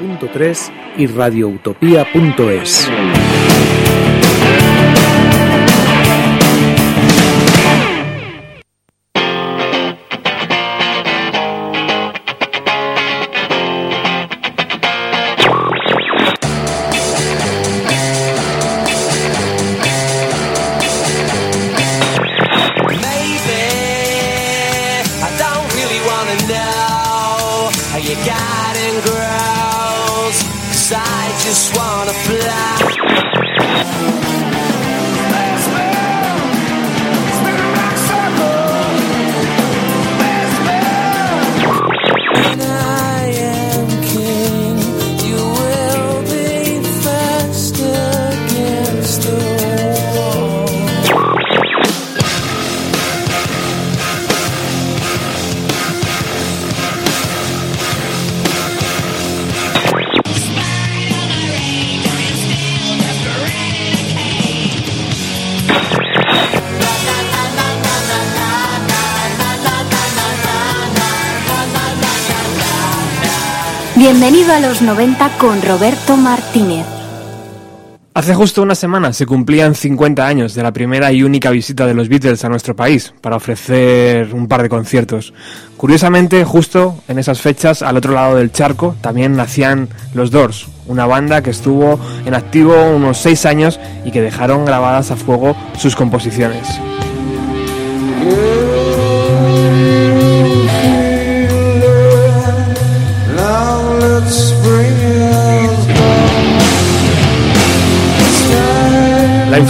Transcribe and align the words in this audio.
107.3 0.00 0.72
y 0.96 1.06
radioutopía.es. 1.06 2.88
A 74.50 74.58
los 74.58 74.82
90 74.82 75.38
con 75.38 75.62
Roberto 75.62 76.16
Martínez. 76.16 76.84
Hace 78.14 78.34
justo 78.34 78.62
una 78.62 78.74
semana 78.74 79.12
se 79.12 79.24
cumplían 79.24 79.76
50 79.76 80.26
años 80.26 80.54
de 80.54 80.64
la 80.64 80.72
primera 80.72 81.12
y 81.12 81.22
única 81.22 81.50
visita 81.50 81.86
de 81.86 81.94
los 81.94 82.08
Beatles 82.08 82.44
a 82.44 82.48
nuestro 82.48 82.74
país 82.74 83.14
para 83.20 83.36
ofrecer 83.36 84.34
un 84.34 84.48
par 84.48 84.62
de 84.62 84.68
conciertos. 84.68 85.32
Curiosamente, 85.76 86.44
justo 86.44 87.00
en 87.06 87.20
esas 87.20 87.40
fechas, 87.40 87.82
al 87.82 87.96
otro 87.96 88.12
lado 88.12 88.36
del 88.36 88.50
charco, 88.50 88.96
también 89.00 89.36
nacían 89.36 89.88
los 90.14 90.32
Doors, 90.32 90.66
una 90.88 91.06
banda 91.06 91.42
que 91.42 91.50
estuvo 91.50 92.00
en 92.26 92.34
activo 92.34 92.74
unos 92.90 93.18
6 93.18 93.46
años 93.46 93.78
y 94.04 94.10
que 94.10 94.20
dejaron 94.20 94.64
grabadas 94.64 95.12
a 95.12 95.16
fuego 95.16 95.56
sus 95.78 95.94
composiciones. 95.94 96.66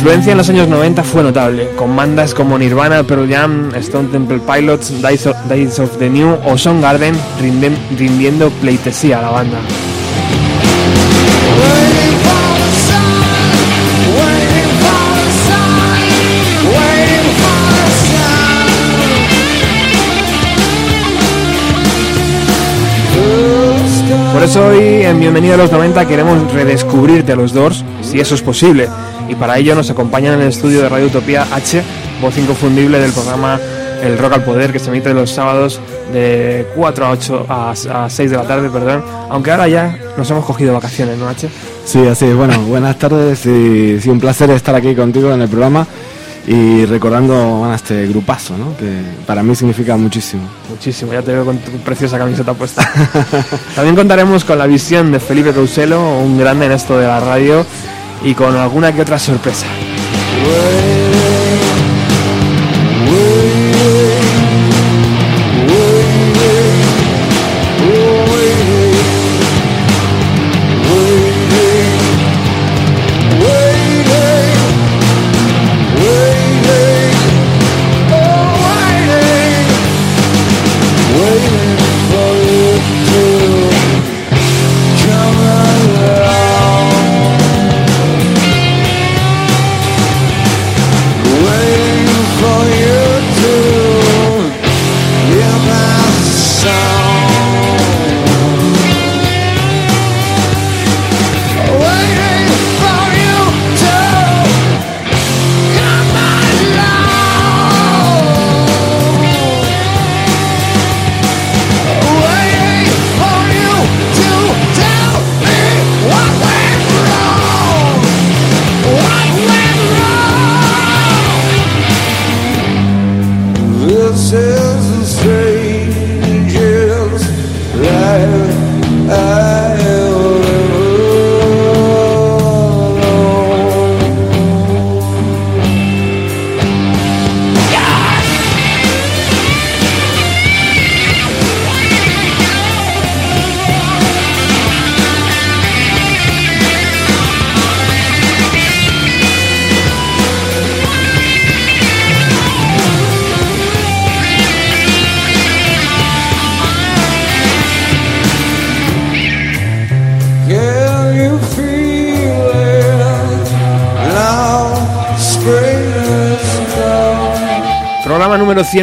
Influencia 0.01 0.33
en 0.33 0.39
los 0.39 0.49
años 0.49 0.67
90 0.67 1.03
fue 1.03 1.23
notable, 1.23 1.69
con 1.77 1.95
bandas 1.95 2.33
como 2.33 2.57
Nirvana, 2.57 3.03
Pearl 3.03 3.31
Jam, 3.31 3.71
Stone 3.75 4.09
Temple 4.09 4.41
Pilots, 4.41 5.03
Days 5.03 5.27
of, 5.27 5.99
the 5.99 6.09
New 6.09 6.39
o 6.47 6.57
Soundgarden 6.57 7.15
rindiendo 7.39 8.49
pleitesía 8.63 9.19
a 9.19 9.23
la 9.23 9.31
banda. 9.31 9.59
Por 24.33 24.43
eso 24.43 24.67
hoy 24.67 25.03
en 25.03 25.21
Bienvenido 25.21 25.55
a 25.55 25.59
los 25.59 25.71
90 25.71 26.09
queremos 26.09 26.51
redescubrirte 26.55 27.33
a 27.33 27.37
los 27.37 27.53
Doors, 27.53 27.85
si 28.01 28.19
eso 28.19 28.35
es 28.35 28.41
posible 28.41 28.89
y 29.31 29.37
para 29.37 29.57
ello 29.59 29.77
nos 29.77 29.89
acompañan 29.91 30.35
en 30.35 30.41
el 30.43 30.49
estudio 30.49 30.83
de 30.83 30.89
Radio 30.89 31.07
Utopía 31.07 31.47
H, 31.53 31.83
voz 32.21 32.37
inconfundible 32.37 32.99
del 32.99 33.13
programa 33.13 33.61
El 34.03 34.19
Rock 34.19 34.33
al 34.33 34.45
Poder, 34.45 34.73
que 34.73 34.81
se 34.81 34.91
emite 34.91 35.15
los 35.15 35.31
sábados 35.31 35.81
de 36.13 36.67
4 36.75 37.07
a 37.07 37.11
8 37.11 37.47
a, 37.49 38.07
6 38.11 38.31
de 38.31 38.37
la 38.37 38.43
tarde, 38.43 38.69
perdón, 38.69 39.05
aunque 39.29 39.53
ahora 39.53 39.69
ya 39.69 39.97
nos 40.17 40.29
hemos 40.31 40.45
cogido 40.45 40.75
vacaciones, 40.75 41.17
¿no, 41.17 41.29
H? 41.29 41.49
Sí, 41.85 42.05
así 42.09 42.27
es. 42.27 42.35
Bueno, 42.35 42.59
buenas 42.63 42.99
tardes 42.99 43.47
y 43.47 44.01
sí, 44.01 44.11
un 44.11 44.19
placer 44.19 44.51
estar 44.51 44.75
aquí 44.75 44.97
contigo 44.97 45.33
en 45.33 45.43
el 45.43 45.49
programa 45.49 45.87
y 46.49 46.85
recordando 46.87 47.71
este 47.73 48.09
grupazo, 48.09 48.59
¿no? 48.59 48.77
que 48.77 48.91
para 49.27 49.45
mí 49.45 49.55
significa 49.55 49.97
muchísimo. 49.97 50.43
Muchísimo, 50.69 51.13
ya 51.13 51.23
te 51.23 51.33
veo 51.33 51.45
con 51.45 51.59
tu 51.59 51.71
preciosa 51.79 52.19
camiseta 52.19 52.53
puesta. 52.55 52.91
También 53.77 53.95
contaremos 53.95 54.45
con 54.45 54.59
la 54.59 54.67
visión 54.67 55.13
de 55.13 55.21
Felipe 55.21 55.53
Causelo, 55.53 56.19
un 56.19 56.37
grande 56.37 56.67
en 56.67 56.73
esto 56.73 56.99
de 56.99 57.07
la 57.07 57.21
radio 57.21 57.65
y 58.23 58.35
con 58.35 58.57
alguna 58.57 58.93
que 58.93 59.03
otra 59.03 59.19
sorpresa. 59.19 59.67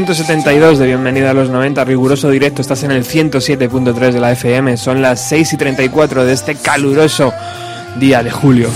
172 0.06 0.78
de 0.78 0.86
Bienvenida 0.86 1.32
a 1.32 1.34
los 1.34 1.50
90, 1.50 1.84
riguroso 1.84 2.30
directo, 2.30 2.62
estás 2.62 2.84
en 2.84 2.92
el 2.92 3.04
107.3 3.04 4.12
de 4.12 4.20
la 4.20 4.32
FM, 4.32 4.78
son 4.78 5.02
las 5.02 5.28
6 5.28 5.54
y 5.54 5.58
34 5.58 6.24
de 6.24 6.34
este 6.34 6.54
caluroso 6.54 7.34
día 7.96 8.22
de 8.22 8.30
julio. 8.30 8.70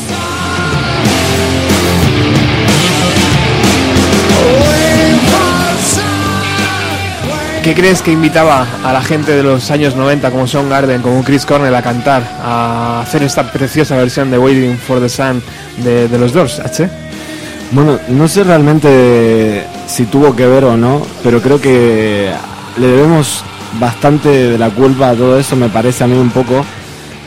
¿Qué 7.63 7.75
crees 7.75 8.01
que 8.01 8.11
invitaba 8.11 8.65
a 8.83 8.91
la 8.91 9.03
gente 9.03 9.35
de 9.35 9.43
los 9.43 9.69
años 9.69 9.95
90 9.95 10.31
como 10.31 10.47
Son 10.47 10.71
Garden, 10.71 11.03
como 11.03 11.23
Chris 11.23 11.45
Cornell 11.45 11.75
a 11.75 11.83
cantar, 11.83 12.23
a 12.41 13.01
hacer 13.01 13.21
esta 13.21 13.51
preciosa 13.51 13.95
versión 13.95 14.31
de 14.31 14.39
Waiting 14.39 14.75
for 14.75 14.99
the 14.99 15.07
Sun 15.07 15.43
de, 15.83 16.07
de 16.07 16.17
los 16.17 16.33
Doors, 16.33 16.59
H? 16.59 16.89
Bueno, 17.73 17.99
no 18.09 18.27
sé 18.27 18.43
realmente 18.43 19.67
si 19.91 20.05
tuvo 20.05 20.35
que 20.35 20.45
ver 20.47 20.63
o 20.63 20.77
no, 20.77 21.01
pero 21.23 21.41
creo 21.41 21.59
que 21.59 22.31
le 22.77 22.87
debemos 22.87 23.43
bastante 23.79 24.29
de 24.29 24.57
la 24.57 24.69
culpa 24.69 25.09
a 25.09 25.13
todo 25.13 25.37
eso, 25.37 25.55
me 25.55 25.69
parece 25.69 26.03
a 26.03 26.07
mí 26.07 26.17
un 26.17 26.29
poco, 26.29 26.63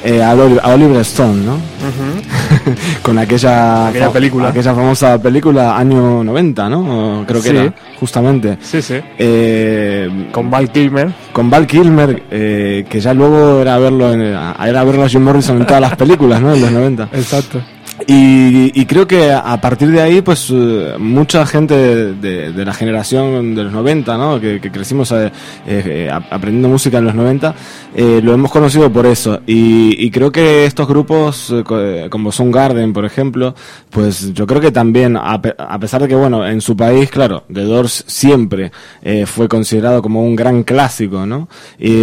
eh, 0.04 0.22
a, 0.22 0.34
Oli- 0.34 0.58
a 0.62 0.68
Oliver 0.74 0.96
Stone, 1.02 1.42
¿no? 1.44 1.56
Con 3.02 3.18
aquella, 3.18 3.88
Aquella 3.88 4.10
película. 4.10 4.48
aquella 4.48 4.74
famosa 4.74 5.20
película 5.20 5.76
año 5.76 6.22
90, 6.24 6.68
¿no? 6.68 7.24
Creo 7.26 7.42
que 7.42 7.50
Sí. 7.50 7.56
era, 7.56 7.74
justamente. 8.00 8.58
Sí, 8.60 8.80
sí. 8.82 8.94
Eh, 9.18 10.28
Con 10.32 10.50
Val 10.50 10.70
Kilmer. 10.70 11.12
con 11.32 11.48
Val 11.50 11.66
Kilmer, 11.66 12.22
eh, 12.30 12.84
que 12.88 13.00
ya 13.00 13.12
luego 13.14 13.60
era 13.60 13.78
verlo, 13.78 14.12
en, 14.12 14.20
era 14.22 14.84
verlo 14.84 15.04
a 15.04 15.08
Jim 15.08 15.22
Morrison 15.22 15.58
en 15.58 15.66
todas 15.66 15.80
las 15.82 15.96
películas, 15.96 16.40
¿no? 16.40 16.52
En 16.54 16.60
los 16.60 16.70
90. 16.72 17.08
Exacto. 17.12 17.60
Y, 18.06 18.70
y 18.78 18.84
creo 18.86 19.06
que 19.06 19.32
a 19.32 19.58
partir 19.60 19.88
de 19.90 20.00
ahí, 20.02 20.20
pues 20.20 20.48
eh, 20.52 20.94
mucha 20.98 21.46
gente 21.46 21.74
de, 22.14 22.64
la 22.64 22.74
generación 22.74 23.54
de 23.54 23.64
los 23.64 23.72
90, 23.72 24.18
¿no? 24.18 24.40
que, 24.40 24.60
que 24.60 24.70
crecimos 24.70 25.10
eh, 25.12 25.30
eh, 25.66 26.10
ap- 26.12 26.30
aprendiendo 26.30 26.68
música 26.68 26.98
en 26.98 27.04
los 27.04 27.14
90, 27.14 27.54
eh, 27.94 28.20
lo 28.22 28.34
hemos 28.34 28.50
conocido 28.50 28.92
por 28.92 29.06
eso. 29.06 29.40
Y, 29.46 30.04
y 30.04 30.10
creo 30.10 30.30
que 30.32 30.66
estos 30.66 30.86
grupos, 30.86 31.54
co- 31.64 31.80
como 32.10 32.30
Soundgarden, 32.32 32.92
por 32.92 33.04
ejemplo, 33.04 33.54
pues 33.90 34.34
yo 34.34 34.46
creo 34.46 34.60
que 34.60 34.70
también, 34.72 35.16
a, 35.16 35.40
pe- 35.40 35.54
a 35.56 35.78
pesar 35.78 36.02
de 36.02 36.08
que, 36.08 36.14
bueno, 36.14 36.46
en 36.46 36.60
su 36.60 36.76
país, 36.76 37.10
claro, 37.10 37.44
The 37.52 37.62
Doors 37.62 38.04
siempre 38.06 38.70
fue 39.26 39.48
considerado 39.48 40.02
como 40.02 40.22
un 40.22 40.36
gran 40.36 40.62
clásico, 40.62 41.24
¿no? 41.26 41.48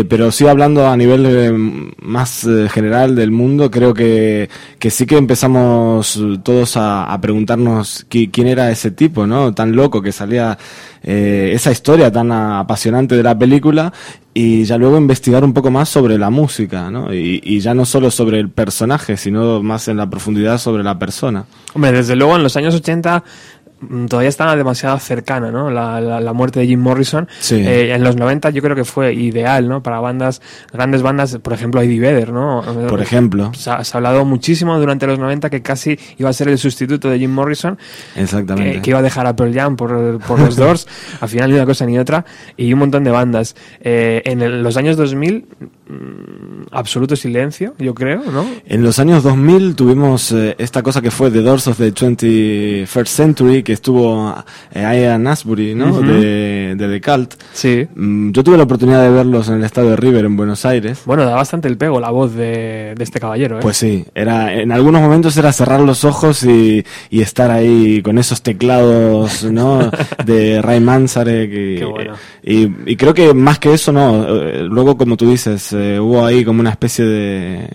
Pero 0.09 0.31
sí 0.31 0.47
hablando 0.47 0.87
a 0.87 0.95
nivel 0.97 1.91
más 2.01 2.47
general 2.69 3.15
del 3.15 3.31
mundo, 3.31 3.69
creo 3.69 3.93
que, 3.93 4.49
que 4.79 4.89
sí 4.89 5.05
que 5.05 5.17
empezamos 5.17 5.90
eh, 5.99 6.37
todos 6.43 6.77
a, 6.77 7.17
preguntarnos 7.21 8.05
qui- 8.09 8.29
quién 8.31 8.47
era 8.47 8.71
ese 8.71 8.91
tipo, 8.91 9.27
¿no? 9.27 9.53
Tan 9.53 9.75
loco 9.75 10.01
que 10.01 10.11
salía 10.11 10.57
eh, 11.03 11.51
esa 11.53 11.71
historia 11.71 12.11
tan 12.11 12.31
apasionante 12.31 13.15
de 13.15 13.23
la 13.23 13.37
película 13.37 13.91
y 14.33 14.63
ya 14.63 14.77
luego 14.77 14.97
investigar 14.97 15.43
un 15.43 15.53
poco 15.53 15.71
más 15.71 15.89
sobre 15.89 16.17
la 16.17 16.29
música, 16.29 16.89
¿no? 16.89 17.13
Y, 17.13 17.41
y 17.43 17.59
ya 17.59 17.73
no 17.73 17.85
solo 17.85 18.09
sobre 18.11 18.39
el 18.39 18.49
personaje, 18.49 19.17
sino 19.17 19.61
más 19.61 19.87
en 19.87 19.97
la 19.97 20.09
profundidad 20.09 20.57
sobre 20.57 20.83
la 20.83 20.97
persona. 20.97 21.45
Hombre, 21.73 21.91
desde 21.91 22.15
luego 22.15 22.35
en 22.35 22.43
los 22.43 22.55
años 22.55 22.73
80 22.75 23.23
mm, 23.60 23.60
todavía 24.07 24.29
estaba 24.29 24.55
demasiado 24.55 24.97
cercana, 24.99 25.51
¿no? 25.51 25.71
La, 25.71 25.99
la, 26.01 26.19
la 26.21 26.33
muerte 26.33 26.59
de 26.59 26.67
Jim 26.67 26.79
Morrison. 26.79 27.27
Sí. 27.39 27.55
Eh, 27.55 27.93
en 27.93 28.03
los 28.03 28.15
90 28.15 28.49
yo 28.51 28.61
creo 28.61 28.75
que 28.75 28.85
fue 28.85 29.13
ideal, 29.13 29.67
¿no? 29.67 29.81
Para 29.83 29.99
bandas, 29.99 30.41
grandes 30.71 31.01
bandas, 31.01 31.37
por 31.41 31.53
ejemplo, 31.53 31.81
Eddie 31.81 31.99
Vedder, 31.99 32.31
¿no? 32.31 32.63
Por 32.89 33.01
ejemplo. 33.01 33.51
Se 33.55 33.69
ha, 33.71 33.83
se 33.83 33.95
ha 33.95 33.97
hablado 33.97 34.23
muchísimo 34.25 34.77
durante 34.79 35.07
los 35.07 35.17
90 35.19 35.49
que 35.49 35.61
casi 35.61 35.97
iba 36.17 36.29
a 36.29 36.33
ser 36.33 36.47
el 36.49 36.57
sustituto 36.57 37.09
de 37.09 37.19
Jim 37.19 37.31
Morrison, 37.31 37.77
Exactamente. 38.15 38.73
que, 38.75 38.81
que 38.81 38.89
iba 38.91 38.99
a 38.99 39.03
dejar 39.03 39.25
a 39.27 39.35
Pearl 39.35 39.53
Jam 39.53 39.75
por, 39.75 40.19
por 40.19 40.39
los 40.39 40.55
Doors. 40.61 40.87
Al 41.19 41.29
final 41.29 41.49
ni 41.49 41.55
una 41.55 41.65
cosa 41.65 41.85
ni 41.85 41.97
otra. 41.97 42.25
Y 42.57 42.71
un 42.73 42.79
montón 42.79 43.03
de 43.03 43.11
bandas. 43.11 43.55
Eh, 43.81 44.21
en 44.25 44.41
el- 44.41 44.61
los 44.63 44.77
años 44.77 44.97
2000, 44.97 45.45
mm, 45.87 46.63
absoluto 46.71 47.15
silencio, 47.15 47.73
yo 47.79 47.93
creo, 47.93 48.21
¿no? 48.31 48.45
En 48.65 48.83
los 48.83 48.99
años 48.99 49.23
2000 49.23 49.75
tuvimos 49.75 50.31
eh, 50.31 50.55
esta 50.57 50.81
cosa 50.83 51.01
que 51.01 51.11
fue 51.11 51.31
The 51.31 51.41
Doors 51.41 51.67
of 51.67 51.77
the 51.77 51.91
21st 51.93 53.07
Century, 53.07 53.63
que 53.63 53.70
estuvo 53.71 54.33
eh, 54.73 54.81
Ian 54.81 55.27
Asbury, 55.27 55.75
¿no? 55.75 55.89
Ujú. 55.91 56.01
de, 56.03 56.75
de 56.77 56.87
The 56.87 57.01
Cult. 57.01 57.33
Sí. 57.53 57.87
Mm, 57.95 58.31
Yo 58.31 58.43
tuve 58.43 58.57
la 58.57 58.63
oportunidad 58.63 59.01
de 59.03 59.09
verlos 59.09 59.49
en 59.49 59.55
el 59.55 59.63
estadio 59.63 59.91
de 59.91 59.95
River 59.97 60.25
en 60.25 60.35
Buenos 60.37 60.65
Aires. 60.65 61.01
Bueno, 61.05 61.25
da 61.25 61.35
bastante 61.35 61.67
el 61.67 61.77
pego 61.77 61.99
la 61.99 62.09
voz 62.11 62.33
de, 62.35 62.93
de 62.95 63.03
este 63.03 63.19
caballero, 63.19 63.57
¿eh? 63.57 63.61
Pues 63.61 63.77
sí, 63.77 64.05
era, 64.15 64.53
en 64.53 64.71
algunos 64.71 65.01
momentos 65.01 65.35
era 65.37 65.51
cerrar 65.51 65.79
los 65.81 66.03
ojos 66.05 66.43
y, 66.43 66.85
y 67.09 67.21
estar 67.21 67.51
ahí 67.51 68.01
con 68.01 68.17
esos 68.17 68.41
teclados, 68.41 69.43
¿no? 69.43 69.91
De 70.25 70.61
Ray 70.61 70.79
Manzarek 70.79 71.49
y, 71.51 71.75
Qué 71.77 71.85
bueno. 71.85 72.13
y, 72.43 72.69
y 72.91 72.95
creo 72.95 73.13
que 73.13 73.33
más 73.33 73.59
que 73.59 73.73
eso, 73.73 73.91
no. 73.91 74.25
eh, 74.27 74.61
Luego, 74.63 74.97
como 74.97 75.17
tú 75.17 75.29
dices, 75.29 75.73
eh, 75.73 75.99
hubo 75.99 76.25
ahí 76.25 76.43
como 76.45 76.59
una 76.61 76.71
especie 76.71 77.05
de, 77.05 77.67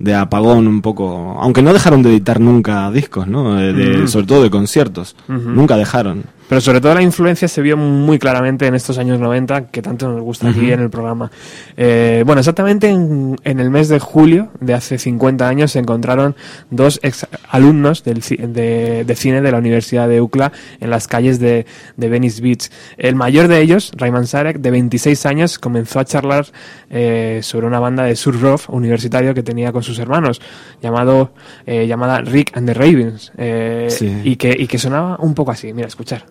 de 0.00 0.14
apagón 0.14 0.66
un 0.66 0.82
poco. 0.82 1.36
Aunque 1.40 1.62
no 1.62 1.72
dejaron 1.72 2.02
de 2.02 2.10
editar 2.10 2.40
nunca 2.40 2.90
discos, 2.90 3.28
¿no? 3.28 3.60
Eh, 3.60 3.72
de-. 3.72 4.08
Sobre 4.08 4.26
todo 4.26 4.42
de 4.42 4.50
conciertos. 4.50 5.14
Nunca 5.28 5.76
dejaron. 5.76 6.24
Pero 6.50 6.60
sobre 6.60 6.80
todo 6.80 6.94
la 6.94 7.02
influencia 7.02 7.46
se 7.48 7.62
vio 7.62 7.76
muy 7.76 8.18
claramente 8.18 8.66
en 8.66 8.74
estos 8.74 8.98
años 8.98 9.20
90, 9.20 9.68
que 9.68 9.80
tanto 9.82 10.10
nos 10.10 10.20
gusta 10.20 10.48
aquí 10.50 10.72
en 10.72 10.80
el 10.80 10.90
programa. 10.90 11.30
Eh, 11.76 12.24
bueno, 12.26 12.40
exactamente 12.40 12.88
en, 12.88 13.36
en 13.44 13.60
el 13.60 13.70
mes 13.70 13.88
de 13.88 14.00
julio 14.00 14.48
de 14.60 14.74
hace 14.74 14.98
50 14.98 15.46
años 15.48 15.70
se 15.70 15.78
encontraron 15.78 16.34
dos 16.70 16.98
ex 17.04 17.24
alumnos 17.48 18.02
del, 18.02 18.20
de, 18.20 19.04
de 19.04 19.14
cine 19.14 19.42
de 19.42 19.52
la 19.52 19.58
Universidad 19.58 20.08
de 20.08 20.20
UCLA 20.20 20.50
en 20.80 20.90
las 20.90 21.06
calles 21.06 21.38
de, 21.38 21.66
de 21.96 22.08
Venice 22.08 22.42
Beach. 22.42 22.68
El 22.98 23.14
mayor 23.14 23.46
de 23.46 23.60
ellos, 23.60 23.92
Rayman 23.96 24.26
Sarek, 24.26 24.58
de 24.58 24.72
26 24.72 25.26
años, 25.26 25.56
comenzó 25.60 26.00
a 26.00 26.04
charlar 26.04 26.46
eh, 26.90 27.38
sobre 27.44 27.68
una 27.68 27.78
banda 27.78 28.02
de 28.02 28.16
surf 28.16 28.42
rock 28.42 28.62
universitario 28.70 29.34
que 29.34 29.44
tenía 29.44 29.70
con 29.70 29.84
sus 29.84 30.00
hermanos, 30.00 30.40
llamado, 30.82 31.30
eh, 31.64 31.86
llamada 31.86 32.22
Rick 32.22 32.56
and 32.56 32.66
the 32.66 32.74
Ravens, 32.74 33.30
eh, 33.38 33.86
Sí. 33.88 34.20
y, 34.24 34.34
que, 34.34 34.52
y 34.58 34.66
que 34.66 34.78
sonaba 34.78 35.16
un 35.20 35.32
poco 35.34 35.52
así. 35.52 35.72
Mira, 35.72 35.86
escuchar. 35.86 36.24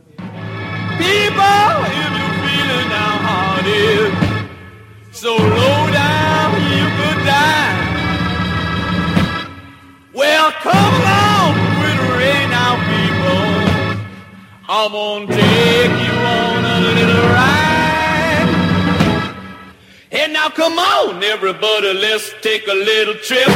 People, 0.99 1.71
if 2.03 2.11
you're 2.19 2.37
feeling 2.43 2.89
downhearted, 2.91 4.11
so 5.11 5.31
low 5.37 5.81
down 5.91 6.51
you 6.75 6.85
could 6.97 7.19
die. 7.25 7.75
Well, 10.13 10.51
come 10.59 10.93
along 11.01 11.51
with 11.79 11.97
the 12.01 12.07
rain 12.19 12.49
now, 12.51 12.75
people. 12.91 13.43
I'm 14.67 14.91
gonna 14.91 15.27
take 15.27 15.95
you 16.05 16.15
on 16.41 16.65
a 16.65 16.77
little 16.81 17.25
ride. 17.37 18.49
And 20.11 20.33
now 20.33 20.49
come 20.49 20.77
on, 20.77 21.23
everybody, 21.23 21.93
let's 21.93 22.33
take 22.41 22.67
a 22.67 22.73
little 22.73 23.15
trip. 23.15 23.47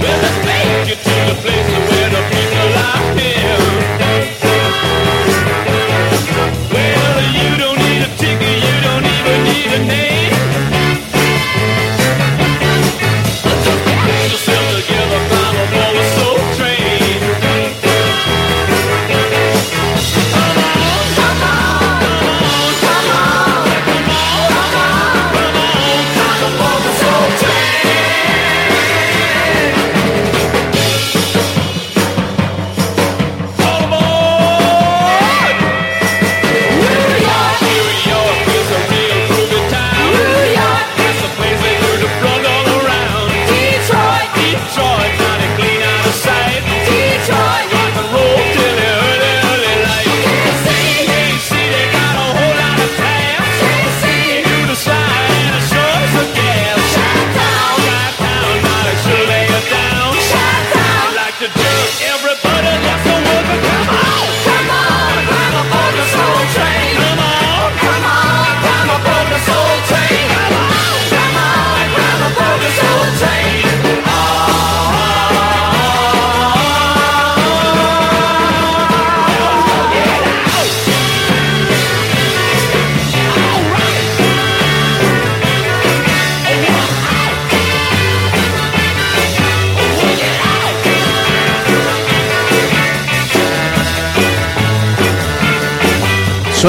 Well, 0.00 0.18
let's 0.24 0.38
take 0.48 0.88
you 0.88 0.96
to 0.96 1.14
the 1.28 1.36
place 1.42 1.73
your 9.74 9.86
name. 9.86 10.13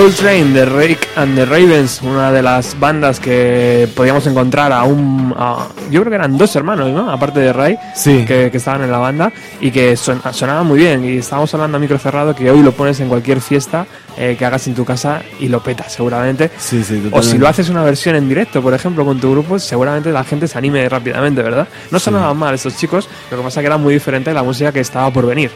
Soul 0.05 0.13
Train 0.17 0.53
de 0.53 0.65
Rake 0.65 0.99
and 1.15 1.33
the 1.35 1.45
Ravens, 1.45 1.99
una 2.03 2.31
de 2.31 2.43
las 2.43 2.79
bandas 2.79 3.19
que 3.19 3.89
podíamos 3.95 4.27
encontrar 4.27 4.71
a 4.71 4.83
un. 4.83 5.33
a- 5.35 5.67
yo 5.89 6.01
creo 6.01 6.11
que 6.11 6.15
eran 6.17 6.37
dos 6.37 6.55
hermanos, 6.55 6.91
¿no? 6.91 7.09
Aparte 7.09 7.39
de 7.39 7.51
Ray, 7.51 7.75
Sí. 7.95 8.23
que, 8.23 8.51
que 8.51 8.57
estaban 8.57 8.83
en 8.83 8.91
la 8.91 8.99
banda 8.99 9.31
y 9.59 9.71
que 9.71 9.97
son- 9.97 10.21
sonaban 10.31 10.67
muy 10.67 10.77
bien. 10.77 11.03
Y 11.05 11.17
estábamos 11.17 11.51
hablando 11.55 11.77
a 11.77 11.79
micro 11.79 11.97
cerrado 11.97 12.35
que 12.35 12.51
hoy 12.51 12.61
lo 12.61 12.71
pones 12.73 12.99
en 12.99 13.07
cualquier 13.07 13.41
fiesta 13.41 13.87
eh, 14.15 14.35
que 14.37 14.45
hagas 14.45 14.67
en 14.67 14.75
tu 14.75 14.85
casa 14.85 15.23
y 15.39 15.47
lo 15.47 15.63
petas, 15.63 15.91
seguramente. 15.93 16.51
Sí, 16.55 16.83
sí, 16.83 16.93
O 16.93 16.97
si 16.97 17.09
totalmente. 17.09 17.37
lo 17.39 17.47
haces 17.47 17.69
una 17.69 17.81
versión 17.83 18.15
en 18.15 18.29
directo, 18.29 18.61
por 18.61 18.75
ejemplo, 18.75 19.03
con 19.05 19.19
tu 19.19 19.31
grupo, 19.31 19.57
seguramente 19.57 20.11
la 20.11 20.23
gente 20.23 20.47
se 20.47 20.55
anime 20.55 20.87
rápidamente, 20.87 21.41
¿verdad? 21.41 21.67
No 21.89 21.97
sonaban 21.97 22.37
mal 22.37 22.53
estos 22.53 22.77
chicos, 22.77 23.09
lo 23.31 23.37
que 23.37 23.43
pasa 23.43 23.59
que 23.61 23.65
era 23.67 23.77
muy 23.77 23.95
diferente 23.95 24.29
de 24.29 24.35
la 24.35 24.43
música 24.43 24.71
que 24.71 24.81
estaba 24.81 25.09
por 25.11 25.25
venir. 25.25 25.49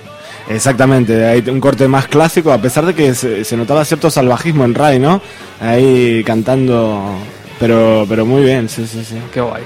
Exactamente, 0.50 1.26
hay 1.28 1.44
un 1.48 1.60
corte 1.60 1.88
más 1.88 2.08
clásico, 2.08 2.52
a 2.52 2.58
pesar 2.60 2.86
de 2.86 2.96
que 2.96 3.14
se, 3.14 3.56
notaba 3.56 3.86
cierto 3.86 4.10
salvajismo 4.10 4.66
en 4.66 4.74
Ray, 4.74 4.98
¿no? 5.00 5.22
Ahí 5.62 6.24
cantando, 6.26 7.14
pero, 7.60 8.06
pero 8.10 8.26
muy 8.26 8.44
bien, 8.44 8.68
sí, 8.68 8.88
sí, 8.88 9.04
sí. 9.06 9.16
Qué 9.32 9.42
guay. 9.42 9.62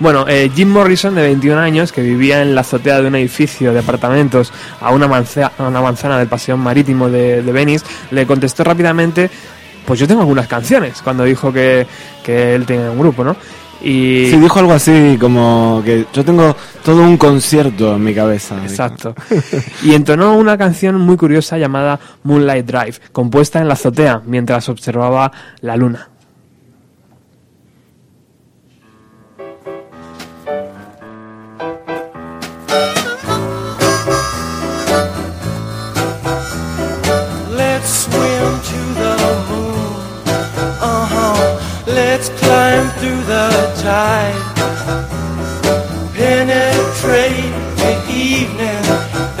Bueno, 0.00 0.26
eh, 0.28 0.50
Jim 0.54 0.70
Morrison, 0.70 1.14
de 1.14 1.22
21 1.22 1.58
años, 1.60 1.92
que 1.92 2.02
vivía 2.02 2.42
en 2.42 2.54
la 2.56 2.62
azotea 2.62 3.00
de 3.00 3.06
un 3.06 3.14
edificio 3.14 3.72
de 3.72 3.78
apartamentos 3.78 4.52
a 4.80 4.90
una, 4.90 5.06
manza- 5.06 5.52
a 5.56 5.62
una 5.68 5.80
manzana 5.80 6.18
del 6.18 6.26
paseo 6.28 6.56
marítimo 6.56 7.08
de, 7.08 7.42
de 7.42 7.52
Venice, 7.52 7.84
le 8.10 8.26
contestó 8.26 8.64
rápidamente, 8.64 9.30
pues 9.86 10.00
yo 10.00 10.08
tengo 10.08 10.20
algunas 10.22 10.48
canciones, 10.48 11.00
cuando 11.02 11.22
dijo 11.24 11.52
que, 11.52 11.86
que 12.24 12.56
él 12.56 12.66
tenía 12.66 12.90
un 12.90 12.98
grupo, 12.98 13.22
¿no? 13.22 13.36
Y... 13.80 14.28
Sí, 14.30 14.36
dijo 14.38 14.58
algo 14.58 14.72
así 14.72 15.16
como 15.20 15.82
que 15.84 16.06
yo 16.12 16.24
tengo 16.24 16.56
todo 16.84 17.02
un 17.02 17.16
concierto 17.16 17.94
en 17.94 18.04
mi 18.04 18.14
cabeza. 18.14 18.56
Exacto. 18.62 19.14
Y 19.82 19.94
entonó 19.94 20.36
una 20.36 20.58
canción 20.58 21.00
muy 21.00 21.16
curiosa 21.16 21.58
llamada 21.58 22.00
Moonlight 22.24 22.66
Drive, 22.66 22.94
compuesta 23.12 23.60
en 23.60 23.68
la 23.68 23.74
azotea 23.74 24.22
mientras 24.26 24.68
observaba 24.68 25.30
la 25.60 25.76
luna. 25.76 26.08
Penetrate 46.12 47.54
the 47.80 47.94
evening 48.12 48.82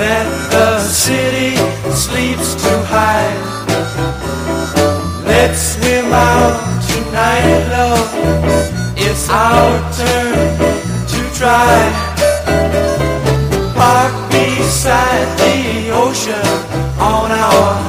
that 0.00 0.26
the 0.50 0.80
city 0.80 1.54
sleeps 1.92 2.54
to 2.54 2.70
hide. 2.88 3.44
Let's 5.26 5.74
swim 5.74 6.10
out 6.14 6.56
tonight, 6.88 7.68
love. 7.76 8.08
It's 8.96 9.28
our 9.28 9.92
turn 9.92 10.32
to 11.12 11.20
try. 11.36 11.76
Park 13.76 14.14
beside 14.30 15.28
the 15.40 15.90
ocean 15.92 16.48
on 16.98 17.30
our 17.30 17.87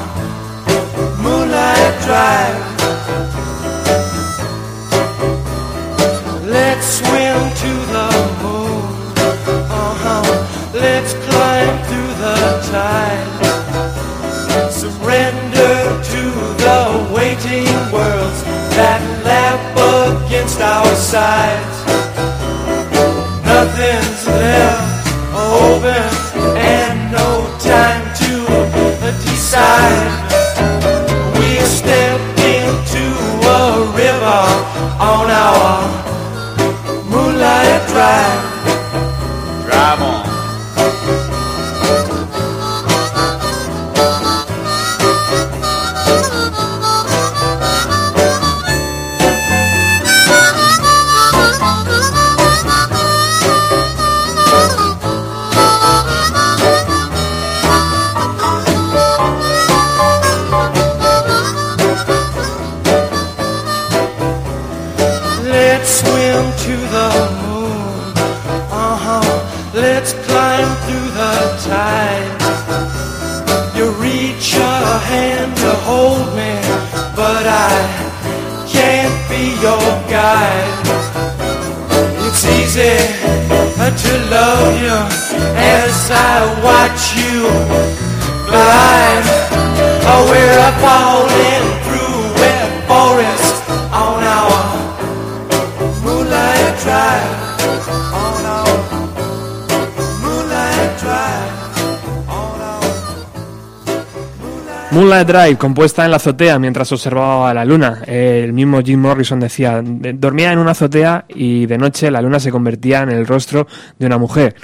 Drive, 105.25 105.57
compuesta 105.57 106.03
en 106.05 106.11
la 106.11 106.17
azotea 106.17 106.57
mientras 106.59 106.91
observaba 106.91 107.53
la 107.53 107.65
luna. 107.65 108.01
Eh, 108.05 108.41
el 108.45 108.53
mismo 108.53 108.81
Jim 108.81 108.99
Morrison 108.99 109.39
decía, 109.39 109.81
"De- 109.83 110.13
dormía 110.13 110.51
en 110.53 110.59
una 110.59 110.71
azotea 110.71 111.25
y 111.29 111.65
de 111.65 111.77
noche 111.77 112.09
la 112.11 112.21
luna 112.21 112.39
se 112.39 112.51
convertía 112.51 113.01
en 113.03 113.09
el 113.11 113.25
rostro 113.27 113.67
de 113.97 114.05
una 114.05 114.17
mujer. 114.17 114.55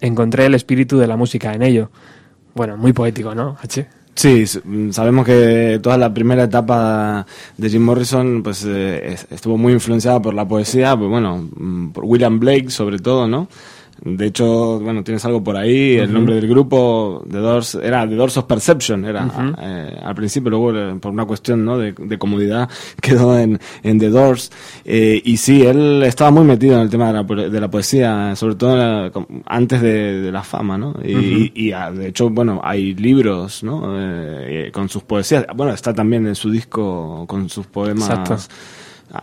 Encontré 0.00 0.46
el 0.46 0.54
espíritu 0.54 0.98
de 0.98 1.06
la 1.06 1.16
música 1.16 1.52
en 1.54 1.62
ello. 1.62 1.90
Bueno, 2.54 2.76
muy 2.76 2.92
poético, 2.92 3.34
¿no, 3.34 3.56
H? 3.62 3.86
Sí, 4.14 4.44
mm, 4.64 4.90
sabemos 4.90 5.26
que 5.26 5.80
toda 5.82 5.98
la 5.98 6.14
primera 6.14 6.44
etapa 6.44 7.26
de 7.56 7.68
Jim 7.68 7.82
Morrison 7.82 8.42
pues 8.44 8.64
eh, 8.64 9.12
es- 9.14 9.26
estuvo 9.30 9.58
muy 9.58 9.72
influenciada 9.72 10.22
por 10.22 10.34
la 10.34 10.46
poesía, 10.46 10.96
pues 10.96 11.10
bueno, 11.10 11.48
mm, 11.56 11.88
por 11.88 12.04
William 12.04 12.38
Blake 12.38 12.70
sobre 12.70 12.98
todo, 13.00 13.26
¿no? 13.26 13.48
De 14.04 14.26
hecho, 14.26 14.80
bueno, 14.80 15.02
tienes 15.02 15.24
algo 15.24 15.42
por 15.42 15.56
ahí, 15.56 15.94
el 15.96 16.12
nombre 16.12 16.34
del 16.34 16.46
grupo, 16.46 17.24
The 17.30 17.38
Doors, 17.38 17.74
era 17.76 18.06
The 18.06 18.14
Doors 18.14 18.36
of 18.36 18.44
Perception, 18.44 19.04
era 19.06 19.22
eh, 19.62 19.98
al 20.04 20.14
principio, 20.14 20.50
luego 20.50 20.76
eh, 20.76 20.94
por 21.00 21.10
una 21.10 21.24
cuestión 21.24 21.64
¿no? 21.64 21.78
de, 21.78 21.92
de 21.96 22.18
comodidad 22.18 22.68
quedó 23.00 23.38
en, 23.38 23.58
en 23.82 23.98
The 23.98 24.10
Doors. 24.10 24.52
Eh, 24.84 25.22
y 25.24 25.38
sí, 25.38 25.62
él 25.62 26.02
estaba 26.02 26.30
muy 26.30 26.44
metido 26.44 26.74
en 26.76 26.82
el 26.82 26.90
tema 26.90 27.06
de 27.10 27.12
la, 27.14 27.48
de 27.48 27.60
la 27.60 27.70
poesía, 27.70 28.36
sobre 28.36 28.56
todo 28.56 28.76
la- 28.76 29.10
antes 29.46 29.80
de, 29.80 30.20
de 30.20 30.30
la 30.32 30.42
fama, 30.42 30.76
¿no? 30.76 30.94
Y, 31.02 31.50
y, 31.54 31.72
ah, 31.72 31.90
de 31.90 32.08
hecho, 32.08 32.28
bueno, 32.28 32.60
hay 32.62 32.94
libros, 32.94 33.62
¿no? 33.62 33.84
Eh, 33.98 34.70
con 34.70 34.90
sus 34.90 35.02
poesías. 35.04 35.46
Bueno, 35.56 35.72
está 35.72 35.94
también 35.94 36.26
en 36.26 36.34
su 36.34 36.50
disco 36.50 37.24
con 37.26 37.48
sus 37.48 37.66
poemas. 37.68 38.10
Exacto. 38.10 38.36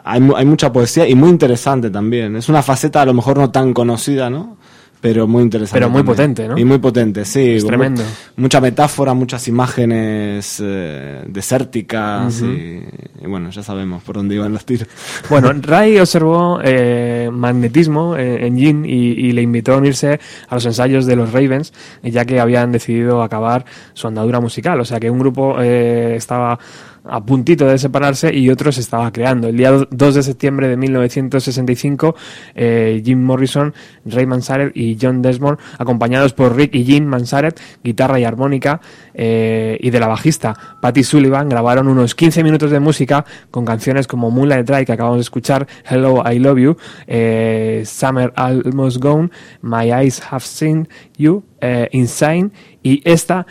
Hay, 0.03 0.21
hay 0.35 0.45
mucha 0.45 0.71
poesía 0.71 1.07
y 1.07 1.15
muy 1.15 1.29
interesante 1.29 1.89
también. 1.89 2.35
Es 2.35 2.47
una 2.49 2.63
faceta 2.63 3.01
a 3.01 3.05
lo 3.05 3.13
mejor 3.13 3.37
no 3.37 3.51
tan 3.51 3.73
conocida, 3.73 4.29
¿no? 4.29 4.57
Pero 5.01 5.27
muy 5.27 5.41
interesante. 5.41 5.79
Pero 5.79 5.89
muy 5.89 5.99
también. 6.03 6.15
potente, 6.15 6.47
¿no? 6.47 6.57
Y 6.57 6.63
muy 6.63 6.77
potente, 6.77 7.25
sí. 7.25 7.55
Es 7.55 7.65
tremendo. 7.65 8.03
Mucha 8.35 8.61
metáfora, 8.61 9.15
muchas 9.15 9.47
imágenes 9.47 10.61
eh, 10.63 11.23
desérticas 11.27 12.41
y, 12.41 12.83
y 13.19 13.27
bueno, 13.27 13.49
ya 13.49 13.63
sabemos 13.63 14.03
por 14.03 14.15
dónde 14.17 14.35
iban 14.35 14.53
los 14.53 14.63
tiros. 14.63 14.87
Bueno, 15.29 15.51
Ray 15.53 15.97
observó 15.99 16.59
eh, 16.63 17.29
magnetismo 17.31 18.15
eh, 18.15 18.45
en 18.45 18.57
Jim 18.57 18.85
y, 18.85 18.89
y 18.89 19.31
le 19.31 19.41
invitó 19.41 19.73
a 19.73 19.77
unirse 19.77 20.19
a 20.47 20.55
los 20.55 20.65
ensayos 20.65 21.05
de 21.05 21.15
los 21.15 21.31
Ravens, 21.31 21.73
ya 22.03 22.25
que 22.25 22.39
habían 22.39 22.71
decidido 22.71 23.23
acabar 23.23 23.65
su 23.93 24.07
andadura 24.07 24.39
musical. 24.39 24.79
O 24.79 24.85
sea 24.85 24.99
que 24.99 25.09
un 25.09 25.19
grupo 25.19 25.55
eh, 25.59 26.15
estaba 26.15 26.59
a 27.03 27.23
puntito 27.23 27.65
de 27.65 27.77
separarse 27.77 28.33
y 28.33 28.49
otro 28.49 28.71
se 28.71 28.81
estaba 28.81 29.11
creando. 29.11 29.47
El 29.47 29.57
día 29.57 29.71
2 29.89 30.15
de 30.15 30.23
septiembre 30.23 30.67
de 30.67 30.77
1965, 30.77 32.15
eh, 32.55 33.01
Jim 33.03 33.21
Morrison, 33.23 33.73
Ray 34.05 34.25
Manzarek 34.25 34.75
y 34.75 34.97
John 35.01 35.21
Desmond, 35.21 35.57
acompañados 35.77 36.33
por 36.33 36.55
Rick 36.55 36.75
y 36.75 36.83
Jim 36.83 37.05
Manzarek, 37.05 37.59
guitarra 37.83 38.19
y 38.19 38.23
armónica, 38.23 38.81
eh, 39.13 39.77
y 39.81 39.89
de 39.89 39.99
la 39.99 40.07
bajista 40.07 40.55
Patty 40.81 41.03
Sullivan, 41.03 41.49
grabaron 41.49 41.87
unos 41.87 42.15
15 42.15 42.43
minutos 42.43 42.71
de 42.71 42.79
música 42.79 43.25
con 43.49 43.65
canciones 43.65 44.07
como 44.07 44.29
Moonlight 44.29 44.65
Drive 44.65 44.85
que 44.85 44.93
acabamos 44.93 45.17
de 45.17 45.21
escuchar, 45.21 45.67
Hello, 45.89 46.23
I 46.29 46.39
Love 46.39 46.59
You, 46.59 46.77
eh, 47.07 47.83
Summer 47.85 48.31
Almost 48.35 48.97
Gone, 48.97 49.29
My 49.61 49.91
Eyes 49.91 50.21
Have 50.29 50.41
Seen 50.41 50.87
You, 51.17 51.43
Insane 51.91 52.51
y 52.81 53.01
esta 53.05 53.45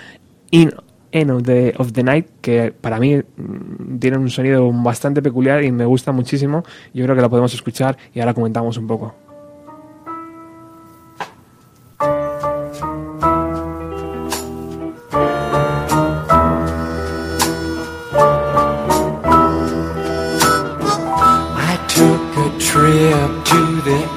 In 0.50 0.72
End 1.12 1.30
of 1.30 1.42
the, 1.42 1.74
of 1.76 1.92
the 1.92 2.02
Night 2.02 2.26
que 2.40 2.72
para 2.72 2.98
mí 2.98 3.16
mm, 3.16 3.98
tiene 3.98 4.18
un 4.18 4.30
sonido 4.30 4.70
bastante 4.72 5.22
peculiar 5.22 5.64
y 5.64 5.72
me 5.72 5.84
gusta 5.84 6.12
muchísimo. 6.12 6.64
Yo 6.94 7.04
creo 7.04 7.16
que 7.16 7.22
la 7.22 7.28
podemos 7.28 7.52
escuchar 7.54 7.96
y 8.14 8.20
ahora 8.20 8.34
comentamos 8.34 8.76
un 8.76 8.86
poco. 8.86 9.14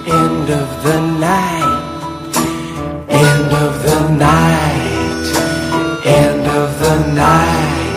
End 0.06 0.50
of 0.50 0.84
the 0.84 1.00
night. 1.20 2.36
End 3.10 3.54
of 3.54 3.84
the 3.84 4.10
night. 4.18 4.73
Night. 6.94 7.90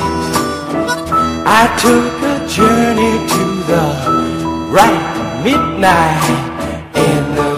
I 1.47 1.69
took 1.79 2.15
a 2.23 2.49
journey 2.49 3.15
to 3.29 3.43
the 3.71 3.85
right 4.71 5.43
midnight. 5.45 6.25
Of 6.97 7.37
the 7.37 7.56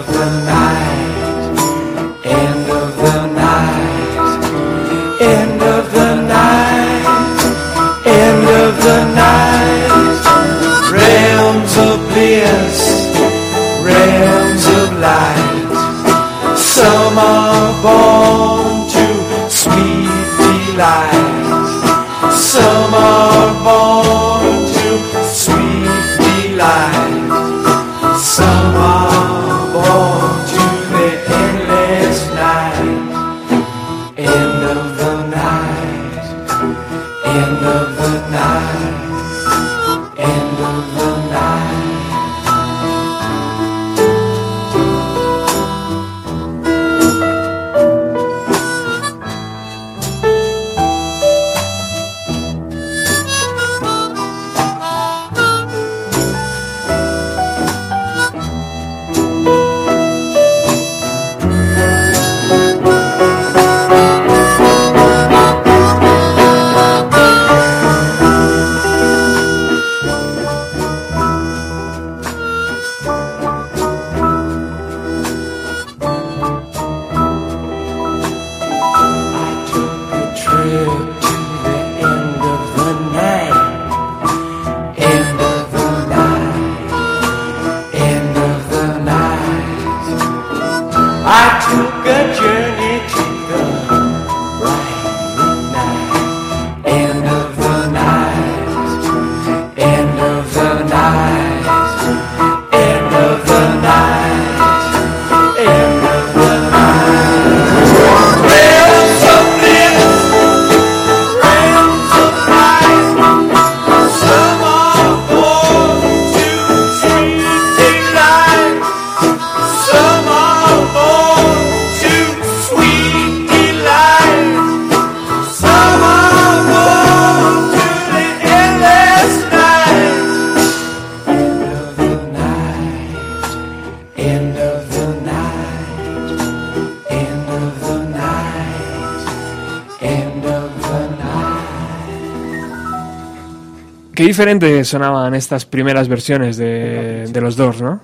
diferente 144.39 144.85
sonaban 144.85 145.35
estas 145.35 145.65
primeras 145.65 146.07
versiones 146.07 146.55
de, 146.55 147.27
de 147.29 147.41
los 147.41 147.57
Doors, 147.57 147.81
¿no? 147.81 147.99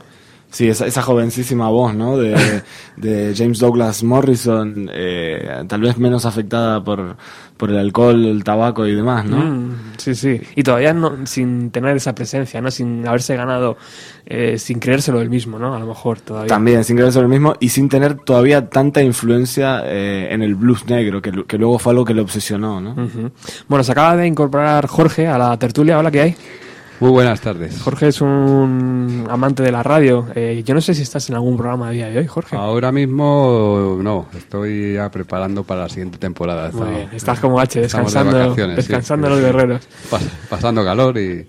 Sí, 0.50 0.68
esa, 0.68 0.86
esa 0.86 1.02
jovencísima 1.02 1.70
voz, 1.70 1.96
¿no? 1.96 2.18
De, 2.18 2.62
de 2.98 3.34
James 3.34 3.60
Douglas 3.60 4.04
Morrison, 4.04 4.90
eh, 4.94 5.64
tal 5.70 5.80
vez 5.80 5.98
menos 5.98 6.26
afectada 6.26 6.84
por, 6.84 7.16
por 7.56 7.70
el 7.70 7.78
alcohol, 7.78 8.26
el 8.26 8.44
tabaco 8.44 8.86
y 8.86 8.94
demás, 8.94 9.24
¿no? 9.26 9.38
Mm, 9.38 9.65
sí, 10.14 10.16
sí. 10.16 10.42
Y 10.56 10.64
todavía 10.64 10.94
no, 10.94 11.26
sin 11.26 11.72
tener 11.72 11.96
esa 11.96 12.14
presencia, 12.14 12.62
¿no? 12.62 12.70
Sin 12.70 13.08
haberse 13.08 13.36
ganado, 13.36 13.78
eh, 14.26 14.58
sin 14.60 14.80
creérselo 14.80 15.22
el 15.22 15.30
mismo, 15.30 15.58
¿no? 15.58 15.74
A 15.74 15.80
lo 15.80 15.88
mejor 15.88 16.20
todavía. 16.20 16.50
También, 16.50 16.84
sin 16.84 16.98
creerse 16.98 17.22
lo 17.22 17.28
mismo 17.28 17.56
y 17.60 17.70
sin 17.70 17.90
tener 17.90 18.16
todavía 18.16 18.70
tanta 18.70 19.02
influencia 19.02 19.82
eh, 19.86 20.28
en 20.32 20.44
el 20.44 20.56
blues 20.56 20.86
negro, 20.86 21.22
que, 21.22 21.32
que 21.46 21.58
luego 21.58 21.80
fue 21.80 21.94
algo 21.94 22.06
que 22.06 22.14
le 22.14 22.22
obsesionó, 22.22 22.80
¿no? 22.80 22.96
Bueno, 23.68 23.84
se 23.84 23.92
acaba 23.92 24.16
de 24.16 24.28
incorporar 24.28 24.88
Jorge 24.88 25.28
a 25.28 25.38
la 25.38 25.58
tertulia. 25.58 25.98
Hola, 25.98 26.12
¿qué 26.12 26.22
hay? 26.22 26.36
Muy 27.02 27.10
buenas 27.12 27.42
tardes. 27.42 27.82
Jorge 27.82 28.08
es 28.08 28.22
un 28.22 29.28
amante 29.30 29.62
de 29.64 29.72
la 29.72 29.84
radio. 29.84 30.28
Eh, 30.34 30.64
yo 30.66 30.74
no 30.74 30.80
sé 30.80 30.94
si 30.94 31.02
estás 31.02 31.28
en 31.30 31.36
algún 31.36 31.58
programa 31.58 31.90
a 31.90 31.92
día 31.92 32.08
de 32.10 32.20
hoy, 32.20 32.26
Jorge. 32.28 32.56
Ahora 32.56 32.92
mismo 32.94 34.00
no, 34.02 34.28
estoy 34.36 34.94
ya 34.94 35.12
preparando 35.12 35.64
para 35.66 35.82
la 35.82 35.90
siguiente 35.90 36.18
temporada. 36.18 36.72
Muy 36.72 36.88
bien. 36.90 37.10
Estás 37.12 37.42
como 37.42 37.60
H, 37.60 37.82
estamos 37.84 38.14
de 38.14 38.20
descansando, 38.24 38.56
sí. 38.56 38.76
descansando 38.76 39.30
los 39.30 39.42
guerreros. 39.42 39.82
Pas- 40.10 40.22
pasando 40.50 40.86
calor 40.86 41.18
y 41.18 41.46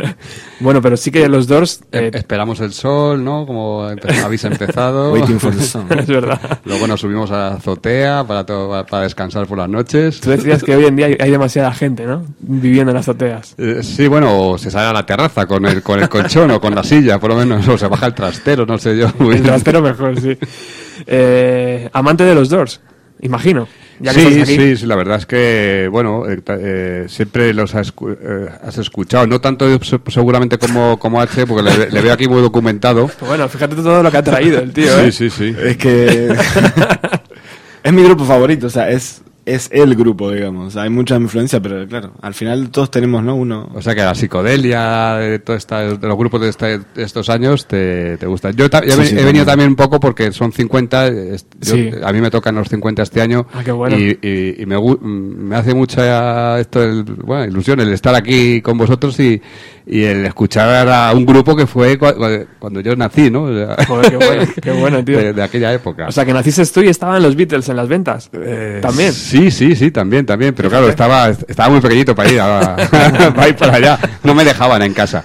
Bueno, 0.60 0.80
pero 0.80 0.96
sí 0.96 1.10
que 1.10 1.28
los 1.28 1.48
Doors... 1.48 1.80
eh, 1.90 2.10
em- 2.12 2.14
esperamos 2.14 2.60
el 2.60 2.72
sol, 2.72 3.22
¿no? 3.24 3.44
Como 3.46 3.88
empe- 3.90 4.22
habéis 4.22 4.44
empezado. 4.44 5.12
Waiting 5.14 5.40
for 5.40 5.52
the 5.54 5.62
sun. 5.62 5.86
es 5.98 6.06
verdad. 6.06 6.40
Luego 6.64 6.86
nos 6.86 7.00
subimos 7.00 7.32
a 7.32 7.36
la 7.36 7.48
azotea 7.54 8.24
para, 8.24 8.46
para 8.46 9.02
descansar 9.02 9.48
por 9.48 9.58
las 9.58 9.68
noches. 9.68 10.20
Tú 10.20 10.30
decías 10.30 10.62
que 10.62 10.76
hoy 10.76 10.84
en 10.84 10.94
día 10.94 11.06
hay, 11.06 11.16
hay 11.18 11.30
demasiada 11.32 11.72
gente, 11.72 12.06
¿no? 12.06 12.22
Viviendo 12.38 12.92
en 12.92 12.96
las 12.96 13.08
azoteas. 13.08 13.56
Eh, 13.58 13.80
sí, 13.82 14.06
bueno, 14.06 14.50
o 14.50 14.56
se 14.56 14.70
sale 14.70 14.83
a 14.90 14.92
la 14.92 15.06
terraza 15.06 15.46
con 15.46 15.64
el, 15.66 15.82
con 15.82 16.00
el 16.00 16.08
colchón 16.08 16.50
o 16.50 16.60
con 16.60 16.74
la 16.74 16.82
silla, 16.82 17.18
por 17.18 17.30
lo 17.30 17.36
menos, 17.36 17.66
o 17.68 17.76
se 17.78 17.86
baja 17.88 18.06
el 18.06 18.14
trastero, 18.14 18.64
no 18.66 18.78
sé 18.78 18.96
yo. 18.96 19.08
El 19.32 19.42
trastero 19.42 19.80
mejor, 19.82 20.20
sí. 20.20 20.36
Eh, 21.06 21.88
amante 21.92 22.24
de 22.24 22.34
los 22.34 22.48
Doors, 22.48 22.80
imagino. 23.20 23.66
Ya 24.00 24.12
que 24.12 24.20
sí, 24.20 24.26
estás 24.26 24.42
aquí. 24.48 24.56
sí, 24.56 24.76
sí, 24.76 24.86
la 24.86 24.96
verdad 24.96 25.18
es 25.18 25.26
que, 25.26 25.88
bueno, 25.90 26.28
eh, 26.28 26.40
eh, 26.48 27.04
siempre 27.08 27.54
los 27.54 27.74
has, 27.76 27.94
escu- 27.94 28.16
eh, 28.20 28.48
has 28.66 28.76
escuchado, 28.78 29.24
no 29.28 29.40
tanto 29.40 29.66
se- 29.84 30.00
seguramente 30.08 30.58
como, 30.58 30.98
como 30.98 31.20
H, 31.20 31.46
porque 31.46 31.62
le, 31.62 31.90
le 31.90 32.00
veo 32.00 32.12
aquí 32.12 32.26
muy 32.26 32.42
documentado. 32.42 33.08
Bueno, 33.20 33.48
fíjate 33.48 33.76
todo 33.76 34.02
lo 34.02 34.10
que 34.10 34.16
ha 34.16 34.22
traído 34.24 34.58
el 34.58 34.72
tío, 34.72 34.98
¿eh? 34.98 35.12
Sí, 35.12 35.30
sí, 35.30 35.52
sí. 35.52 35.56
Es 35.62 35.76
que 35.76 36.34
es 37.84 37.92
mi 37.92 38.02
grupo 38.02 38.24
favorito, 38.24 38.66
o 38.66 38.70
sea, 38.70 38.90
es 38.90 39.22
es 39.46 39.68
el 39.72 39.94
grupo, 39.94 40.30
digamos. 40.30 40.76
Hay 40.76 40.88
mucha 40.90 41.16
influencia, 41.16 41.60
pero 41.60 41.86
claro, 41.86 42.12
al 42.22 42.32
final 42.34 42.70
todos 42.70 42.90
tenemos, 42.90 43.22
¿no? 43.22 43.34
Uno. 43.36 43.68
O 43.74 43.82
sea 43.82 43.94
que 43.94 44.00
la 44.02 44.14
psicodelia 44.14 45.16
de, 45.16 45.38
toda 45.38 45.58
esta- 45.58 45.80
de 45.96 46.08
los 46.08 46.16
grupos 46.16 46.40
de, 46.40 46.78
de 46.78 47.02
estos 47.02 47.28
años 47.28 47.66
te, 47.66 48.16
te 48.16 48.26
gusta. 48.26 48.50
Yo 48.52 48.70
ta- 48.70 48.78
he, 48.80 48.90
Sí, 48.90 48.98
ve- 48.98 49.06
sí, 49.06 49.18
he 49.18 49.24
venido 49.24 49.44
también. 49.44 49.70
un 49.70 49.76
poco 49.76 50.00
porque 50.00 50.32
son 50.32 50.52
50, 50.52 51.08
es- 51.08 51.46
yo- 51.60 51.74
Sí. 51.74 51.90
a 52.02 52.12
mí 52.12 52.20
me 52.20 52.30
tocan 52.30 52.54
los 52.54 52.68
50 52.68 53.02
este 53.02 53.20
año 53.20 53.46
Ah, 53.52 53.62
qué 53.64 53.72
bueno. 53.72 53.98
y, 53.98 54.18
y- 54.22 54.62
y 54.62 54.66
me, 54.66 54.76
me 55.02 55.56
hace 55.56 55.74
mucha 55.74 56.58
esto 56.58 56.82
el- 56.82 57.04
bueno, 57.04 57.44
ilusión 57.44 57.80
el 57.80 57.92
estar 57.92 58.14
aquí 58.14 58.60
con 58.62 58.78
vosotros 58.78 59.18
y, 59.20 59.40
y 59.86 60.02
el 60.04 60.24
escuchar 60.24 60.88
a 60.88 61.12
un 61.12 61.26
grupo 61.26 61.54
que 61.54 61.66
fue 61.66 61.98
cua- 61.98 62.46
cuando 62.58 62.80
yo 62.80 62.96
nací, 62.96 63.30
¿no? 63.30 63.42
Joder, 63.86 64.10
qué 64.10 64.16
bueno, 64.16 64.42
qué 64.62 64.70
bueno, 64.72 65.04
tío. 65.04 65.18
De, 65.18 65.32
de 65.34 65.42
aquella 65.42 65.72
época. 65.74 66.06
O 66.08 66.12
sea, 66.12 66.24
que 66.24 66.32
naciste 66.32 66.64
tú 66.66 66.80
y 66.80 66.88
estaban 66.88 67.22
los 67.22 67.36
Beatles 67.36 67.68
en 67.68 67.76
las 67.76 67.86
ventas. 67.88 68.30
Eh, 68.32 68.78
También. 68.80 69.12
Sí, 69.12 69.50
sí, 69.50 69.76
sí, 69.76 69.90
también, 69.90 70.24
también. 70.24 70.54
Pero 70.54 70.70
claro, 70.70 70.88
estaba, 70.88 71.28
estaba 71.28 71.68
muy 71.68 71.80
pequeñito 71.80 72.14
para 72.14 72.30
ir, 72.32 72.40
a, 72.40 72.76
para 73.34 73.48
ir 73.48 73.56
para 73.56 73.74
allá. 73.74 73.98
No 74.22 74.34
me 74.34 74.44
dejaban 74.44 74.80
en 74.82 74.94
casa. 74.94 75.22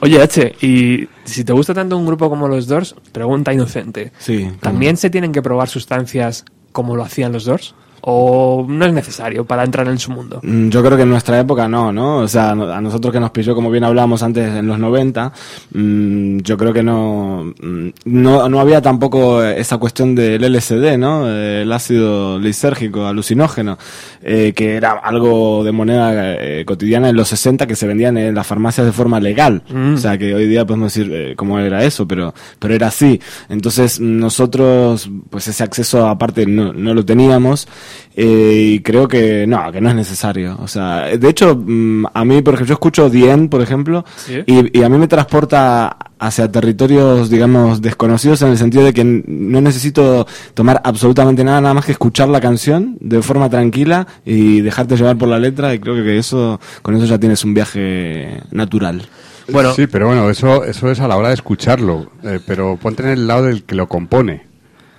Oye, 0.00 0.20
H, 0.20 0.54
y 0.60 1.08
si 1.24 1.44
te 1.44 1.52
gusta 1.52 1.72
tanto 1.72 1.96
un 1.96 2.04
grupo 2.06 2.28
como 2.28 2.48
los 2.48 2.66
Doors, 2.66 2.96
pregunta 3.12 3.52
inocente. 3.52 4.12
Sí. 4.18 4.50
¿También 4.60 4.96
se 4.96 5.08
tienen 5.10 5.30
que 5.32 5.40
probar 5.42 5.68
sustancias 5.68 6.44
como 6.72 6.96
lo 6.96 7.04
hacían 7.04 7.32
los 7.32 7.44
Doors? 7.44 7.74
¿O 8.04 8.66
no 8.68 8.84
es 8.84 8.92
necesario 8.92 9.44
para 9.44 9.62
entrar 9.62 9.86
en 9.86 9.96
su 9.98 10.10
mundo? 10.10 10.40
Mm, 10.42 10.70
Yo 10.70 10.82
creo 10.82 10.96
que 10.96 11.04
en 11.04 11.10
nuestra 11.10 11.38
época 11.38 11.68
no, 11.68 11.92
¿no? 11.92 12.18
O 12.18 12.28
sea, 12.28 12.50
a 12.50 12.80
nosotros 12.80 13.12
que 13.12 13.20
nos 13.20 13.30
pilló, 13.30 13.54
como 13.54 13.70
bien 13.70 13.84
hablábamos 13.84 14.24
antes, 14.24 14.52
en 14.56 14.66
los 14.66 14.76
90, 14.78 15.32
mm, 15.72 16.38
yo 16.38 16.56
creo 16.56 16.72
que 16.72 16.82
no, 16.82 17.52
mm, 17.62 17.88
no, 18.06 18.48
no 18.48 18.60
había 18.60 18.82
tampoco 18.82 19.44
esa 19.44 19.78
cuestión 19.78 20.16
del 20.16 20.42
LSD, 20.42 20.98
¿no? 20.98 21.28
El 21.28 21.70
ácido 21.72 22.40
lisérgico, 22.40 23.06
alucinógeno, 23.06 23.78
eh, 24.20 24.52
que 24.54 24.74
era 24.74 24.92
algo 24.92 25.62
de 25.62 25.70
moneda 25.70 26.34
eh, 26.42 26.64
cotidiana 26.64 27.08
en 27.08 27.14
los 27.14 27.28
60 27.28 27.68
que 27.68 27.76
se 27.76 27.86
vendían 27.86 28.16
en 28.18 28.34
las 28.34 28.46
farmacias 28.48 28.84
de 28.84 28.92
forma 28.92 29.20
legal. 29.20 29.62
Mm. 29.72 29.94
O 29.94 29.98
sea, 29.98 30.18
que 30.18 30.34
hoy 30.34 30.48
día 30.48 30.66
podemos 30.66 30.92
decir 30.92 31.08
eh, 31.14 31.34
cómo 31.36 31.60
era 31.60 31.84
eso, 31.84 32.08
pero, 32.08 32.34
pero 32.58 32.74
era 32.74 32.88
así. 32.88 33.20
Entonces, 33.48 34.00
nosotros, 34.00 35.08
pues 35.30 35.46
ese 35.46 35.62
acceso 35.62 36.08
aparte 36.08 36.46
no, 36.46 36.72
no 36.72 36.94
lo 36.94 37.04
teníamos. 37.04 37.68
Eh, 38.14 38.74
y 38.74 38.80
creo 38.80 39.08
que 39.08 39.46
no, 39.46 39.70
que 39.72 39.80
no 39.80 39.88
es 39.88 39.94
necesario. 39.94 40.56
O 40.60 40.68
sea, 40.68 41.04
de 41.16 41.28
hecho, 41.28 41.56
mm, 41.56 42.06
a 42.12 42.24
mí, 42.24 42.42
por 42.42 42.54
ejemplo, 42.54 42.68
yo 42.68 42.74
escucho 42.74 43.08
Dien, 43.10 43.48
por 43.48 43.62
ejemplo, 43.62 44.04
Sí. 44.16 44.42
y, 44.46 44.78
y 44.78 44.82
a 44.82 44.88
mí 44.88 44.98
me 44.98 45.08
transporta 45.08 45.96
hacia 46.18 46.50
territorios, 46.52 47.30
digamos, 47.30 47.82
desconocidos 47.82 48.42
en 48.42 48.48
el 48.50 48.58
sentido 48.58 48.84
de 48.84 48.92
que 48.92 49.02
no 49.04 49.60
necesito 49.60 50.26
tomar 50.54 50.80
absolutamente 50.84 51.42
nada, 51.42 51.60
nada 51.60 51.74
más 51.74 51.84
que 51.86 51.92
escuchar 51.92 52.28
la 52.28 52.40
canción 52.40 52.96
de 53.00 53.22
forma 53.22 53.50
tranquila 53.50 54.06
y 54.24 54.60
dejarte 54.60 54.96
llevar 54.96 55.16
por 55.18 55.28
la 55.28 55.38
letra 55.40 55.74
y 55.74 55.80
creo 55.80 55.96
que 55.96 56.18
eso, 56.18 56.60
con 56.82 56.94
eso 56.94 57.06
ya 57.06 57.18
tienes 57.18 57.44
un 57.44 57.54
viaje 57.54 58.40
natural. 58.52 59.02
Bueno, 59.50 59.72
Sí, 59.74 59.88
pero 59.88 60.06
bueno, 60.06 60.30
eso, 60.30 60.62
eso 60.64 60.88
es 60.92 61.00
a 61.00 61.08
la 61.08 61.16
hora 61.16 61.28
de 61.28 61.34
escucharlo. 61.34 62.12
eh, 62.22 62.38
pero 62.46 62.76
ponte 62.76 63.02
en 63.02 63.08
el 63.08 63.26
lado 63.26 63.46
del 63.46 63.64
que 63.64 63.74
lo 63.74 63.88
compone. 63.88 64.46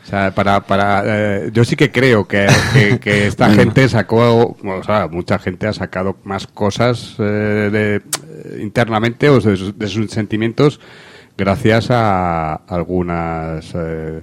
O 0.04 0.06
sea, 0.06 0.32
para, 0.36 0.60
para, 0.62 1.04
eh, 1.06 1.50
yo 1.54 1.64
sí 1.64 1.76
que 1.78 1.90
creo 1.92 2.28
que, 2.28 2.46
que, 2.74 3.00
que 3.00 3.28
esta 3.28 3.50
gente 3.52 3.88
sacó, 3.88 4.58
o 4.64 4.84
sea, 4.86 5.08
mucha 5.08 5.40
gente 5.40 5.66
ha 5.68 5.74
sacado 5.74 6.18
más 6.26 6.46
cosas 6.46 7.16
eh, 7.20 7.70
de, 7.72 8.62
internamente 8.62 9.30
o 9.30 9.40
de, 9.40 9.56
sus- 9.56 9.78
de 9.80 9.88
sus 9.88 10.12
sentimientos 10.12 10.80
gracias 11.38 11.88
a 11.90 12.56
algunas, 12.68 13.72
eh, 13.76 14.22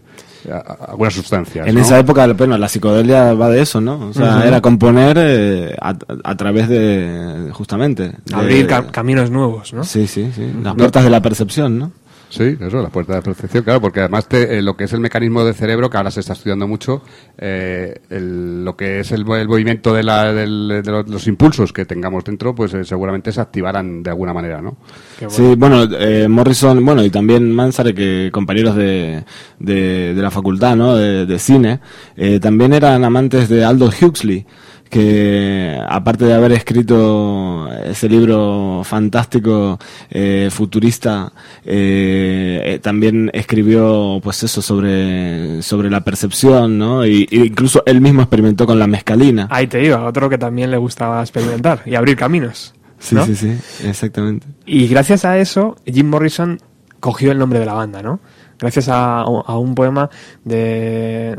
a- 0.53 0.90
algunas 0.90 1.14
sustancias. 1.14 1.66
En 1.66 1.75
¿no? 1.75 1.81
esa 1.81 1.99
época, 1.99 2.27
bueno, 2.35 2.57
la 2.59 2.69
psicodelia 2.69 3.33
va 3.35 3.49
de 3.49 3.62
eso, 3.62 3.81
¿no? 3.81 4.11
O 4.11 4.12
sea, 4.12 4.47
era 4.47 4.61
componer 4.61 5.16
eh, 5.19 5.77
a, 5.81 5.95
a 6.25 6.37
través 6.37 6.69
de, 6.69 7.49
justamente... 7.53 8.12
de- 8.25 8.35
abrir 8.35 8.66
ca- 8.66 8.87
caminos 8.88 9.31
nuevos, 9.31 9.73
¿no? 9.73 9.83
Sí, 9.85 10.07
sí, 10.07 10.31
sí. 10.35 10.53
Las 10.62 10.75
puertas 10.75 11.05
de 11.05 11.11
la 11.11 11.21
percepción, 11.23 11.79
¿no? 11.79 11.93
Sí, 12.31 12.57
eso, 12.61 12.81
la 12.81 12.88
puerta 12.90 13.16
de 13.16 13.23
percepción, 13.23 13.64
claro, 13.64 13.81
porque 13.81 13.99
además 14.01 14.29
te- 14.29 14.57
eh, 14.59 14.62
lo 14.62 14.77
que 14.77 14.85
es 14.85 14.93
el 14.93 15.01
mecanismo 15.01 15.45
del 15.45 15.53
cerebro, 15.55 15.90
que 15.90 15.97
ahora 15.97 16.12
se 16.12 16.21
está 16.21 16.33
estudiando 16.35 16.69
mucho, 16.69 17.03
eh, 17.37 18.03
el- 18.09 18.64
lo 18.64 18.77
que 18.77 19.01
es 19.01 19.11
el, 19.11 19.29
el 19.33 19.49
movimiento 19.49 19.93
de, 19.93 20.05
la- 20.05 20.33
del- 20.33 20.81
de 20.85 20.90
los, 20.93 21.09
los 21.09 21.27
impulsos 21.27 21.73
que 21.73 21.85
tengamos 21.85 22.23
dentro, 22.23 22.55
pues 22.55 22.73
eh, 22.75 22.85
seguramente 22.85 23.33
se 23.33 23.40
activarán 23.40 24.05
de 24.05 24.11
alguna 24.11 24.33
manera, 24.33 24.62
¿no? 24.62 24.77
Bueno. 25.19 25.31
Sí, 25.35 25.55
bueno, 25.59 25.83
eh, 25.99 26.29
Morrison, 26.29 26.85
bueno, 26.87 27.05
y 27.05 27.11
también 27.11 27.53
Manzare, 27.53 27.93
que 27.95 28.31
compañeros 28.33 28.77
de, 28.77 29.25
de, 29.59 30.14
de 30.14 30.23
la 30.23 30.31
facultad, 30.31 30.77
¿no? 30.77 30.95
De, 30.97 31.27
de 31.27 31.38
cine, 31.40 31.81
eh, 32.16 32.38
también 32.38 32.73
eran 32.73 33.03
amantes 33.03 33.49
de 33.49 33.64
Aldous 33.64 34.01
Huxley, 34.03 34.47
que 34.90 35.81
aparte 35.88 36.24
de 36.24 36.35
haber 36.35 36.53
escrito 36.53 37.72
ese 37.85 38.09
libro 38.09 38.83
fantástico, 38.85 39.79
eh, 40.11 40.48
futurista, 40.50 41.33
eh, 41.64 42.61
eh, 42.64 42.79
también 42.81 43.31
escribió, 43.33 44.20
pues 44.22 44.42
eso, 44.42 44.61
sobre, 44.61 45.62
sobre 45.62 45.88
la 45.88 46.03
percepción, 46.03 46.76
¿no? 46.76 47.07
Y, 47.07 47.26
y 47.31 47.42
incluso 47.42 47.83
él 47.87 48.00
mismo 48.00 48.22
experimentó 48.22 48.66
con 48.66 48.79
la 48.79 48.88
mescalina. 48.88 49.46
Ahí 49.50 49.68
te 49.68 49.83
iba, 49.83 50.05
otro 50.05 50.29
que 50.29 50.38
también 50.38 50.70
le 50.70 50.76
gustaba 50.76 51.20
experimentar 51.22 51.83
y 51.87 51.94
abrir 51.94 52.16
caminos. 52.16 52.74
Sí, 52.98 53.14
¿no? 53.14 53.24
sí, 53.24 53.35
sí, 53.35 53.57
exactamente. 53.85 54.46
Y 54.66 54.88
gracias 54.88 55.24
a 55.24 55.38
eso, 55.38 55.76
Jim 55.87 56.09
Morrison 56.09 56.61
cogió 56.98 57.33
el 57.33 57.38
nombre 57.38 57.59
de 57.59 57.66
la 57.66 57.72
banda, 57.72 58.03
¿no? 58.03 58.20
Gracias 58.61 58.88
a, 58.88 59.20
a 59.20 59.59
un 59.59 59.75
poema 59.75 60.11
de, 60.44 61.35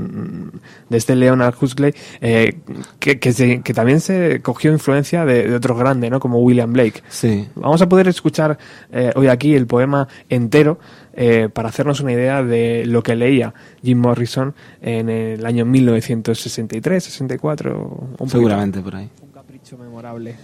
de 0.90 0.98
este 0.98 1.16
Leonard 1.16 1.54
Huxley, 1.62 1.94
eh, 2.20 2.58
que, 3.00 3.20
que, 3.20 3.32
se- 3.32 3.62
que 3.62 3.74
también 3.74 4.00
se 4.02 4.42
cogió 4.42 4.72
influencia 4.72 5.24
de, 5.24 5.48
de 5.48 5.56
otro 5.56 5.76
grande, 5.76 6.10
¿no? 6.10 6.20
Como 6.20 6.40
William 6.40 6.74
Blake. 6.74 7.04
Sí. 7.10 7.48
Vamos 7.56 7.82
a 7.82 7.88
poder 7.88 8.08
escuchar 8.08 8.58
eh, 8.92 9.12
hoy 9.16 9.28
aquí 9.28 9.54
el 9.56 9.68
poema 9.68 10.08
entero 10.30 10.80
eh, 11.14 11.50
para 11.54 11.70
hacernos 11.70 12.00
una 12.00 12.14
idea 12.14 12.42
de 12.42 12.86
lo 12.88 13.04
que 13.04 13.16
leía 13.16 13.54
Jim 13.84 14.00
Morrison 14.00 14.56
en 14.82 15.10
el 15.10 15.46
año 15.46 15.64
1963, 15.66 17.04
64. 17.04 17.78
un 17.78 18.16
poquito. 18.18 18.28
Seguramente 18.30 18.80
por 18.82 18.96
ahí. 18.96 19.10
Un 19.22 19.30
capricho 19.32 19.78
memorable. 19.78 20.36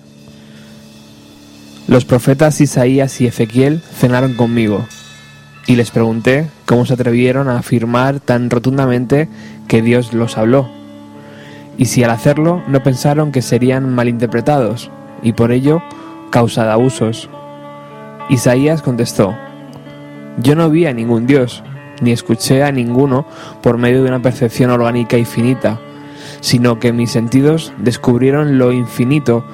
Los 1.88 2.04
profetas 2.06 2.60
Isaías 2.60 3.20
y 3.22 3.28
Ezequiel 3.28 3.80
cenaron 3.82 4.34
conmigo 4.34 4.86
y 5.68 5.76
les 5.76 5.92
pregunté 5.92 6.50
cómo 6.66 6.86
se 6.86 6.94
atrevieron 6.94 7.48
a 7.50 7.60
afirmar 7.60 8.20
tan 8.20 8.50
rotundamente 8.50 9.30
que 9.68 9.82
Dios 9.84 10.14
los 10.14 10.38
habló 10.38 10.70
y 11.78 11.86
si 11.86 12.04
al 12.04 12.10
hacerlo 12.10 12.64
no 12.68 12.82
pensaron 12.82 13.32
que 13.32 13.42
serían 13.42 13.94
malinterpretados 13.94 14.90
y 15.22 15.34
por 15.34 15.52
ello 15.52 15.82
causa 16.32 16.66
de 16.66 16.72
abusos. 16.72 17.30
Isaías 18.30 18.82
contestó, 18.82 19.36
yo 20.42 20.56
no 20.56 20.70
vi 20.70 20.86
a 20.86 20.94
ningún 20.94 21.28
Dios, 21.28 21.64
ni 22.02 22.12
escuché 22.12 22.64
a 22.64 22.72
ninguno 22.72 23.26
por 23.62 23.78
medio 23.78 24.04
de 24.04 24.10
una 24.10 24.22
percepción 24.22 24.72
orgánica 24.72 25.18
y 25.18 25.26
finita, 25.26 25.80
sino 26.42 26.80
que 26.80 26.92
mis 26.92 27.12
sentidos 27.12 27.72
descubrieron 27.78 28.58
lo 28.58 28.72
infinito 28.72 29.46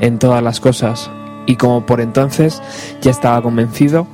en 0.00 0.18
todas 0.18 0.42
las 0.42 0.60
cosas, 0.60 1.10
y 1.46 1.56
como 1.56 1.86
por 1.86 2.00
entonces 2.00 2.60
ya 3.00 3.10
estaba 3.10 3.40
convencido, 3.42 4.06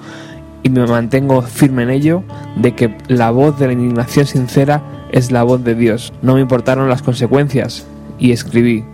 y 0.62 0.70
me 0.70 0.86
mantengo 0.86 1.42
firme 1.42 1.82
en 1.82 1.90
ello, 1.90 2.22
de 2.56 2.74
que 2.74 2.96
la 3.08 3.30
voz 3.30 3.58
de 3.58 3.66
la 3.66 3.72
indignación 3.72 4.26
sincera 4.26 4.82
es 5.10 5.30
la 5.30 5.42
voz 5.42 5.64
de 5.64 5.74
Dios. 5.74 6.12
No 6.22 6.34
me 6.34 6.40
importaron 6.40 6.88
las 6.88 7.02
consecuencias, 7.02 7.84
y 8.18 8.32
escribí. 8.32 8.84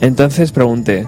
Entonces 0.00 0.52
pregunté, 0.52 1.06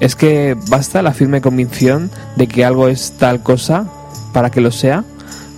¿es 0.00 0.16
que 0.16 0.56
basta 0.68 1.00
la 1.00 1.12
firme 1.12 1.40
convicción 1.40 2.10
de 2.36 2.48
que 2.48 2.64
algo 2.64 2.88
es 2.88 3.12
tal 3.12 3.42
cosa 3.42 3.86
para 4.32 4.50
que 4.50 4.60
lo 4.60 4.72
sea? 4.72 5.04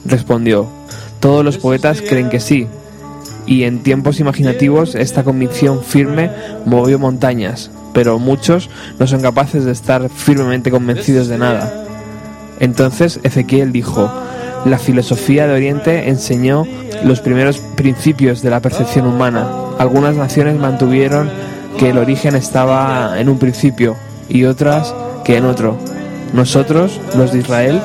Respondió, 0.05 0.69
todos 1.21 1.45
los 1.45 1.57
poetas 1.57 2.03
creen 2.03 2.29
que 2.29 2.39
sí, 2.39 2.69
y 3.47 3.65
en 3.65 3.83
tiempos 3.83 4.21
imaginativos 4.21 4.95
esta 4.95 5.25
convicción 5.25 5.83
firme 5.83 6.31
movió 6.67 6.99
montañas, 6.99 7.71
pero 7.95 8.19
muchos 8.19 8.69
no 8.99 9.07
son 9.07 9.23
capaces 9.23 9.65
de 9.65 9.73
estar 9.73 10.09
firmemente 10.11 10.71
convencidos 10.71 11.29
de 11.29 11.39
nada. 11.39 11.84
Entonces 12.61 13.21
Ezequiel 13.23 13.73
dijo, 13.73 14.11
la 14.64 14.79
filosofía 14.79 15.47
de 15.47 15.55
Oriente 15.55 16.09
enseñó 16.09 16.67
los 17.05 17.21
primeros 17.21 17.59
principios 17.59 18.43
de 18.43 18.51
la 18.51 18.61
percepción 18.61 19.07
humana. 19.07 19.47
Algunas 19.79 20.17
naciones 20.17 20.59
mantuvieron 20.59 21.31
que 21.79 21.90
el 21.90 21.99
origen 21.99 22.35
estaba 22.35 23.21
en 23.21 23.29
un 23.29 23.38
principio 23.38 23.97
y 24.29 24.45
otras 24.45 24.95
que 25.25 25.37
en 25.37 25.45
otro. 25.45 25.77
Nosotros, 26.33 27.01
los 27.17 27.33
de 27.33 27.40
Israel, 27.40 27.81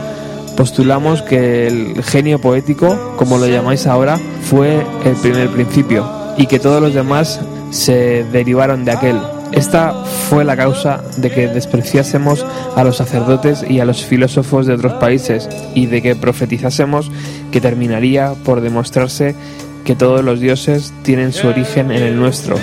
postulamos 0.56 1.22
que 1.22 1.68
el 1.68 2.04
genio 2.04 2.40
poético, 2.40 3.16
como 3.18 3.38
lo 3.38 3.48
llamáis 3.48 3.88
ahora, 3.88 4.20
fue 4.42 4.86
el 5.06 5.16
primer 5.16 5.50
principio 5.50 6.10
y 6.38 6.48
que 6.48 6.60
todos 6.60 6.82
los 6.82 6.94
demás 6.94 7.42
se 7.72 8.26
derivaron 8.32 8.86
de 8.86 8.92
aquel. 8.92 9.20
Esta 9.52 9.94
fue 10.30 10.46
la 10.46 10.56
causa 10.56 11.02
de 11.18 11.32
que 11.32 11.48
despreciásemos 11.48 12.46
a 12.76 12.84
los 12.84 12.98
sacerdotes 12.98 13.66
y 13.68 13.80
a 13.80 13.86
los 13.86 14.06
filósofos 14.06 14.68
de 14.68 14.74
otros 14.74 14.94
países 14.94 15.50
y 15.74 15.88
de 15.88 16.02
que 16.02 16.16
profetizásemos 16.16 17.12
que 17.52 17.60
terminaría 17.60 18.34
por 18.46 18.62
demostrarse 18.62 19.36
que 19.84 19.96
todos 19.96 20.24
los 20.24 20.40
dioses 20.40 20.94
tienen 21.04 21.34
su 21.34 21.48
origen 21.48 21.92
en 21.92 22.04
el 22.04 22.16
nuestro 22.16 22.56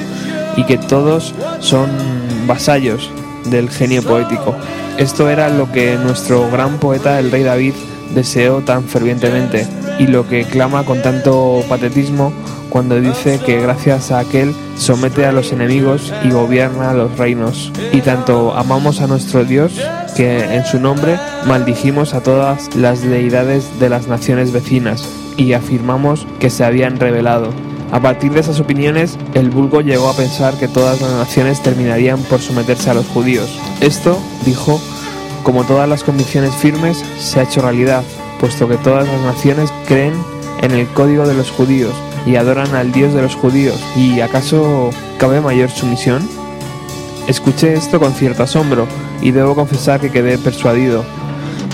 y 0.56 0.64
que 0.64 0.78
todos 0.78 1.34
son 1.58 1.90
vasallos 2.46 3.10
del 3.50 3.68
genio 3.68 4.02
poético. 4.02 4.54
Esto 4.96 5.28
era 5.28 5.48
lo 5.48 5.70
que 5.70 5.96
nuestro 5.96 6.48
gran 6.50 6.78
poeta, 6.78 7.18
el 7.18 7.30
rey 7.30 7.42
David, 7.42 7.74
deseó 8.14 8.60
tan 8.60 8.84
fervientemente 8.84 9.66
y 9.98 10.06
lo 10.06 10.28
que 10.28 10.44
clama 10.44 10.84
con 10.84 11.02
tanto 11.02 11.62
patetismo 11.68 12.32
cuando 12.70 13.00
dice 13.00 13.40
que 13.44 13.60
gracias 13.60 14.10
a 14.10 14.18
aquel 14.18 14.54
somete 14.76 15.24
a 15.26 15.32
los 15.32 15.52
enemigos 15.52 16.12
y 16.24 16.30
gobierna 16.30 16.92
los 16.92 17.16
reinos. 17.16 17.72
Y 17.92 18.00
tanto 18.00 18.54
amamos 18.54 19.00
a 19.00 19.06
nuestro 19.06 19.44
Dios 19.44 19.72
que 20.16 20.54
en 20.54 20.64
su 20.64 20.80
nombre 20.80 21.18
maldijimos 21.46 22.14
a 22.14 22.22
todas 22.22 22.74
las 22.74 23.02
deidades 23.02 23.78
de 23.78 23.88
las 23.88 24.08
naciones 24.08 24.52
vecinas 24.52 25.08
y 25.36 25.52
afirmamos 25.52 26.26
que 26.40 26.50
se 26.50 26.64
habían 26.64 26.98
revelado. 26.98 27.50
A 27.92 28.00
partir 28.00 28.32
de 28.32 28.40
esas 28.40 28.58
opiniones, 28.58 29.16
el 29.34 29.50
vulgo 29.50 29.80
llegó 29.80 30.08
a 30.08 30.16
pensar 30.16 30.54
que 30.54 30.66
todas 30.66 31.00
las 31.00 31.12
naciones 31.12 31.62
terminarían 31.62 32.18
por 32.24 32.40
someterse 32.40 32.90
a 32.90 32.94
los 32.94 33.06
judíos. 33.06 33.48
Esto, 33.80 34.18
dijo, 34.44 34.80
como 35.44 35.64
todas 35.64 35.88
las 35.88 36.02
convicciones 36.02 36.54
firmes, 36.56 37.04
se 37.18 37.38
ha 37.38 37.44
hecho 37.44 37.62
realidad, 37.62 38.02
puesto 38.40 38.68
que 38.68 38.76
todas 38.76 39.06
las 39.06 39.20
naciones 39.20 39.72
creen 39.86 40.14
en 40.62 40.72
el 40.72 40.88
código 40.88 41.28
de 41.28 41.34
los 41.34 41.50
judíos 41.50 41.94
y 42.26 42.36
adoran 42.36 42.74
al 42.74 42.92
Dios 42.92 43.14
de 43.14 43.22
los 43.22 43.34
judíos. 43.34 43.80
¿Y 43.96 44.20
acaso 44.20 44.90
cabe 45.18 45.40
mayor 45.40 45.70
sumisión? 45.70 46.28
Escuché 47.28 47.74
esto 47.74 47.98
con 47.98 48.12
cierto 48.12 48.42
asombro 48.42 48.86
y 49.22 49.30
debo 49.30 49.54
confesar 49.54 50.00
que 50.00 50.10
quedé 50.10 50.36
persuadido. 50.36 51.04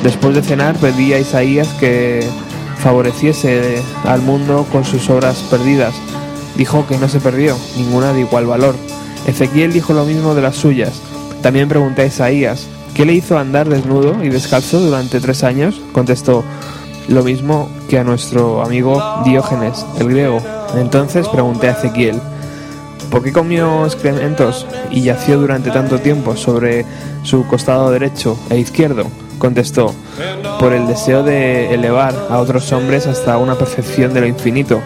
Después 0.03 0.35
de 0.35 0.43
cenar 0.43 0.77
pedí 0.77 1.13
a 1.13 1.19
Isaías 1.19 1.69
que 1.81 2.27
favoreciese 2.79 3.81
al 4.05 4.21
mundo 4.23 4.67
con 4.71 4.85
sus 4.85 5.09
obras 5.09 5.39
perdidas. 5.51 5.95
Dijo 6.57 6.87
que 6.87 6.99
no 6.99 7.09
se 7.09 7.21
perdió, 7.21 7.57
ninguna 7.77 8.13
de 8.13 8.21
igual 8.21 8.47
valor. 8.47 8.75
Ezequiel 9.27 9.73
dijo 9.73 9.95
lo 9.95 10.05
mismo 10.05 10.35
de 10.35 10.43
las 10.43 10.57
suyas. 10.57 11.01
También 11.43 11.69
pregunté 11.69 12.03
a 12.03 12.07
Isaías, 12.07 12.67
¿qué 12.95 13.07
le 13.07 13.15
hizo 13.15 13.39
andar 13.39 13.69
desnudo 13.69 14.23
y 14.23 14.29
descalzo 14.29 14.81
durante 14.81 15.21
tres 15.21 15.45
años? 15.45 15.81
Contestó, 15.93 16.45
lo 17.09 17.23
mismo 17.23 17.69
que 17.89 17.99
a 17.99 18.05
nuestro 18.05 18.63
amigo 18.63 19.03
Diógenes, 19.25 19.85
el 19.99 20.09
griego. 20.09 20.41
Entonces 20.77 21.29
pregunté 21.29 21.69
a 21.69 21.73
Ezequiel, 21.73 22.21
¿por 23.11 23.23
qué 23.23 23.33
comió 23.33 23.85
excrementos 23.85 24.67
y 24.91 25.03
yació 25.03 25.39
durante 25.39 25.71
tanto 25.71 25.99
tiempo 25.99 26.37
sobre 26.37 26.85
su 27.23 27.47
costado 27.47 27.91
derecho 27.91 28.39
e 28.51 28.59
izquierdo? 28.59 29.05
Contestó, 29.39 29.93
por 30.61 30.73
el 30.73 30.87
deseo 30.87 31.25
de 31.25 31.75
elevar 31.75 32.15
a 32.31 32.39
otros 32.39 32.71
hombres 32.73 33.07
hasta 33.07 33.39
una 33.39 33.57
perfección 33.57 34.15
de 34.15 34.21
lo 34.21 34.27
infinito. 34.27 34.81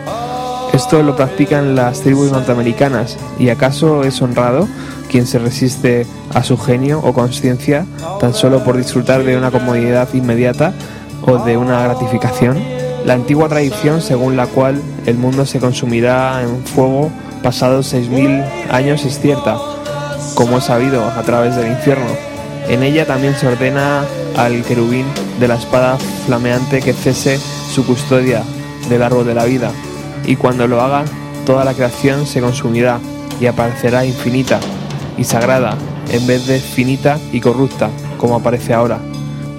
Esto 0.72 1.02
lo 1.02 1.14
practican 1.14 1.74
las 1.74 2.00
tribus 2.00 2.32
norteamericanas, 2.32 3.16
¿y 3.38 3.50
acaso 3.50 4.02
es 4.02 4.20
honrado 4.22 4.66
quien 5.10 5.26
se 5.26 5.38
resiste 5.38 6.06
a 6.34 6.42
su 6.42 6.58
genio 6.58 7.00
o 7.04 7.12
conciencia 7.12 7.86
tan 8.20 8.34
solo 8.34 8.64
por 8.64 8.76
disfrutar 8.76 9.22
de 9.24 9.36
una 9.36 9.50
comodidad 9.50 10.08
inmediata 10.14 10.74
o 11.26 11.38
de 11.38 11.56
una 11.56 11.82
gratificación? 11.82 12.62
La 13.04 13.14
antigua 13.14 13.48
tradición 13.48 14.00
según 14.00 14.36
la 14.36 14.46
cual 14.46 14.80
el 15.06 15.16
mundo 15.16 15.46
se 15.46 15.60
consumirá 15.60 16.42
en 16.42 16.64
fuego 16.64 17.10
pasados 17.42 17.94
6.000 17.94 18.70
años 18.70 19.04
es 19.04 19.20
cierta, 19.20 19.58
como 20.34 20.58
es 20.58 20.64
sabido 20.64 21.04
a 21.04 21.22
través 21.22 21.54
del 21.56 21.70
infierno. 21.70 22.06
En 22.68 22.82
ella 22.82 23.06
también 23.06 23.34
se 23.36 23.46
ordena 23.46 24.04
al 24.36 24.64
querubín 24.64 25.06
de 25.38 25.48
la 25.48 25.54
espada 25.54 25.96
flameante 26.26 26.80
que 26.80 26.92
cese 26.92 27.38
su 27.72 27.86
custodia 27.86 28.42
del 28.88 29.02
árbol 29.02 29.26
de 29.26 29.34
la 29.34 29.44
vida, 29.44 29.70
y 30.24 30.36
cuando 30.36 30.66
lo 30.66 30.80
haga, 30.80 31.04
toda 31.44 31.64
la 31.64 31.74
creación 31.74 32.26
se 32.26 32.40
consumirá 32.40 32.98
y 33.40 33.46
aparecerá 33.46 34.04
infinita 34.04 34.58
y 35.16 35.24
sagrada 35.24 35.76
en 36.10 36.26
vez 36.26 36.46
de 36.46 36.58
finita 36.58 37.18
y 37.32 37.40
corrupta, 37.40 37.90
como 38.18 38.36
aparece 38.36 38.74
ahora. 38.74 38.98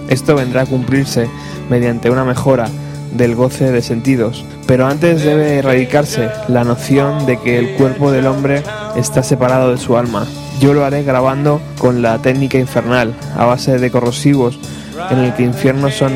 Esto 0.09 0.35
vendrá 0.35 0.61
a 0.63 0.65
cumplirse 0.65 1.29
mediante 1.69 2.09
una 2.09 2.23
mejora 2.23 2.67
del 3.15 3.35
goce 3.35 3.71
de 3.71 3.81
sentidos, 3.81 4.45
pero 4.67 4.85
antes 4.85 5.23
debe 5.23 5.59
erradicarse 5.59 6.29
la 6.47 6.63
noción 6.63 7.25
de 7.25 7.39
que 7.39 7.57
el 7.57 7.75
cuerpo 7.75 8.11
del 8.11 8.27
hombre 8.27 8.63
está 8.95 9.23
separado 9.23 9.71
de 9.71 9.77
su 9.77 9.97
alma. 9.97 10.27
Yo 10.59 10.73
lo 10.73 10.83
haré 10.85 11.03
grabando 11.03 11.61
con 11.77 12.01
la 12.01 12.17
técnica 12.19 12.57
infernal, 12.57 13.13
a 13.35 13.45
base 13.45 13.77
de 13.77 13.91
corrosivos, 13.91 14.59
en 15.09 15.19
el 15.19 15.33
que 15.35 15.43
infiernos 15.43 15.95
son 15.95 16.11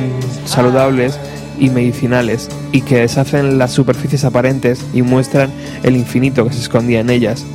saludables 0.45 1.19
y 1.59 1.69
medicinales, 1.69 2.49
y 2.71 2.81
que 2.81 2.97
deshacen 2.97 3.57
las 3.57 3.71
superficies 3.71 4.25
aparentes 4.25 4.83
y 4.93 5.01
muestran 5.01 5.51
el 5.83 5.95
infinito 5.95 6.45
que 6.45 6.53
se 6.53 6.61
escondía 6.61 6.99
en 6.99 7.09
ellas. 7.09 7.45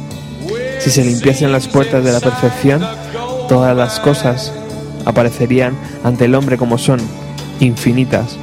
Si 0.79 0.91
se 0.91 1.05
limpiasen 1.05 1.53
las 1.53 1.67
puertas 1.67 2.05
de 2.05 2.13
la 2.13 2.21
perfección, 2.21 2.81
todas 3.49 3.77
las 3.77 3.99
cosas 3.99 4.53
aparecerían 5.05 5.75
ante 6.05 6.27
el 6.27 6.35
hombre 6.35 6.59
como 6.59 6.79
son, 6.79 7.01
infinitas, 7.61 8.37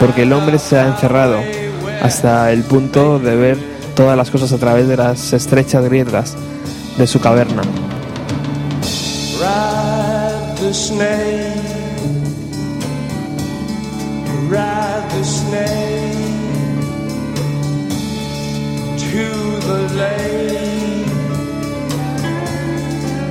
porque 0.00 0.22
el 0.22 0.32
hombre 0.32 0.58
se 0.58 0.78
ha 0.78 0.86
encerrado 0.86 1.38
hasta 2.02 2.52
el 2.52 2.62
punto 2.62 3.18
de 3.18 3.36
ver 3.36 3.58
todas 3.94 4.16
las 4.16 4.30
cosas 4.30 4.52
a 4.52 4.58
través 4.58 4.88
de 4.88 4.96
las 4.96 5.32
estrechas 5.32 5.84
grietas 5.84 6.36
de 6.98 7.06
su 7.06 7.20
caverna. 7.20 7.62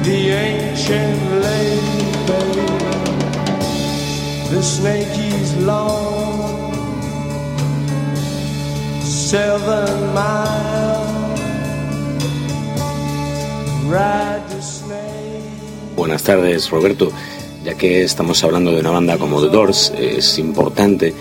The 0.05 1.31
ride 1.41 2.84
The 4.49 4.61
snake 4.61 5.17
is 5.17 5.57
long, 5.65 6.71
seven 9.01 10.13
miles. 10.13 11.39
Ride 13.87 14.43
the 14.49 14.61
snake. 14.61 15.95
Buenas 15.95 16.23
tardes, 16.23 16.69
Roberto. 16.69 17.11
Ya 17.63 17.73
que 17.75 18.03
estamos 18.03 18.43
hablando 18.43 18.71
de 18.71 18.81
una 18.81 18.91
banda 18.91 19.17
como 19.17 19.41
The 19.41 19.49
Doors, 19.49 19.91
es 19.97 20.37
importante, 20.37 21.15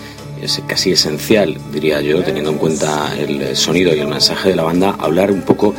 es 0.45 0.61
casi 0.67 0.91
esencial, 0.91 1.57
diría 1.73 2.01
yo, 2.01 2.23
teniendo 2.23 2.51
en 2.51 2.57
cuenta 2.57 3.13
el 3.17 3.55
sonido 3.55 3.93
y 3.95 3.99
el 3.99 4.07
mensaje 4.07 4.49
de 4.49 4.55
la 4.55 4.63
banda, 4.63 4.95
hablar 4.99 5.31
un 5.31 5.41
poco 5.41 5.73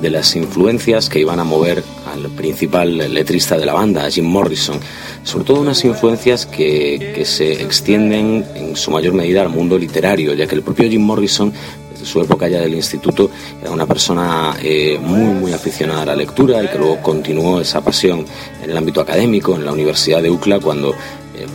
de 0.00 0.10
las 0.10 0.36
influencias 0.36 1.08
que 1.08 1.20
iban 1.20 1.40
a 1.40 1.44
mover 1.44 1.82
al 2.12 2.28
principal 2.30 2.98
letrista 3.12 3.56
de 3.56 3.66
la 3.66 3.72
banda, 3.72 4.10
Jim 4.10 4.26
Morrison. 4.26 4.78
Sobre 5.24 5.44
todo 5.44 5.60
unas 5.60 5.84
influencias 5.84 6.46
que, 6.46 7.12
que 7.14 7.24
se 7.24 7.62
extienden 7.62 8.44
en 8.54 8.76
su 8.76 8.90
mayor 8.90 9.14
medida 9.14 9.42
al 9.42 9.48
mundo 9.48 9.78
literario, 9.78 10.34
ya 10.34 10.46
que 10.46 10.54
el 10.54 10.62
propio 10.62 10.88
Jim 10.88 11.02
Morrison 11.02 11.52
desde 11.98 12.06
su 12.06 12.20
época 12.20 12.48
ya 12.48 12.60
del 12.60 12.74
instituto, 12.74 13.30
era 13.60 13.70
una 13.70 13.86
persona 13.86 14.56
eh, 14.62 14.98
muy, 15.00 15.34
muy 15.34 15.52
aficionada 15.52 16.02
a 16.02 16.06
la 16.06 16.16
lectura 16.16 16.62
y 16.62 16.68
que 16.68 16.78
luego 16.78 17.00
continuó 17.02 17.60
esa 17.60 17.80
pasión 17.80 18.24
en 18.62 18.70
el 18.70 18.76
ámbito 18.76 19.00
académico, 19.00 19.54
en 19.56 19.64
la 19.64 19.72
Universidad 19.72 20.22
de 20.22 20.30
UCLA, 20.30 20.60
cuando 20.60 20.90
eh, 20.90 20.96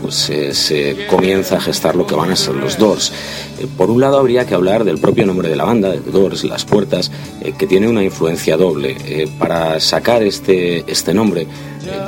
pues, 0.01 0.29
eh, 0.29 0.53
se 0.53 1.07
comienza 1.07 1.57
a 1.57 1.61
gestar 1.61 1.95
lo 1.95 2.05
que 2.05 2.15
van 2.15 2.31
a 2.31 2.35
ser 2.35 2.55
los 2.55 2.77
Doors. 2.77 3.11
Eh, 3.59 3.67
por 3.77 3.89
un 3.89 4.01
lado, 4.01 4.17
habría 4.17 4.45
que 4.45 4.53
hablar 4.53 4.83
del 4.83 4.97
propio 4.97 5.25
nombre 5.25 5.49
de 5.49 5.55
la 5.55 5.65
banda, 5.65 5.89
de 5.89 5.99
Doors, 5.99 6.43
Las 6.43 6.65
Puertas, 6.65 7.11
eh, 7.41 7.53
que 7.57 7.67
tiene 7.67 7.87
una 7.87 8.03
influencia 8.03 8.57
doble. 8.57 8.95
Para 9.39 9.79
sacar 9.79 10.23
este, 10.23 10.83
este 10.91 11.13
nombre, 11.13 11.47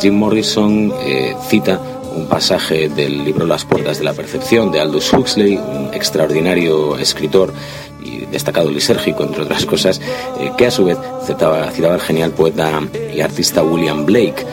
Jim 0.02 0.16
Morrison 0.16 0.94
cita 1.50 1.82
un 2.16 2.28
pasaje 2.28 2.90
del 2.90 3.26
libro 3.26 3.46
Las 3.46 3.66
Puertas 3.66 3.98
de 3.98 4.06
la 4.06 4.14
Percepción 4.14 4.72
de 4.72 4.80
Aldous 4.80 5.12
Huxley, 5.12 5.58
un 5.58 5.94
extraordinario 5.94 6.98
escritor 6.98 7.54
y 8.04 8.26
destacado 8.26 8.72
lisérgico, 8.72 9.24
entre 9.24 9.44
otras 9.44 9.66
cosas, 9.66 10.00
que 10.58 10.66
a 10.66 10.72
su 10.72 10.86
vez 10.86 10.98
citaba, 11.26 11.70
citaba 11.72 11.96
al 11.96 12.02
genial 12.02 12.32
poeta 12.32 12.82
y 13.14 13.20
artista 13.20 13.64
William 13.64 14.06
Blake, 14.06 14.46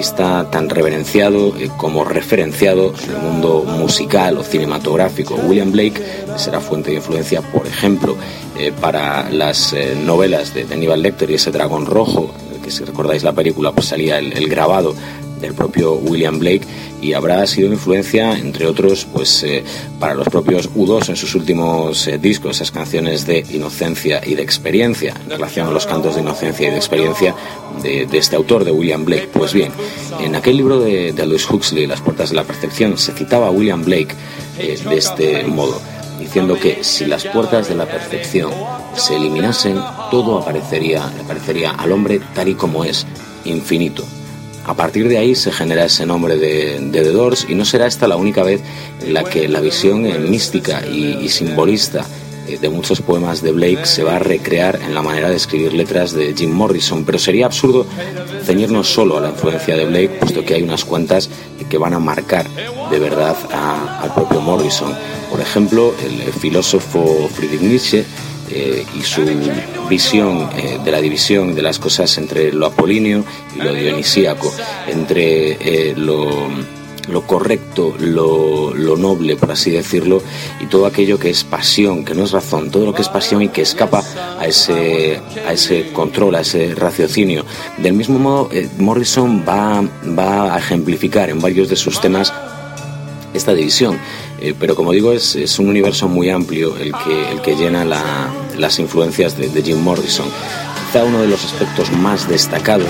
artista 0.00 0.50
tan 0.50 0.70
reverenciado 0.70 1.54
eh, 1.58 1.68
como 1.76 2.04
referenciado 2.04 2.94
en 3.04 3.10
el 3.10 3.18
mundo 3.18 3.64
musical 3.64 4.38
o 4.38 4.42
cinematográfico. 4.42 5.34
William 5.34 5.72
Blake 5.72 6.02
será 6.36 6.58
fuente 6.58 6.90
de 6.90 6.96
influencia, 6.96 7.42
por 7.42 7.66
ejemplo, 7.66 8.16
eh, 8.58 8.72
para 8.80 9.28
las 9.28 9.74
eh, 9.74 9.94
novelas 10.02 10.54
de 10.54 10.62
Aníbal 10.72 11.02
Lecter 11.02 11.30
y 11.30 11.34
ese 11.34 11.50
dragón 11.50 11.84
rojo, 11.84 12.30
que 12.64 12.70
si 12.70 12.82
recordáis 12.82 13.24
la 13.24 13.34
película, 13.34 13.72
pues 13.72 13.88
salía 13.88 14.18
el 14.18 14.48
grabado 14.48 14.94
del 15.40 15.54
propio 15.54 15.94
William 15.94 16.38
Blake 16.38 16.66
y 17.00 17.14
habrá 17.14 17.46
sido 17.46 17.72
influencia, 17.72 18.38
entre 18.38 18.66
otros, 18.66 19.06
pues 19.10 19.42
eh, 19.42 19.64
para 19.98 20.14
los 20.14 20.28
propios 20.28 20.70
U2 20.70 21.08
en 21.08 21.16
sus 21.16 21.34
últimos 21.34 22.06
eh, 22.06 22.18
discos, 22.18 22.56
esas 22.56 22.70
canciones 22.70 23.26
de 23.26 23.44
inocencia 23.50 24.20
y 24.24 24.34
de 24.34 24.42
experiencia, 24.42 25.14
en 25.24 25.30
relación 25.30 25.66
a 25.66 25.70
los 25.70 25.86
cantos 25.86 26.14
de 26.14 26.20
inocencia 26.20 26.68
y 26.68 26.70
de 26.70 26.76
experiencia 26.76 27.34
de, 27.82 28.06
este 28.12 28.36
autor, 28.36 28.64
de 28.64 28.72
William 28.72 29.04
Blake. 29.04 29.30
Pues 29.32 29.54
bien, 29.54 29.72
en 30.20 30.34
aquel 30.34 30.56
libro 30.56 30.80
de, 30.80 31.12
de 31.12 31.40
Huxley, 31.50 31.86
Las 31.86 32.00
puertas 32.00 32.30
de 32.30 32.36
la 32.36 32.44
percepción, 32.44 32.98
se 32.98 33.12
citaba 33.12 33.46
a 33.46 33.50
William 33.50 33.84
Blake 33.84 34.14
eh, 34.58 34.78
de 34.88 34.96
este 34.96 35.44
modo. 35.44 35.80
diciendo 36.18 36.58
que 36.58 36.84
si 36.84 37.06
las 37.06 37.24
puertas 37.24 37.68
de 37.68 37.74
la 37.74 37.86
perfección 37.86 38.52
se 38.94 39.16
eliminasen, 39.16 39.80
todo 40.10 40.38
aparecería, 40.38 41.06
aparecería 41.06 41.70
al 41.70 41.92
hombre 41.92 42.20
tal 42.34 42.48
y 42.48 42.54
como 42.54 42.84
es, 42.84 43.06
infinito. 43.44 44.04
A 44.64 44.74
partir 44.74 45.08
de 45.08 45.18
ahí 45.18 45.34
se 45.34 45.52
genera 45.52 45.84
ese 45.84 46.06
nombre 46.06 46.36
de, 46.36 46.78
de 46.80 47.02
The 47.02 47.12
Doors 47.12 47.46
y 47.48 47.54
no 47.54 47.64
será 47.64 47.86
esta 47.86 48.06
la 48.06 48.16
única 48.16 48.42
vez 48.42 48.60
en 49.02 49.14
la 49.14 49.24
que 49.24 49.48
la 49.48 49.60
visión 49.60 50.06
eh, 50.06 50.18
mística 50.18 50.86
y, 50.86 51.28
simbolista 51.28 52.04
eh, 52.46 52.58
de 52.60 52.68
muchos 52.68 53.00
poemas 53.00 53.42
de 53.42 53.52
Blake 53.52 53.86
se 53.86 54.02
va 54.02 54.16
a 54.16 54.18
recrear 54.18 54.78
en 54.82 54.94
la 54.94 55.02
manera 55.02 55.28
de 55.28 55.36
escribir 55.36 55.72
letras 55.72 56.12
de 56.12 56.34
Jim 56.34 56.50
Morrison, 56.50 57.04
pero 57.04 57.18
sería 57.18 57.46
absurdo 57.46 57.86
ceñirnos 58.44 58.88
solo 58.88 59.18
a 59.18 59.20
la 59.20 59.30
influencia 59.30 59.76
de 59.76 59.86
Blake, 59.86 60.18
puesto 60.20 60.44
que 60.44 60.54
hay 60.54 60.62
unas 60.62 60.84
cuantas 60.84 61.30
que 61.68 61.78
van 61.78 61.94
a 61.94 61.98
marcar 61.98 62.46
de 62.90 62.98
verdad 62.98 63.36
al 63.52 64.12
propio 64.14 64.40
Morrison. 64.40 64.92
Por 65.30 65.40
ejemplo, 65.40 65.94
el 66.04 66.32
filósofo 66.32 67.28
Friedrich 67.32 67.60
Nietzsche 67.60 68.04
eh, 68.50 68.84
y 68.94 69.02
su 69.02 69.22
visión 69.88 70.48
eh, 70.56 70.78
de 70.84 70.90
la 70.90 71.00
división 71.00 71.54
de 71.54 71.62
las 71.62 71.78
cosas 71.78 72.16
entre 72.18 72.52
lo 72.52 72.66
apolíneo 72.66 73.24
y 73.54 73.62
lo 73.62 73.72
dionisíaco, 73.72 74.52
entre 74.86 75.52
eh, 75.52 75.94
lo, 75.96 76.48
lo 77.08 77.26
correcto, 77.26 77.94
lo, 77.98 78.74
lo 78.74 78.96
noble, 78.96 79.36
por 79.36 79.50
así 79.50 79.70
decirlo, 79.70 80.22
y 80.60 80.66
todo 80.66 80.86
aquello 80.86 81.18
que 81.18 81.30
es 81.30 81.44
pasión, 81.44 82.04
que 82.04 82.14
no 82.14 82.24
es 82.24 82.32
razón, 82.32 82.70
todo 82.70 82.86
lo 82.86 82.94
que 82.94 83.02
es 83.02 83.08
pasión 83.08 83.42
y 83.42 83.48
que 83.48 83.62
escapa 83.62 84.02
a 84.38 84.46
ese, 84.46 85.20
a 85.46 85.52
ese 85.52 85.92
control, 85.92 86.36
a 86.36 86.40
ese 86.40 86.74
raciocinio. 86.74 87.44
Del 87.78 87.94
mismo 87.94 88.18
modo, 88.18 88.48
eh, 88.52 88.68
Morrison 88.78 89.44
va, 89.46 89.82
va 90.18 90.54
a 90.54 90.58
ejemplificar 90.58 91.30
en 91.30 91.40
varios 91.40 91.68
de 91.68 91.76
sus 91.76 92.00
temas 92.00 92.32
esta 93.34 93.54
división. 93.54 93.98
Eh, 94.40 94.54
pero 94.58 94.74
como 94.74 94.92
digo, 94.92 95.12
es, 95.12 95.36
es 95.36 95.58
un 95.58 95.68
universo 95.68 96.08
muy 96.08 96.30
amplio 96.30 96.76
el 96.76 96.92
que, 96.92 97.30
el 97.32 97.42
que 97.42 97.56
llena 97.56 97.84
la- 97.84 98.30
las 98.56 98.78
influencias 98.78 99.36
de, 99.36 99.48
de 99.48 99.62
Jim 99.62 99.78
Morrison. 99.78 100.26
Quizá 100.86 101.04
uno 101.04 101.20
de 101.20 101.28
los 101.28 101.44
aspectos 101.44 101.90
más 101.92 102.28
destacados, 102.28 102.88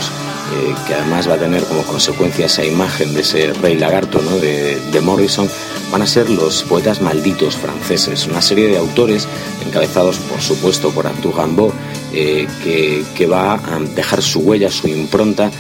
eh, 0.55 0.75
que 0.87 0.95
además 0.95 1.29
va 1.29 1.35
a 1.35 1.39
tener 1.39 1.63
como 1.65 1.83
consecuencia 1.83 2.47
esa 2.47 2.65
imagen 2.65 3.13
de 3.15 3.21
ese 3.21 3.53
rey 3.55 3.77
lagarto 3.77 4.21
¿no? 4.23 4.39
de, 4.39 4.79
de 4.93 5.01
Morrison, 5.01 5.49
van 5.93 6.03
a 6.03 6.07
ser 6.07 6.31
los 6.31 6.63
poetas 6.63 7.03
malditos 7.03 7.57
franceses, 7.57 8.27
una 8.27 8.41
serie 8.41 8.69
de 8.69 8.79
autores 8.79 9.27
encabezados 9.67 10.17
por 10.19 10.41
supuesto 10.41 10.91
por 10.91 11.07
Arthur 11.07 11.37
Rimbaud, 11.37 11.73
eh, 12.15 12.47
que, 12.65 13.03
que 13.17 13.27
va 13.27 13.55
a 13.55 13.81
dejar 13.95 14.23
su 14.23 14.41
huella, 14.41 14.71
su 14.71 14.89
impronta 14.89 15.51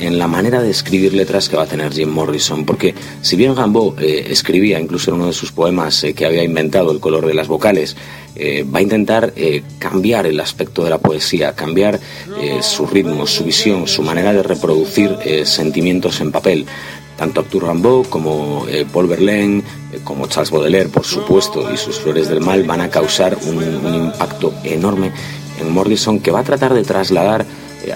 en 0.00 0.18
la 0.18 0.26
manera 0.26 0.62
de 0.62 0.70
escribir 0.70 1.12
letras 1.12 1.48
que 1.48 1.56
va 1.56 1.64
a 1.64 1.66
tener 1.66 1.92
Jim 1.92 2.08
Morrison, 2.08 2.64
porque 2.64 2.94
si 3.20 3.36
bien 3.36 3.56
Rimbaud 3.56 4.00
eh, 4.00 4.26
escribía 4.30 4.80
incluso 4.80 5.10
en 5.10 5.16
uno 5.16 5.26
de 5.26 5.32
sus 5.32 5.52
poemas 5.52 6.02
eh, 6.04 6.14
que 6.14 6.26
había 6.26 6.42
inventado 6.42 6.90
el 6.90 7.00
color 7.00 7.26
de 7.26 7.34
las 7.34 7.48
vocales, 7.48 7.96
eh, 8.34 8.64
va 8.64 8.78
a 8.78 8.82
intentar 8.82 9.34
cambiar 9.78 10.26
el 10.26 10.40
aspecto 10.40 10.82
de 10.84 10.90
la 10.90 10.98
poesía, 10.98 11.54
cambiar 11.54 12.00
su 12.62 12.86
ritmo, 12.86 13.26
su 13.26 13.44
visión, 13.44 13.86
su 13.86 14.02
manera 14.02 14.32
de 14.32 14.42
reproducir 14.42 15.16
sentimientos 15.44 16.20
en 16.20 16.32
papel. 16.32 16.64
Tanto 17.18 17.40
Arthur 17.40 17.68
Rimbaud 17.68 18.06
como 18.06 18.66
Paul 18.92 19.08
Verlaine, 19.08 19.62
como 20.04 20.26
Charles 20.28 20.50
Baudelaire, 20.50 20.88
por 20.88 21.04
supuesto, 21.04 21.70
y 21.74 21.76
sus 21.76 21.98
Flores 21.98 22.28
del 22.28 22.40
Mal 22.40 22.62
van 22.62 22.80
a 22.80 22.88
causar 22.88 23.36
un, 23.46 23.58
un 23.58 23.94
impacto 23.94 24.54
enorme 24.64 25.10
en 25.60 25.72
Morrison 25.72 26.20
que 26.20 26.30
va 26.30 26.40
a 26.40 26.44
tratar 26.44 26.72
de 26.72 26.82
trasladar 26.84 27.44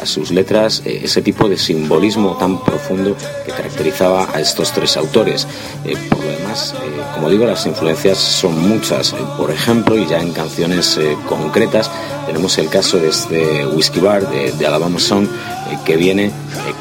a 0.00 0.06
sus 0.06 0.30
letras 0.30 0.82
eh, 0.84 1.00
ese 1.04 1.22
tipo 1.22 1.48
de 1.48 1.56
simbolismo 1.58 2.36
tan 2.38 2.62
profundo 2.64 3.16
que 3.44 3.52
caracterizaba 3.52 4.28
a 4.34 4.40
estos 4.40 4.72
tres 4.72 4.96
autores. 4.96 5.46
Eh, 5.84 5.96
por 6.08 6.24
lo 6.24 6.30
demás, 6.30 6.74
eh, 6.82 7.00
como 7.14 7.28
digo, 7.30 7.44
las 7.44 7.66
influencias 7.66 8.18
son 8.18 8.58
muchas. 8.68 9.12
Eh, 9.12 9.16
por 9.36 9.50
ejemplo, 9.50 9.96
y 9.98 10.06
ya 10.06 10.20
en 10.20 10.32
canciones 10.32 10.96
eh, 10.96 11.16
concretas, 11.28 11.90
tenemos 12.26 12.56
el 12.58 12.68
caso 12.68 12.98
de 12.98 13.08
este 13.08 13.66
Whiskey 13.66 14.00
Bar 14.00 14.28
de, 14.30 14.52
de 14.52 14.66
Alabama 14.66 14.98
Song, 14.98 15.24
eh, 15.70 15.78
que 15.84 15.96
viene 15.96 16.26
eh, 16.26 16.30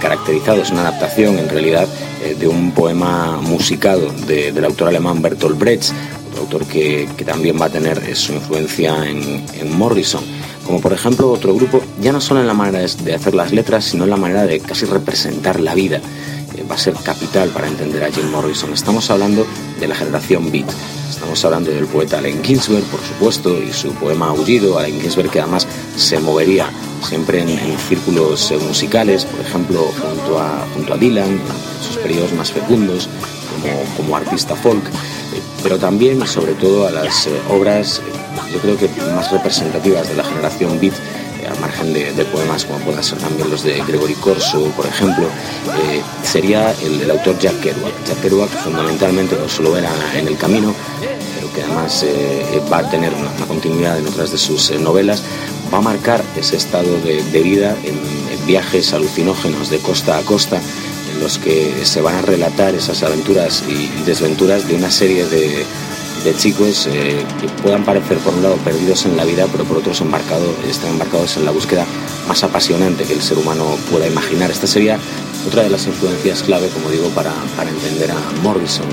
caracterizado, 0.02 0.62
es 0.62 0.72
una 0.72 0.82
adaptación 0.88 1.38
en 1.38 1.50
realidad 1.50 1.88
eh, 2.24 2.36
de 2.39 2.48
un 2.48 2.72
poema 2.72 3.38
musicado 3.42 4.12
de- 4.28 4.52
del 4.52 4.66
autor 4.66 4.88
alemán 4.88 5.22
Bertolt 5.22 5.58
Brecht, 5.60 5.92
otro 6.32 6.42
autor 6.44 6.66
que, 6.66 7.08
que 7.16 7.26
también 7.26 7.60
va 7.62 7.66
a 7.66 7.70
tener 7.70 7.98
eh, 8.08 8.16
su 8.16 8.34
influencia 8.34 8.96
en, 9.08 9.46
en 9.54 9.78
Morrison. 9.78 10.24
Como 10.65 10.80
por 10.80 10.93
ejemplo 10.93 11.32
otro 11.32 11.54
grupo, 11.54 11.82
ya 11.99 12.12
no 12.12 12.21
solo 12.21 12.39
en 12.41 12.47
la 12.47 12.54
manera 12.54 12.80
de, 12.80 13.13
hacer 13.13 13.36
las 13.36 13.52
letras, 13.52 13.86
sino 13.86 14.06
en 14.06 14.10
la 14.10 14.17
manera 14.17 14.45
de 14.45 14.60
casi 14.60 14.86
representar 14.86 15.60
la 15.60 15.76
vida. 15.76 15.99
Eh, 16.56 16.63
va 16.69 16.76
a 16.76 16.78
ser 16.78 16.93
capital 16.93 17.49
para 17.49 17.67
entender 17.67 18.04
a 18.04 18.12
Jim 18.12 18.30
Morrison. 18.32 18.73
Estamos 18.73 19.10
hablando 19.10 19.45
de 19.80 19.88
la 19.88 19.95
generación 19.95 20.52
beat. 20.52 20.67
Estamos 21.10 21.43
hablando 21.45 21.71
del 21.71 21.86
poeta 21.86 22.17
Allen 22.17 22.43
Ginsberg, 22.43 22.84
por 22.86 22.99
supuesto, 23.02 23.62
y 23.62 23.71
su 23.73 23.91
poema 23.93 24.28
Aullido. 24.28 24.78
Allen 24.80 24.99
Ginsberg 24.99 25.30
que 25.30 25.41
además 25.41 25.67
se 25.95 26.19
movería 26.19 26.69
siempre 27.08 27.41
en, 27.41 27.78
círculos 27.78 28.52
eh, 28.52 28.58
musicales, 28.58 29.26
por 29.26 29.39
ejemplo, 29.41 29.86
junto 30.02 30.39
a, 30.39 30.65
junto 30.73 30.93
a 30.93 30.97
Dylan, 30.97 31.30
en 31.30 31.39
sus 31.86 31.97
periodos 31.97 32.34
más 32.34 32.52
fecundos, 32.52 33.10
como, 33.62 33.84
como 33.95 34.15
artista 34.15 34.56
folk, 34.56 34.84
pero 35.62 35.78
también 35.78 36.26
sobre 36.28 36.54
todo 36.54 36.88
a 36.88 36.91
las 36.91 37.28
eh, 37.28 37.32
obras, 37.50 38.00
eh, 38.00 38.52
yo 38.52 38.60
creo 38.60 38.78
que 38.78 38.88
más 39.15 39.32
representativas 39.32 40.08
de 40.10 40.15
la 40.15 40.24
generación 40.24 40.80
beat, 40.80 40.93
eh, 41.41 41.48
al 41.48 41.60
margen 41.60 41.93
de, 41.93 42.26
poemas 42.26 42.65
como 42.65 42.80
puedan 42.80 43.04
ser 43.04 43.17
también 43.19 43.50
los 43.50 43.63
de 43.63 43.82
Gregory 43.84 44.15
Corso, 44.15 44.63
por 44.76 44.86
ejemplo, 44.86 45.28
sería 46.24 46.74
el, 46.84 47.02
el 47.02 47.12
autor 47.12 47.38
Jack 47.39 47.60
Kerouac. 47.60 47.93
Jack 48.06 48.22
Kerouac 48.22 48.50
fundamentalmente 48.50 49.36
no 49.36 49.50
solo 49.50 49.78
era 49.78 49.91
en 50.15 50.28
el 50.28 50.38
camino, 50.38 50.74
pero 51.36 51.52
que 51.54 51.63
además 51.63 52.06
va 52.72 52.78
a 52.80 52.89
tener 52.89 53.13
una, 53.13 53.32
continuidad 53.46 54.00
en 54.00 54.08
otras 54.08 54.32
de 54.32 54.38
sus 54.38 54.72
novelas, 54.80 55.22
va 55.74 55.80
a 55.80 55.82
marcar 55.82 56.24
ese 56.38 56.56
estado 56.56 56.89
de, 57.02 57.41
vida 57.41 57.76
en, 57.84 58.00
viajes 58.46 58.93
alucinógenos 58.93 59.69
de 59.69 59.80
costa 59.80 60.17
a 60.17 60.22
costa, 60.22 60.60
los 61.19 61.38
que 61.38 61.86
se 61.86 62.02
van 62.02 62.15
a 62.15 62.21
relatar 62.21 62.76
esas 62.76 63.04
aventuras 63.04 63.63
y, 63.67 64.04
desventuras 64.06 64.67
de 64.67 64.76
una 64.76 64.91
serie 64.91 65.26
de, 65.26 65.65
de 66.23 66.36
chicos 66.36 66.88
eh, 66.91 67.26
que 67.39 67.47
puedan 67.62 67.84
parecer 67.84 68.17
por 68.19 68.34
un 68.34 68.43
lado 68.43 68.56
perdidos 68.58 69.06
en 69.06 69.15
la 69.17 69.26
vida, 69.26 69.47
pero 69.52 69.63
por 69.63 69.78
otros 69.78 70.02
embarcado, 70.02 70.54
están 70.67 70.91
embarcados 70.91 71.38
en 71.38 71.45
la 71.45 71.52
búsqueda 71.52 71.86
más 72.28 72.43
apasionante 72.43 73.04
que 73.04 73.13
el 73.13 73.21
ser 73.21 73.38
humano 73.38 73.65
pueda 73.91 74.08
imaginar. 74.08 74.52
Esta 74.52 74.67
sería 74.67 74.99
otra 75.47 75.63
de 75.63 75.69
las 75.69 75.88
influencias 75.88 76.43
clave, 76.43 76.69
como 76.69 76.89
digo, 76.89 77.10
para, 77.10 77.34
para 77.56 77.69
entender 77.69 78.12
a 78.12 78.41
Morrison. 78.41 78.88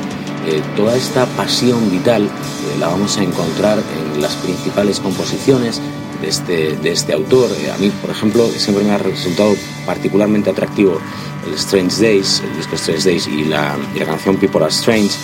Eh, 0.47 0.63
toda 0.75 0.97
esta 0.97 1.27
pasión 1.27 1.91
vital 1.91 2.25
eh, 2.25 2.79
la 2.79 2.89
vamos 2.89 3.19
a 3.19 3.23
encontrar 3.23 3.79
en 3.79 4.23
las 4.23 4.37
principales 4.37 4.99
composiciones 4.99 5.83
de 6.23 6.29
este, 6.29 6.77
de 6.77 6.93
este 6.93 7.13
autor. 7.13 7.51
Eh, 7.61 7.71
a 7.71 7.77
mí, 7.77 7.91
por 8.01 8.11
ejemplo, 8.11 8.49
siempre 8.49 8.85
me 8.85 8.93
ha 8.93 8.99
resultado 8.99 9.55
particularmente 9.85 10.51
atractivo 10.51 10.99
el 11.47 11.55
Strange 11.55 12.03
Days, 12.03 12.43
el 12.45 12.57
disco 12.57 12.77
Strange 12.77 13.09
Days 13.09 13.27
y 13.27 13.45
la, 13.45 13.77
y 13.95 13.99
la 13.99 14.07
canción 14.07 14.37
People 14.37 14.63
Are 14.63 14.71
Strange, 14.71 15.15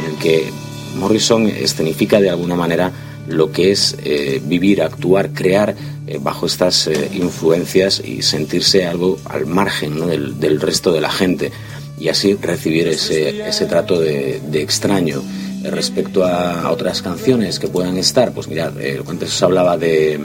en 0.00 0.12
el 0.12 0.18
que 0.18 0.50
Morrison 0.96 1.46
escenifica 1.46 2.20
de 2.20 2.30
alguna 2.30 2.54
manera 2.54 2.92
lo 3.28 3.50
que 3.50 3.72
es 3.72 3.96
eh, 4.04 4.40
vivir, 4.44 4.82
actuar, 4.82 5.30
crear 5.30 5.74
eh, 6.06 6.18
bajo 6.20 6.46
estas 6.46 6.86
eh, 6.86 7.10
influencias 7.14 8.00
y 8.04 8.22
sentirse 8.22 8.86
algo 8.86 9.18
al 9.24 9.46
margen 9.46 9.98
¿no? 9.98 10.06
del, 10.06 10.38
del 10.38 10.60
resto 10.60 10.92
de 10.92 11.00
la 11.00 11.10
gente 11.10 11.50
y 11.98 12.08
así 12.08 12.34
recibir 12.34 12.88
ese, 12.88 13.48
ese 13.48 13.66
trato 13.66 13.98
de, 14.00 14.40
de 14.48 14.62
extraño. 14.62 15.22
Eh, 15.64 15.70
Respecto 15.70 16.24
a, 16.24 16.70
otras 16.70 17.02
canciones 17.02 17.58
que 17.58 17.68
puedan 17.68 17.96
estar, 17.96 18.32
pues 18.32 18.48
mirad, 18.48 18.78
eh, 18.80 19.02
antes 19.06 19.30
os 19.34 19.42
hablaba 19.42 19.76
de, 19.76 20.20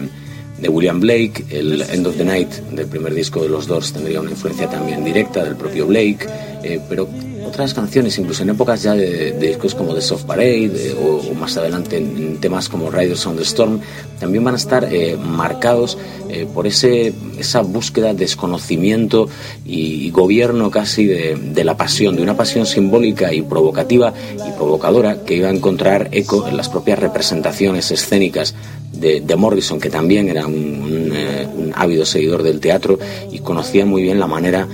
de 0.61 0.69
William 0.69 0.99
Blake, 0.99 1.43
el 1.49 1.81
End 1.81 2.05
of 2.05 2.15
the 2.17 2.23
Night 2.23 2.49
del 2.71 2.87
primer 2.87 3.13
disco 3.13 3.41
de 3.41 3.49
los 3.49 3.65
Doors 3.65 3.93
tendría 3.93 4.21
una 4.21 4.31
influencia 4.31 4.69
también 4.69 5.03
directa 5.03 5.43
del 5.43 5.55
propio 5.55 5.87
Blake, 5.87 6.27
eh, 6.63 6.79
pero 6.87 7.09
otras 7.45 7.73
canciones, 7.73 8.17
incluso 8.17 8.43
en 8.43 8.49
épocas 8.49 8.83
ya 8.83 8.93
de, 8.93 9.31
discos 9.33 9.75
como 9.75 9.93
The 9.93 10.01
Soft 10.01 10.23
Parade 10.23 10.95
o, 11.01 11.33
más 11.33 11.57
adelante 11.57 11.97
en, 11.97 12.39
temas 12.39 12.69
como 12.69 12.89
Riders 12.89 13.25
on 13.25 13.37
the 13.37 13.43
Storm, 13.43 13.79
también 14.19 14.43
van 14.43 14.55
a 14.55 14.57
estar 14.57 14.87
eh, 14.91 15.17
marcados 15.17 15.97
eh, 16.29 16.47
por 16.51 16.67
ese, 16.67 17.13
esa 17.37 17.61
búsqueda, 17.61 18.13
desconocimiento 18.13 19.29
y, 19.65 20.09
gobierno 20.11 20.69
casi 20.71 21.05
de, 21.05 21.35
de 21.35 21.63
la 21.63 21.77
pasión, 21.77 22.15
de 22.15 22.21
una 22.21 22.35
pasión 22.35 22.65
simbólica 22.65 23.33
y 23.33 23.41
provocativa 23.41 24.13
y 24.35 24.51
provocadora 24.57 25.23
que 25.23 25.35
iba 25.35 25.47
a 25.47 25.51
encontrar 25.51 26.09
eco 26.11 26.47
en 26.47 26.57
las 26.57 26.67
propias 26.67 26.99
representaciones 26.99 27.91
escénicas 27.91 28.53
de, 28.91 29.21
de 29.21 29.35
Morrison, 29.35 29.79
que 29.79 29.89
también 29.89 30.29
era 30.29 30.45
un, 30.45 31.11
eh, 31.13 31.47
ávido 31.75 32.05
seguidor 32.05 32.43
del 32.43 32.59
teatro 32.59 32.99
y 33.31 33.39
conocía 33.39 33.85
muy 33.85 34.03
bien 34.03 34.19
la 34.19 34.27
manera 34.27 34.67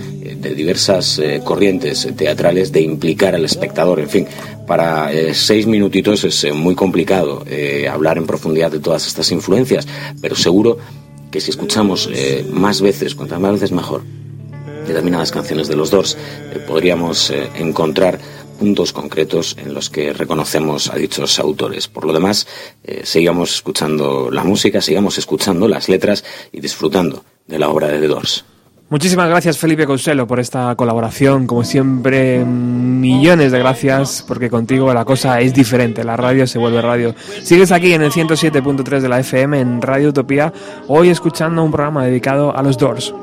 diversas 0.56 1.20
eh, 1.20 1.42
corrientes 1.44 2.08
teatrales 2.16 2.72
de 2.72 2.82
implicar 2.82 3.36
al 3.36 3.46
espectador. 3.46 4.00
En 4.00 4.10
fin, 4.10 4.28
para 4.66 5.12
eh, 5.12 5.34
seis 5.34 5.68
minutitos 5.68 6.24
es 6.24 6.44
eh, 6.44 6.54
muy 6.54 6.76
complicado 6.76 7.44
hablar 7.90 8.18
en 8.18 8.28
profundidad 8.28 8.72
de 8.72 8.80
todas 8.80 9.08
estas 9.08 9.32
influencias, 9.32 9.88
pero 10.22 10.36
seguro 10.36 10.78
que 11.32 11.42
si 11.42 11.52
escuchamos 11.52 12.10
más 12.52 12.82
veces, 12.82 13.16
cuantas 13.16 13.40
más 13.40 13.54
veces 13.54 13.72
mejor, 13.72 14.04
determinadas 14.86 15.32
canciones 15.32 15.68
de 15.68 15.76
los 15.76 15.92
Doors, 15.92 16.18
podríamos 16.68 17.34
encontrar 17.56 18.20
puntos 18.60 18.94
concretos 18.94 19.56
en 19.60 19.74
los 19.74 19.90
que 19.90 20.14
reconocemos 20.14 20.90
a 20.90 20.96
dichos 20.96 21.40
autores. 21.40 21.88
Por 21.88 22.06
lo 22.06 22.14
demás, 22.14 22.48
sigamos 23.04 23.56
escuchando 23.56 24.30
la 24.32 24.44
música, 24.44 24.82
sigamos 24.82 25.18
escuchando 25.18 25.68
las 25.68 25.90
letras 25.90 26.24
y 26.52 26.62
disfrutando 26.62 27.24
de 27.48 27.60
la 27.60 27.70
obra 27.70 27.88
de 27.88 28.00
The 28.00 28.08
Doors. 28.08 28.46
Muchísimas 28.90 29.28
gracias 29.28 29.58
Felipe 29.58 29.86
Couselo 29.86 30.28
por 30.28 30.40
esta 30.40 30.74
colaboración. 30.76 31.46
Como 31.46 31.66
siempre, 31.66 32.46
millones 32.46 33.52
de 33.52 33.60
gracias 33.60 34.24
porque 34.26 34.50
contigo 34.50 34.94
la 34.94 35.04
cosa 35.04 35.42
es 35.42 35.54
diferente. 35.54 36.06
La 36.06 36.16
radio 36.16 36.48
se 36.48 36.58
vuelve 36.58 36.82
radio. 36.82 37.14
Sigues 37.44 37.74
aquí 37.74 37.92
en 37.92 38.02
el 38.02 38.12
107.3 38.12 39.02
de 39.02 39.10
la 39.10 39.20
FM 39.20 39.60
en 39.60 39.82
Radio 39.82 40.10
Utopía, 40.10 40.54
hoy 40.88 41.10
escuchando 41.10 41.64
un 41.64 41.72
programa 41.72 42.06
dedicado 42.06 42.56
a 42.56 42.62
los 42.64 42.78
Doors. 42.78 43.14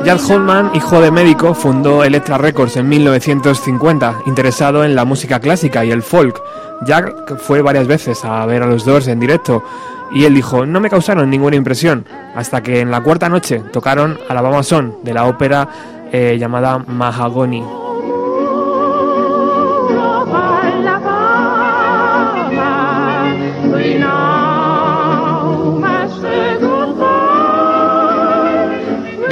Jad 0.06 0.20
Holman, 0.30 0.72
hijo 0.76 1.00
de 1.00 1.12
médico, 1.12 1.54
fundó 1.54 2.04
Elektra 2.04 2.38
Records 2.38 2.76
en 2.76 2.90
1950, 2.90 4.24
interesado 4.26 4.84
en 4.84 4.96
la 4.96 5.06
música 5.06 5.40
clásica 5.40 5.86
y 5.86 5.92
el 5.92 6.04
folk. 6.04 6.42
Jack 6.86 7.38
fue 7.38 7.62
varias 7.62 7.88
veces 7.88 8.26
a 8.26 8.46
ver 8.46 8.64
a 8.64 8.66
los 8.66 8.84
Doors 8.84 9.08
en 9.08 9.22
directo 9.22 9.64
y 10.12 10.26
él 10.26 10.34
dijo, 10.34 10.66
no 10.66 10.82
me 10.82 10.90
causaron 10.90 11.30
ninguna 11.30 11.56
impresión, 11.56 12.06
hasta 12.36 12.62
que 12.62 12.82
en 12.82 12.92
la 12.92 13.00
cuarta 13.00 13.30
noche 13.30 13.64
tocaron 13.72 14.20
Alabama 14.28 14.62
Song 14.62 14.92
de 15.04 15.14
la 15.14 15.26
ópera 15.26 15.70
eh, 16.12 16.36
llamada 16.38 16.80
Mahagoni. 16.80 17.64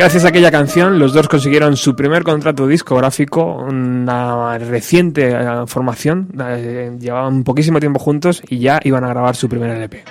Gracias 0.01 0.25
a 0.25 0.29
aquella 0.29 0.49
canción, 0.49 0.97
los 0.97 1.13
dos 1.13 1.27
consiguieron 1.27 1.77
su 1.77 1.95
primer 1.95 2.23
contrato 2.23 2.65
discográfico, 2.65 3.57
una 3.57 4.57
reciente 4.57 5.29
eh, 5.29 5.67
formación, 5.67 6.29
eh, 6.43 6.97
llevaban 6.99 7.43
poquísimo 7.43 7.79
tiempo 7.79 7.99
juntos 7.99 8.41
y 8.49 8.57
ya 8.57 8.79
iban 8.83 9.03
a 9.03 9.09
grabar 9.09 9.35
su 9.35 9.47
primer 9.47 9.69
LP. 9.69 10.03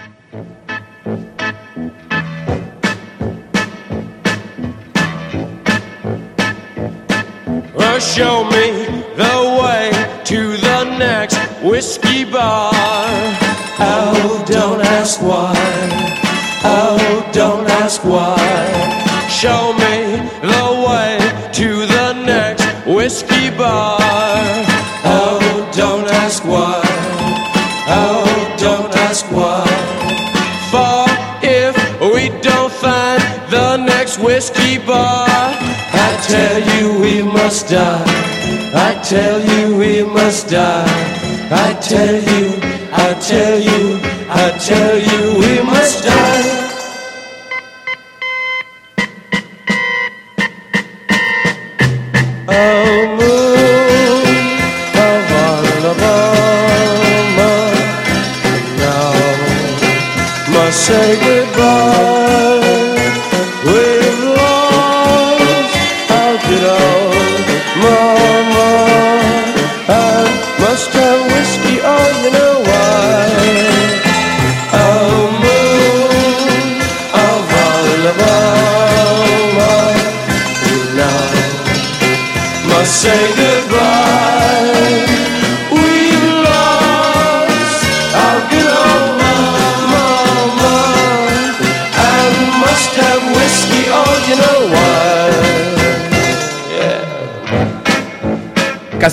Show 7.98 8.44
me 8.44 8.86
the 9.16 9.58
way 9.60 9.90
to 10.24 10.56
the 10.56 10.84
next 10.98 11.36
whiskey 11.64 12.24
bar. 12.24 12.70
Oh, 13.80 14.44
don't 14.46 14.82
ask 14.82 15.20
why. 15.20 15.52
Oh, 16.62 17.28
don't 17.32 17.68
ask 17.68 18.04
why. 18.04 19.08
Show 19.28 19.72
me 19.72 19.79
bar. 23.70 23.98
Oh, 25.16 25.38
don't 25.80 26.08
ask 26.24 26.40
why. 26.52 26.80
Oh, 28.02 28.26
don't 28.64 28.92
ask 29.08 29.22
why. 29.36 29.64
For 30.72 30.98
if 31.62 31.74
we 32.14 32.24
don't 32.48 32.72
find 32.86 33.22
the 33.56 33.68
next 33.92 34.14
whiskey 34.26 34.74
bar, 34.90 35.26
I 36.06 36.10
tell 36.32 36.58
you 36.72 36.84
we 37.04 37.14
must 37.38 37.62
die. 37.68 38.04
I 38.88 38.90
tell 39.12 39.38
you 39.50 39.62
we 39.82 39.94
must 40.18 40.42
die. 40.50 40.90
I 41.66 41.68
tell 41.92 42.18
you, 42.32 42.44
I 43.06 43.08
tell 43.30 43.56
you, 43.70 43.82
I 44.42 44.46
tell 44.70 44.96
you 45.08 45.09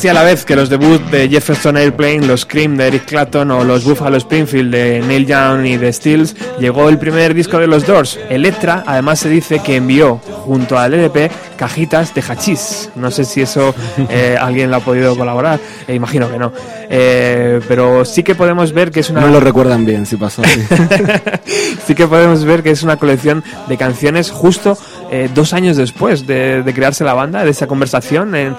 A 0.07 0.13
la 0.13 0.23
vez 0.23 0.45
que 0.45 0.55
los 0.55 0.69
debut 0.69 1.01
de 1.11 1.27
Jefferson 1.27 1.75
Airplane, 1.75 2.25
los 2.25 2.45
Cream 2.45 2.77
de 2.77 2.87
Eric 2.87 3.05
Clapton 3.05 3.51
o 3.51 3.65
los 3.65 3.83
Buffalo 3.83 4.15
Springfield 4.15 4.73
de 4.73 5.01
Neil 5.01 5.27
Young 5.27 5.65
y 5.65 5.75
de 5.75 5.91
Stills, 5.91 6.33
llegó 6.59 6.87
el 6.87 6.97
primer 6.97 7.33
disco 7.33 7.59
de 7.59 7.67
los 7.67 7.85
Doors. 7.85 8.17
Electra, 8.29 8.85
además 8.87 9.19
se 9.19 9.27
dice 9.27 9.59
que 9.59 9.75
envió 9.75 10.21
junto 10.47 10.77
al 10.79 10.93
LP 10.93 11.29
cajitas 11.57 12.13
de 12.13 12.21
hachís. 12.21 12.89
No 12.95 13.11
sé 13.11 13.25
si 13.25 13.41
eso 13.41 13.75
eh, 14.09 14.37
alguien 14.41 14.71
lo 14.71 14.77
ha 14.77 14.79
podido 14.79 15.15
colaborar, 15.17 15.59
eh, 15.87 15.93
imagino 15.93 16.31
que 16.31 16.39
no. 16.39 16.51
Eh, 16.89 17.59
pero 17.67 18.05
sí 18.05 18.23
que 18.23 18.33
podemos 18.33 18.71
ver 18.71 18.91
que 18.91 19.01
es 19.01 19.09
una... 19.09 19.21
No 19.21 19.27
lo 19.27 19.39
recuerdan 19.39 19.85
bien 19.85 20.05
si 20.05 20.15
pasó 20.15 20.41
así. 20.43 20.61
sí 21.85 21.93
que 21.95 22.07
podemos 22.07 22.45
ver 22.45 22.63
que 22.63 22.71
es 22.71 22.81
una 22.83 22.97
colección 22.97 23.43
de 23.67 23.77
canciones 23.77 24.31
justo 24.31 24.77
eh, 25.11 25.29
dos 25.33 25.53
años 25.53 25.77
después 25.77 26.25
de, 26.25 26.63
de 26.63 26.73
crearse 26.73 27.03
la 27.03 27.13
banda, 27.13 27.43
de 27.43 27.51
esa 27.51 27.67
conversación 27.67 28.33
en, 28.35 28.55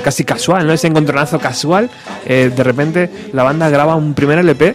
casi 0.00 0.24
casual, 0.24 0.66
¿no? 0.66 0.72
Ese 0.72 0.88
encontronazo 0.88 1.38
casual. 1.38 1.90
eh, 2.26 2.50
de 2.54 2.62
repente 2.64 3.10
la 3.32 3.42
banda 3.42 3.68
graba 3.68 3.94
un 3.96 4.14
primer 4.14 4.38
LP 4.38 4.74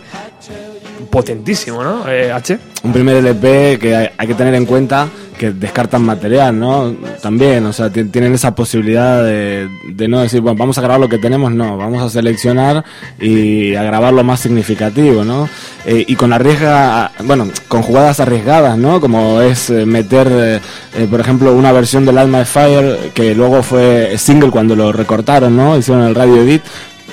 potentísimo, 1.14 1.84
¿no? 1.84 2.10
Eh, 2.10 2.32
H. 2.32 2.58
Un 2.84 2.92
primer 2.92 3.18
LP 3.18 3.78
que 3.80 3.96
hay, 3.96 4.10
hay 4.18 4.28
que 4.28 4.34
tener 4.34 4.56
en 4.56 4.66
cuenta 4.66 5.08
que 5.38 5.52
descartan 5.52 6.02
material, 6.04 6.60
¿no? 6.60 6.92
También, 7.22 7.64
o 7.68 7.72
sea, 7.74 7.90
ti- 7.92 8.06
tienen 8.06 8.34
esa 8.34 8.56
posibilidad 8.56 9.24
de, 9.24 9.68
de 9.94 10.08
no 10.08 10.22
decir, 10.22 10.42
bueno, 10.42 10.58
vamos 10.58 10.78
a 10.80 10.82
grabar 10.82 11.00
lo 11.00 11.08
que 11.10 11.20
tenemos, 11.20 11.52
no, 11.54 11.78
vamos 11.78 12.02
a 12.02 12.10
seleccionar 12.10 12.84
y 13.20 13.76
a 13.76 13.84
grabar 13.84 14.12
lo 14.14 14.24
más 14.24 14.40
significativo, 14.40 15.24
¿no? 15.24 15.48
Eh, 15.86 16.04
y 16.08 16.16
con 16.16 16.34
arriesga, 16.34 17.12
bueno, 17.26 17.48
con 17.68 17.84
jugadas 17.84 18.20
arriesgadas, 18.20 18.76
¿no? 18.78 19.00
Como 19.00 19.40
es 19.42 19.70
eh, 19.70 19.86
meter, 19.86 20.28
eh, 20.32 20.60
eh, 20.98 21.08
por 21.10 21.20
ejemplo, 21.20 21.54
una 21.54 21.72
versión 21.72 22.06
del 22.08 22.18
Alma 22.18 22.40
de 22.40 22.46
Fire 22.46 23.12
que 23.14 23.36
luego 23.36 23.62
fue 23.62 24.16
single 24.18 24.50
cuando 24.50 24.76
lo 24.76 24.92
recortaron, 24.92 25.56
¿no? 25.56 25.78
Hicieron 25.78 26.06
el 26.06 26.16
radio 26.16 26.38
edit 26.42 26.64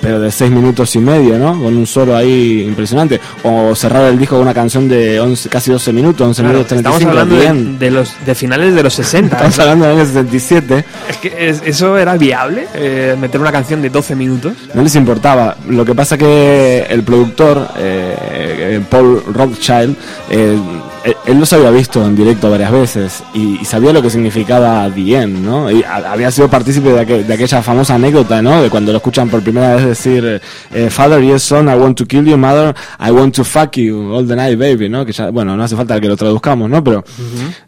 pero 0.01 0.21
de 0.21 0.31
seis 0.31 0.51
minutos 0.51 0.95
y 0.97 0.99
medio, 0.99 1.39
¿no? 1.39 1.53
Con 1.63 1.77
un 1.77 1.87
solo 1.87 2.17
ahí 2.17 2.63
impresionante. 2.67 3.21
O 3.43 3.75
cerrar 3.75 4.05
el 4.11 4.19
disco 4.19 4.37
con 4.37 4.43
una 4.43 4.55
canción 4.55 4.89
de 4.89 5.21
11, 5.21 5.49
casi 5.49 5.71
12 5.71 5.93
minutos, 5.93 6.27
11 6.27 6.43
Claro, 6.43 6.55
minutos 6.59 6.77
estamos 6.79 6.99
35. 6.99 7.11
hablando 7.55 7.79
de, 7.79 7.79
de 7.87 7.91
los 7.91 8.15
de 8.25 8.35
finales 8.35 8.75
de 8.75 8.83
los 8.83 8.95
60. 8.95 9.37
Estamos 9.37 9.59
hablando 9.59 9.87
del 9.87 9.97
año 9.97 10.07
67. 10.07 10.85
Es 11.09 11.17
que 11.19 11.35
es- 11.49 11.63
eso 11.65 11.97
era 11.99 12.17
viable, 12.17 12.67
eh, 12.75 13.17
meter 13.21 13.41
una 13.41 13.53
canción 13.53 13.83
de 13.83 13.91
12 13.91 14.15
minutos. 14.17 14.53
No 14.75 14.83
les 14.83 14.95
importaba. 14.97 15.57
Lo 15.69 15.85
que 15.85 15.95
pasa 15.95 16.17
que 16.19 16.87
el 16.89 17.03
productor, 17.03 17.69
eh, 17.79 18.15
eh, 18.21 18.81
Paul 18.89 19.23
Rothschild, 19.33 19.97
eh, 20.31 20.57
él, 21.05 21.17
él 21.27 21.39
los 21.41 21.53
había 21.53 21.71
visto 21.71 22.05
en 22.05 22.15
directo 22.17 22.51
varias 22.51 22.71
veces 22.73 23.23
y, 23.35 23.59
y 23.61 23.65
sabía 23.65 23.93
lo 23.93 24.03
que 24.03 24.11
significaba 24.11 24.87
End, 24.87 25.45
¿no? 25.45 25.71
Y 25.71 25.83
a- 25.83 26.13
había 26.13 26.31
sido 26.31 26.49
partícipe 26.49 26.91
de, 26.93 27.01
aquel- 27.07 27.25
de 27.27 27.35
aquella 27.35 27.63
famosa 27.63 27.95
anécdota, 27.95 28.43
¿no? 28.43 28.63
De 28.63 28.69
cuando 28.71 28.93
lo 28.93 28.99
escuchan 28.99 29.29
por 29.29 29.41
primera 29.43 29.77
vez 29.77 29.87
decir, 29.87 30.41
eh, 30.73 30.91
Father, 30.91 31.23
yes, 31.23 31.43
son, 31.43 31.69
I 31.69 31.75
want 31.75 31.97
to 31.99 32.07
kill 32.07 32.25
you, 32.25 32.37
Mother, 32.37 32.75
I 32.99 33.11
want 33.11 33.35
to 33.37 33.45
fuck 33.45 33.77
you 33.77 34.13
all 34.15 34.27
the 34.27 34.37
night, 34.37 34.59
baby, 34.59 34.89
¿no? 34.89 35.05
Que 35.07 35.13
ya, 35.13 35.31
bueno, 35.31 35.57
no 35.57 35.63
hace 35.65 35.77
falta 35.77 36.01
que 36.01 36.09
lo 36.09 36.17
traduzcamos, 36.17 36.69
¿no? 36.69 36.83
Pero, 36.85 37.05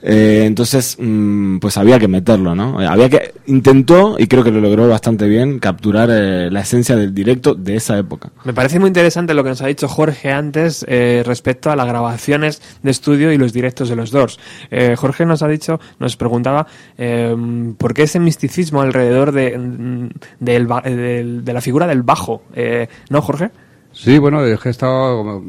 eh, 0.03 0.45
entonces, 0.47 0.97
mm, 0.99 1.59
pues 1.59 1.76
había 1.76 1.99
que 1.99 2.09
meterlo, 2.09 2.55
¿no? 2.55 2.78
Había 2.80 3.09
que, 3.09 3.33
intentó, 3.47 4.16
y 4.18 4.26
creo 4.26 4.45
que 4.45 4.51
lo 4.51 4.61
logró 4.61 4.89
bastante 4.89 5.26
bien, 5.28 5.59
capturar 5.59 6.09
eh, 6.12 6.51
la 6.51 6.61
esencia 6.61 6.97
del 6.97 7.14
directo 7.14 7.55
de 7.55 7.76
esa 7.76 7.97
época. 7.99 8.30
Me 8.45 8.53
parece 8.53 8.78
muy 8.78 8.89
interesante 8.89 9.35
lo 9.35 9.43
que 9.43 9.51
nos 9.51 9.62
ha 9.62 9.66
dicho 9.66 9.89
Jorge 9.89 10.30
antes 10.33 10.85
eh, 10.89 11.22
respecto 11.24 11.70
a 11.70 11.76
las 11.76 11.87
grabaciones 11.87 12.61
de 12.83 12.91
estudio 12.91 13.22
y 13.31 13.37
los 13.39 13.53
directos 13.53 13.89
de 13.91 13.97
los 13.97 14.11
Doors. 14.11 14.41
Eh, 14.70 14.97
Jorge 14.97 15.27
nos 15.27 15.43
ha 15.43 15.49
dicho, 15.49 15.79
nos 15.99 16.16
preguntaba 16.16 16.66
eh, 16.99 17.37
por 17.79 17.93
qué 17.95 18.05
ese 18.05 18.18
misticismo 18.18 18.81
alrededor 18.81 19.33
de, 19.33 19.57
mm, 19.59 20.09
del 20.41 20.66
ba- 20.66 20.81
del- 20.81 21.45
de 21.45 21.53
la 21.53 21.61
figura 21.61 21.87
del 21.87 22.03
bajo. 22.03 22.43
Eh, 22.55 22.89
¿No, 23.11 23.20
Jorge? 23.20 23.51
Sí, 23.95 24.16
bueno, 24.16 24.43
es 24.43 24.59
que 24.59 24.68
he 24.68 24.70
estado, 24.70 25.43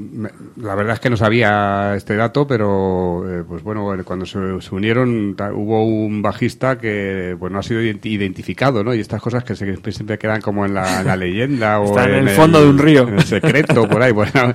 la 0.57 0.75
verdad 0.75 0.95
es 0.95 0.99
que 0.99 1.09
no 1.09 1.15
sabía 1.15 1.93
este 1.95 2.17
dato, 2.17 2.45
pero 2.45 3.23
eh, 3.39 3.43
pues 3.47 3.63
bueno, 3.63 3.89
cuando 4.03 4.25
se, 4.25 4.37
se 4.59 4.75
unieron 4.75 5.33
hubo 5.55 5.85
un 5.85 6.21
bajista 6.21 6.77
que 6.77 7.37
pues 7.39 7.53
no 7.53 7.59
ha 7.59 7.63
sido 7.63 7.79
identi- 7.79 8.07
identificado, 8.11 8.83
¿no? 8.83 8.93
Y 8.93 8.99
estas 8.99 9.21
cosas 9.21 9.45
que 9.45 9.55
se- 9.55 9.77
siempre 9.93 10.17
quedan 10.17 10.41
como 10.41 10.65
en 10.65 10.73
la, 10.73 10.99
en 10.99 11.07
la 11.07 11.15
leyenda 11.15 11.79
o 11.79 11.85
Está 11.85 12.03
en 12.03 12.27
el 12.27 12.29
fondo 12.35 12.61
de 12.61 12.67
un 12.69 12.77
río. 12.79 13.07
en 13.07 13.13
el 13.15 13.23
secreto 13.23 13.87
por 13.87 14.01
ahí, 14.03 14.11
bueno, 14.13 14.53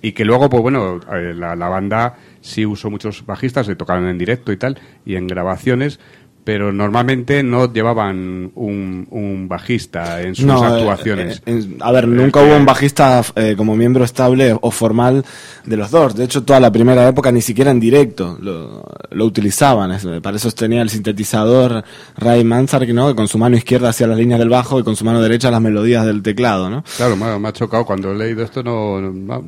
y 0.00 0.12
que 0.12 0.24
luego 0.24 0.48
pues 0.48 0.62
bueno, 0.62 1.00
eh, 1.12 1.34
la, 1.34 1.56
la 1.56 1.68
banda 1.68 2.14
sí 2.44 2.66
usó 2.66 2.90
muchos 2.90 3.24
bajistas, 3.24 3.66
se 3.66 3.74
tocaron 3.74 4.06
en 4.06 4.18
directo 4.18 4.52
y 4.52 4.56
tal 4.58 4.78
y 5.06 5.16
en 5.16 5.26
grabaciones. 5.26 5.98
Pero 6.44 6.74
normalmente 6.74 7.42
no 7.42 7.72
llevaban 7.72 8.52
un, 8.54 9.06
un 9.10 9.48
bajista 9.48 10.20
en 10.20 10.34
sus 10.34 10.44
No, 10.44 10.62
eh, 10.62 10.78
actuaciones. 10.78 11.38
eh, 11.38 11.42
en- 11.46 11.78
a 11.80 11.90
ver, 11.90 12.06
nunca 12.06 12.42
hubo 12.42 12.54
un 12.54 12.66
bajista 12.66 13.22
eh, 13.34 13.54
como 13.56 13.74
miembro 13.78 14.04
estable 14.04 14.54
o 14.60 14.70
formal 14.70 15.24
de 15.64 15.76
los 15.78 15.90
Doors. 15.90 16.14
De 16.14 16.24
hecho, 16.24 16.42
toda 16.44 16.60
la 16.60 16.70
primera 16.70 17.08
época 17.08 17.32
ni 17.32 17.40
siquiera 17.40 17.70
en 17.70 17.80
directo 17.80 18.36
lo, 18.42 18.84
lo 19.10 19.24
utilizaban. 19.24 19.98
Para 20.20 20.36
eso 20.36 20.50
tenía 20.50 20.82
el 20.82 20.90
sintetizador 20.90 21.82
Ray 22.18 22.44
Manzarek, 22.44 22.90
¿no? 22.92 23.08
Que 23.08 23.14
con 23.14 23.26
su 23.26 23.38
mano 23.38 23.56
izquierda 23.56 23.88
hacía 23.88 24.06
las 24.06 24.18
líneas 24.18 24.38
del 24.38 24.50
bajo 24.50 24.78
y 24.78 24.84
con 24.84 24.96
su 24.96 25.04
mano 25.06 25.22
derecha 25.22 25.50
las 25.50 25.62
melodías 25.62 26.04
del 26.04 26.22
teclado, 26.22 26.68
¿no? 26.68 26.84
Claro, 26.98 27.16
me, 27.16 27.24
ha- 27.24 27.38
me 27.38 27.48
ha 27.48 27.52
chocado 27.54 27.86
cuando 27.86 28.12
he 28.12 28.16
leído 28.18 28.44
esto, 28.44 28.62
no, 28.62 29.00
no, 29.00 29.42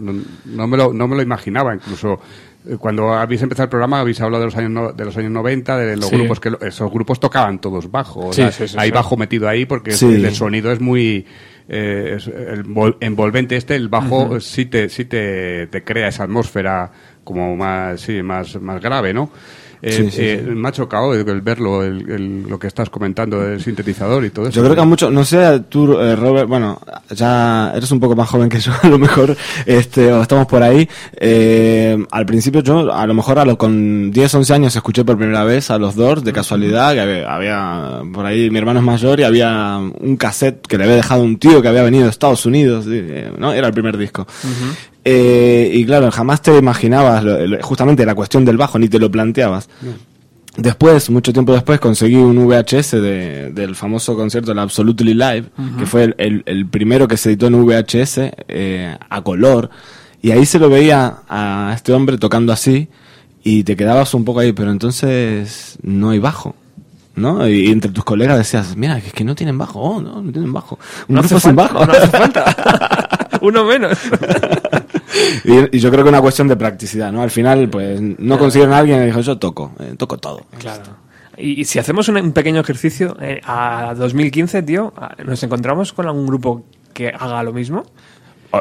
no- 0.46 0.66
me, 0.66 0.76
lo, 0.78 0.94
no 0.94 1.08
me 1.08 1.16
lo 1.16 1.20
imaginaba. 1.20 1.74
Incluso 1.74 2.14
eh, 2.14 2.16
cuando 2.78 3.12
habéis 3.14 3.42
empezado 3.42 3.64
el 3.64 3.70
programa 3.70 4.00
habéis 4.00 4.20
hablado 4.20 4.40
de 4.42 4.46
los 4.46 4.56
años, 4.56 4.70
no- 4.70 4.92
de 4.92 5.04
los 5.04 5.16
años 5.16 5.30
90, 5.30 5.76
de 5.78 5.96
los 5.96 6.08
Sí. 6.08 6.16
grupos 6.16 6.40
que 6.40 6.52
esos 6.66 6.90
grupos 6.90 7.20
tocaban 7.20 7.60
todos 7.60 7.90
bajo. 7.90 8.26
o 8.28 8.32
Sí, 8.32 8.42
sea, 8.42 8.52
sí, 8.52 8.68
sí, 8.68 8.76
hay 8.78 8.90
bajo 8.90 9.16
metido 9.16 9.48
ahí 9.48 9.66
porque 9.66 9.90
el, 9.90 10.34
sonido 10.34 10.72
es 10.72 10.80
muy 10.80 11.26
eh, 11.68 12.14
es 12.16 12.26
el 12.28 12.64
vol- 12.64 12.96
envolvente 13.00 13.56
este, 13.56 13.74
el 13.74 13.88
bajo 13.88 14.22
Ujú. 14.24 14.40
sí 14.40 14.66
te 14.66 14.88
sí 14.88 15.04
te, 15.04 15.66
te 15.66 15.82
crea 15.82 16.08
esa 16.08 16.22
atmósfera 16.24 16.92
como 17.24 17.56
más 17.56 18.00
sí 18.00 18.22
más 18.22 18.60
más 18.60 18.80
grave, 18.80 19.12
¿no? 19.12 19.30
Eh, 19.82 19.92
Sí, 19.92 20.10
sí, 20.10 20.20
eh, 20.22 20.42
sí. 20.44 20.50
Me 20.50 20.68
ha 20.68 20.72
chocado 20.72 21.14
el, 21.14 21.40
verlo, 21.42 21.82
el, 21.82 22.10
el- 22.10 22.42
lo 22.48 22.58
que 22.58 22.66
estás 22.66 22.88
comentando 22.90 23.40
del 23.40 23.62
sintetizador 23.62 24.24
y 24.24 24.30
todo 24.30 24.48
eso. 24.48 24.56
Yo 24.56 24.62
creo 24.62 24.74
que 24.74 24.80
a 24.80 24.84
muchos, 24.84 25.12
no 25.12 25.24
sé, 25.24 25.60
tú, 25.68 25.98
eh, 26.00 26.16
Robert, 26.16 26.48
bueno, 26.48 26.80
ya 27.10 27.72
eres 27.74 27.90
un 27.90 28.00
poco 28.00 28.16
más 28.16 28.28
joven 28.28 28.48
que 28.48 28.58
yo, 28.58 28.72
a 28.82 28.88
lo 28.88 28.98
mejor, 28.98 29.36
este, 29.66 30.12
o 30.12 30.22
estamos 30.22 30.46
por 30.46 30.62
ahí. 30.62 30.88
Eh, 31.18 31.96
al 32.10 32.26
principio 32.26 32.62
yo, 32.62 32.92
a 32.92 33.06
lo 33.06 33.14
mejor 33.14 33.38
a 33.38 33.44
lo, 33.44 33.56
con 33.58 34.10
10, 34.10 34.34
11 34.34 34.54
años 34.54 34.76
escuché 34.76 35.04
por 35.04 35.16
primera 35.18 35.44
vez 35.44 35.70
a 35.70 35.78
los 35.78 35.94
Doors 35.94 36.24
de 36.24 36.32
casualidad, 36.32 36.94
que 36.94 37.00
había, 37.00 37.34
había- 37.34 38.00
por 38.12 38.24
ahí 38.26 38.50
mi 38.50 38.58
hermano 38.58 38.80
es 38.80 38.84
mayor 38.86 39.20
y 39.20 39.24
había 39.24 39.78
un 39.78 40.16
cassette 40.16 40.66
que 40.66 40.78
le 40.78 40.84
había 40.84 40.96
dejado 40.96 41.22
un 41.22 41.38
tío 41.38 41.60
que 41.62 41.68
había 41.68 41.82
venido 41.82 42.04
de 42.04 42.10
Estados 42.10 42.46
Unidos, 42.46 42.86
eh, 42.88 43.30
¿no? 43.38 43.52
Era 43.52 43.66
el 43.68 43.72
primer 43.72 43.96
disco. 43.96 44.26
Eh, 45.08 45.70
y 45.72 45.86
claro, 45.86 46.10
jamás 46.10 46.42
te 46.42 46.56
imaginabas 46.58 47.22
lo- 47.22 47.62
justamente 47.62 48.04
la 48.04 48.16
cuestión 48.16 48.44
del 48.44 48.56
bajo, 48.56 48.76
ni 48.76 48.88
te 48.88 48.98
lo 48.98 49.08
planteabas. 49.08 49.68
Después, 50.56 51.10
mucho 51.10 51.32
tiempo 51.32 51.52
después, 51.52 51.78
conseguí 51.78 52.16
un 52.16 52.36
VHS 52.46 53.00
de- 53.00 53.50
del 53.52 53.76
famoso 53.76 54.16
concierto, 54.16 54.50
el 54.52 54.58
Absolutely 54.58 55.14
Live, 55.14 55.44
Ujú. 55.58 55.76
que 55.78 55.86
fue 55.86 56.04
el, 56.04 56.14
el- 56.18 56.42
el 56.46 56.66
primero 56.66 57.06
que 57.06 57.16
se 57.16 57.28
editó 57.28 57.46
en 57.46 57.54
VHS 57.64 58.32
eh, 58.48 58.96
a 59.08 59.20
color. 59.22 59.70
Y 60.22 60.32
ahí 60.32 60.44
se 60.44 60.58
lo 60.58 60.68
veía 60.70 61.18
a 61.28 61.72
este 61.74 61.92
hombre 61.92 62.18
tocando 62.18 62.52
así 62.52 62.88
y 63.44 63.62
te 63.62 63.76
quedabas 63.76 64.12
un 64.14 64.24
poco 64.24 64.40
ahí, 64.40 64.52
pero 64.52 64.72
entonces 64.72 65.78
no 65.82 66.10
hay 66.10 66.18
bajo. 66.18 66.56
¿No? 67.14 67.48
Y, 67.48 67.68
entre 67.70 67.92
tus 67.92 68.04
colegas 68.04 68.36
decías, 68.36 68.76
mira, 68.76 68.98
es 68.98 69.10
que 69.12 69.24
no 69.24 69.34
tienen 69.34 69.56
bajo, 69.56 69.80
oh, 69.80 70.02
no, 70.02 70.20
no 70.20 70.32
tienen 70.32 70.52
bajo. 70.52 70.78
Un 71.08 71.14
No 71.14 71.22
grupo 71.22 71.40
sin 71.40 71.54
bajo. 71.56 71.86
no 71.86 71.92
hace 71.92 72.08
falta. 72.08 73.28
Uno 73.40 73.64
menos. 73.64 73.96
y, 75.44 75.76
y 75.76 75.80
yo 75.80 75.90
creo 75.90 76.02
que 76.04 76.08
una 76.10 76.20
cuestión 76.20 76.48
de 76.48 76.56
practicidad, 76.56 77.12
¿no? 77.12 77.22
Al 77.22 77.30
final, 77.30 77.68
pues, 77.68 78.00
no 78.00 78.38
consiguieron 78.38 78.74
a 78.74 78.78
alguien 78.78 79.02
y 79.02 79.06
dijo, 79.06 79.20
yo 79.20 79.38
toco, 79.38 79.72
eh, 79.80 79.94
toco 79.96 80.18
todo. 80.18 80.42
Claro. 80.58 80.82
Y, 81.38 81.60
y 81.60 81.64
si 81.64 81.78
hacemos 81.78 82.08
un, 82.08 82.16
un 82.16 82.32
pequeño 82.32 82.60
ejercicio, 82.60 83.16
eh, 83.20 83.40
a 83.44 83.94
2015, 83.96 84.62
tío, 84.62 84.92
a- 84.96 85.14
¿nos 85.24 85.42
encontramos 85.42 85.92
con 85.92 86.06
algún 86.06 86.26
grupo 86.26 86.64
que 86.94 87.08
haga 87.08 87.42
lo 87.42 87.52
mismo? 87.52 87.84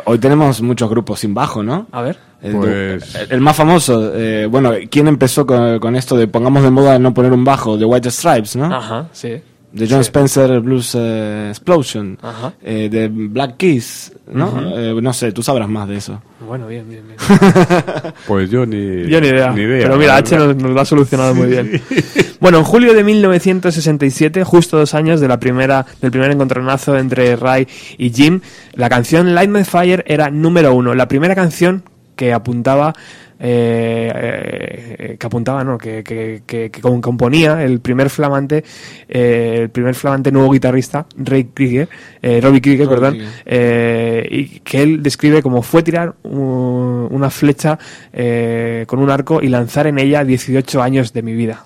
Hoy- 0.06 0.18
tenemos 0.20 0.62
muchos 0.62 0.90
grupos 0.90 1.22
sin 1.22 1.34
bajo, 1.34 1.64
¿no? 1.64 1.88
A 1.92 2.02
ver. 2.02 2.18
El, 2.42 2.52
Pues- 2.58 3.16
el- 3.16 3.32
el 3.32 3.42
más 3.42 3.56
famoso, 3.56 4.12
eh, 4.14 4.46
bueno, 4.46 4.72
¿quién 4.92 5.08
empezó 5.08 5.46
con, 5.46 5.80
con 5.80 5.96
esto 5.96 6.18
de 6.18 6.28
pongamos 6.28 6.64
de 6.64 6.70
moda 6.70 7.00
no 7.00 7.14
poner 7.14 7.32
un 7.32 7.46
bajo? 7.46 7.78
The 7.78 7.86
White 7.86 8.12
Stripes, 8.12 8.56
¿no? 8.58 8.66
Ajá, 8.66 9.08
sí. 9.14 9.42
De 9.76 9.88
John 9.90 10.04
Sí. 10.04 10.08
Spencer 10.08 10.60
Blues 10.62 10.96
eh, 10.98 11.48
Explosion. 11.50 12.18
Ajá. 12.22 12.54
Eh, 12.64 12.88
de 12.90 13.10
Black 13.10 13.58
Keys, 13.58 14.14
¿no? 14.32 14.48
Ujú. 14.48 14.60
Eh, 14.74 15.00
no 15.02 15.12
sé, 15.12 15.34
tú 15.34 15.44
sabrás 15.44 15.68
más 15.68 15.88
de 15.90 15.98
eso. 15.98 16.22
Bueno, 16.48 16.66
bien, 16.68 16.88
bien, 16.90 17.04
bien. 17.06 17.18
Pues 18.28 18.50
yo 18.50 18.66
ni, 18.66 19.06
Yo 19.08 19.20
ni 19.20 19.28
idea. 19.28 19.54
Pero 19.54 19.98
mira, 19.98 20.16
H 20.16 20.38
nos, 20.38 20.56
nos 20.56 20.72
lo 20.72 20.80
ha 20.80 20.86
solucionado 20.86 21.36
muy 21.36 21.48
bien. 21.48 21.82
Bueno, 22.40 22.60
en 22.60 22.64
julio 22.64 22.94
de 22.94 23.04
1967, 23.04 24.44
justo 24.44 24.78
dos 24.78 24.94
años 24.94 25.20
de 25.20 25.28
la 25.28 25.40
primera, 25.40 25.86
del 26.02 26.12
primer 26.12 26.32
encontronazo 26.32 26.96
entre 26.98 27.36
Ray 27.36 27.68
y 27.98 28.12
Jim, 28.12 28.42
la 28.74 28.88
canción 28.88 29.34
Light 29.34 29.50
My 29.50 29.64
Fire 29.64 30.04
era 30.08 30.30
número 30.30 30.74
uno. 30.76 30.94
La 30.94 31.08
primera 31.08 31.34
canción 31.34 31.84
que 32.16 32.34
apuntaba 32.34 32.94
eh, 33.40 34.96
eh, 35.00 35.18
que 35.20 35.28
apuntaba, 35.28 35.64
no, 35.64 35.78
que, 35.78 36.04
que, 36.04 36.42
que- 36.46 36.70
que 36.72 36.82
com- 36.82 37.02
componía 37.02 37.64
el 37.64 37.80
primer 37.80 38.10
flamante, 38.10 38.64
eh, 39.10 39.60
el 39.64 39.70
primer 39.70 39.96
flamante 39.96 40.32
nuevo 40.32 40.52
guitarrista, 40.52 41.06
Ray 41.18 41.46
Krieger, 41.54 41.88
eh, 42.22 42.40
Robbie 42.42 42.62
Krieger, 42.62 42.88
Robbie 42.88 43.00
perdón, 43.00 43.14
Krieger. 43.44 44.34
y 44.34 44.60
que 44.62 44.82
él 44.84 45.04
describe 45.04 45.42
como 45.42 45.62
fue 45.62 45.84
tirar 45.84 46.16
un- 46.24 47.08
una 47.12 47.30
flecha 47.30 47.78
eh, 48.14 48.86
con 48.88 49.00
un 49.00 49.10
arco 49.10 49.42
y 49.42 49.48
lanzar 49.50 49.88
en 49.88 50.00
ella 50.00 50.24
18 50.24 50.82
años 50.82 51.14
de 51.14 51.22
mi 51.22 51.34
vida. 51.34 51.66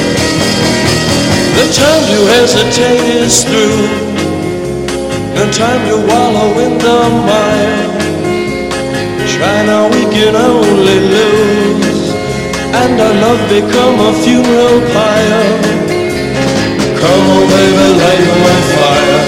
The 1.57 1.65
time 1.75 2.03
to 2.11 2.19
hesitate 2.31 3.03
is 3.23 3.43
through. 3.43 3.83
No 5.35 5.43
time 5.51 5.81
to 5.89 5.97
wallow 6.07 6.51
in 6.63 6.77
the 6.77 6.97
mire. 7.27 7.91
Try 9.27 9.65
now, 9.65 9.87
we 9.89 10.03
can 10.15 10.35
only 10.35 10.99
lose. 11.15 12.07
And 12.79 12.99
our 12.99 13.15
love 13.23 13.41
become 13.49 13.99
a 13.99 14.11
funeral 14.23 14.79
pyre. 14.95 15.81
Come 17.01 17.25
on, 17.35 17.43
baby, 17.51 17.87
light 17.99 18.27
my 18.45 18.57
fire. 18.75 19.23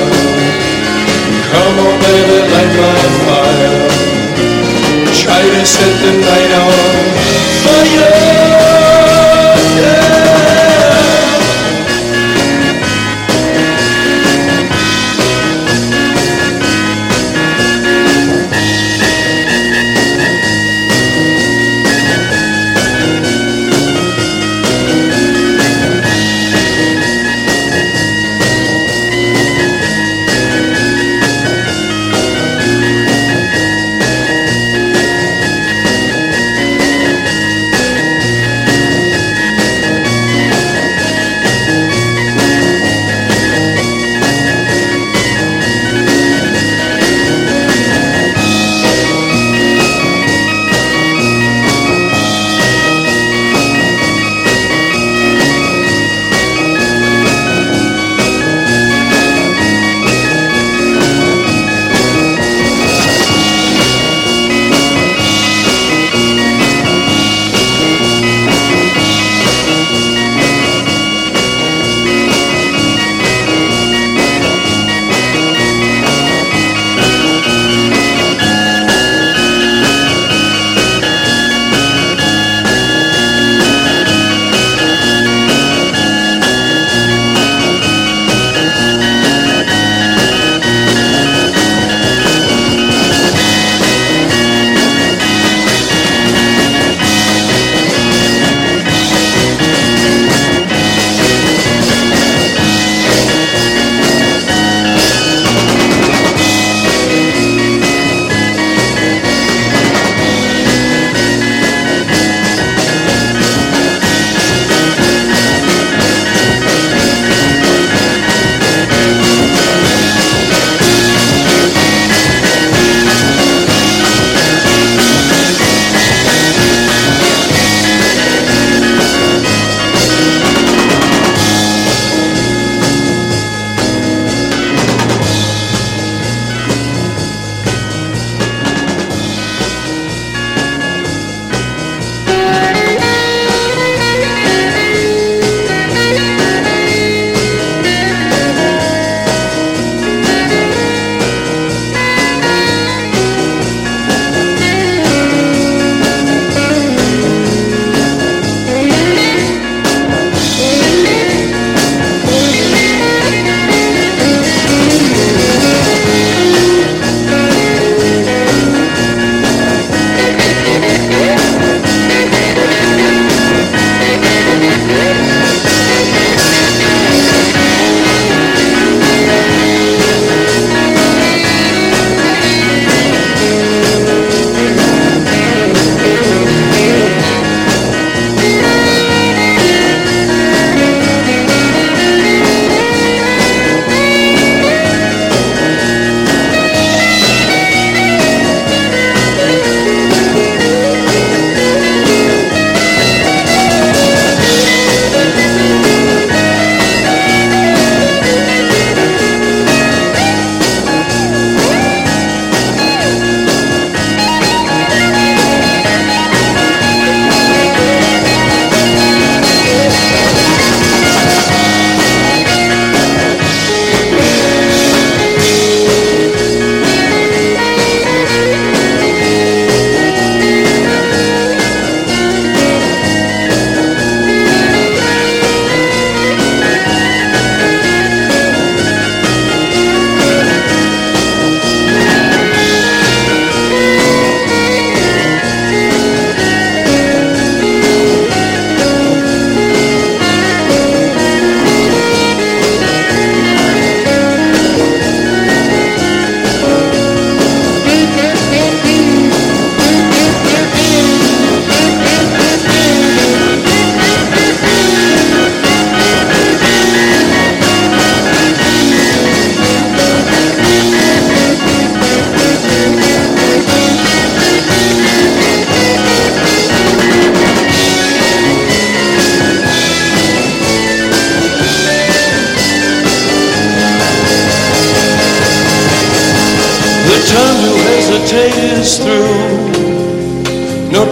Come 1.52 1.76
on, 1.86 1.96
baby, 2.04 2.40
light 2.54 2.74
my 2.84 3.04
fire. 3.26 3.76
Try 5.22 5.42
to 5.42 5.66
set 5.66 5.94
the 6.04 6.12
night 6.24 6.52
on 6.62 6.72
fire. 7.64 8.43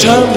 Time 0.02 0.30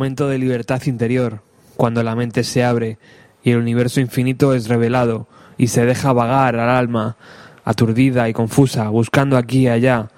Momento 0.00 0.28
de 0.28 0.38
libertad 0.38 0.80
interior, 0.86 1.42
cuando 1.76 2.02
la 2.02 2.14
mente 2.14 2.42
se 2.42 2.64
abre 2.64 2.96
y 3.42 3.50
el 3.50 3.58
universo 3.58 4.00
infinito 4.00 4.54
es 4.54 4.66
revelado 4.66 5.28
y 5.58 5.66
se 5.66 5.84
deja 5.84 6.14
vagar 6.14 6.56
al 6.56 6.70
alma, 6.70 7.18
aturdida 7.66 8.26
y 8.26 8.32
confusa, 8.32 8.88
buscando 8.88 9.36
aquí 9.36 9.64
y 9.64 9.68
allá 9.68 10.08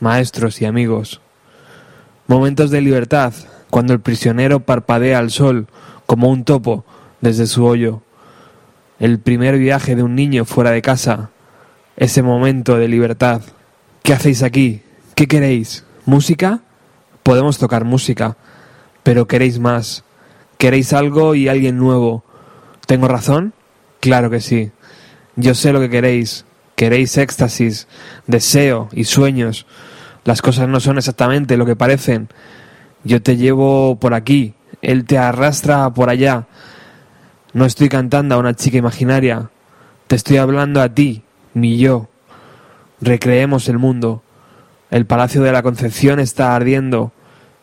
maestros 0.00 0.60
y 0.60 0.66
amigos. 0.66 1.22
Momentos 2.26 2.70
de 2.70 2.82
libertad, 2.82 3.32
cuando 3.70 3.94
el 3.94 4.00
prisionero 4.00 4.60
parpadea 4.60 5.18
al 5.18 5.30
sol 5.30 5.66
como 6.04 6.28
un 6.28 6.44
topo 6.44 6.84
desde 7.22 7.46
su 7.46 7.64
hoyo. 7.64 8.02
El 8.98 9.18
primer 9.18 9.56
viaje 9.56 9.96
de 9.96 10.02
un 10.02 10.14
niño 10.14 10.44
fuera 10.44 10.72
de 10.72 10.82
casa. 10.82 11.30
Ese 11.96 12.22
momento 12.22 12.76
de 12.76 12.86
libertad. 12.86 13.40
¿Qué 14.02 14.12
hacéis 14.12 14.42
aquí? 14.42 14.82
¿Qué 15.14 15.26
queréis? 15.26 15.86
¿Música? 16.04 16.60
Podemos 17.22 17.56
tocar 17.56 17.84
música, 17.84 18.36
pero 19.02 19.26
queréis 19.26 19.58
más. 19.58 20.04
Queréis 20.58 20.92
algo 20.92 21.34
y 21.34 21.48
alguien 21.48 21.78
nuevo. 21.78 22.24
¿Tengo 22.86 23.08
razón? 23.08 23.52
Claro 24.00 24.30
que 24.30 24.40
sí. 24.40 24.70
Yo 25.36 25.54
sé 25.54 25.72
lo 25.72 25.80
que 25.80 25.90
queréis. 25.90 26.44
Queréis 26.76 27.16
éxtasis, 27.16 27.86
deseo 28.26 28.88
y 28.92 29.04
sueños. 29.04 29.66
Las 30.24 30.42
cosas 30.42 30.68
no 30.68 30.80
son 30.80 30.98
exactamente 30.98 31.56
lo 31.56 31.66
que 31.66 31.76
parecen. 31.76 32.28
Yo 33.04 33.22
te 33.22 33.36
llevo 33.36 33.96
por 33.96 34.14
aquí, 34.14 34.54
él 34.80 35.04
te 35.04 35.18
arrastra 35.18 35.90
por 35.90 36.08
allá. 36.08 36.46
No 37.52 37.66
estoy 37.66 37.88
cantando 37.88 38.34
a 38.34 38.38
una 38.38 38.54
chica 38.54 38.78
imaginaria. 38.78 39.50
Te 40.06 40.16
estoy 40.16 40.38
hablando 40.38 40.80
a 40.80 40.88
ti, 40.88 41.22
mi 41.54 41.78
yo. 41.78 42.08
Recreemos 43.00 43.68
el 43.68 43.78
mundo. 43.78 44.22
El 44.90 45.06
palacio 45.06 45.42
de 45.42 45.52
la 45.52 45.62
Concepción 45.62 46.20
está 46.20 46.54
ardiendo. 46.54 47.12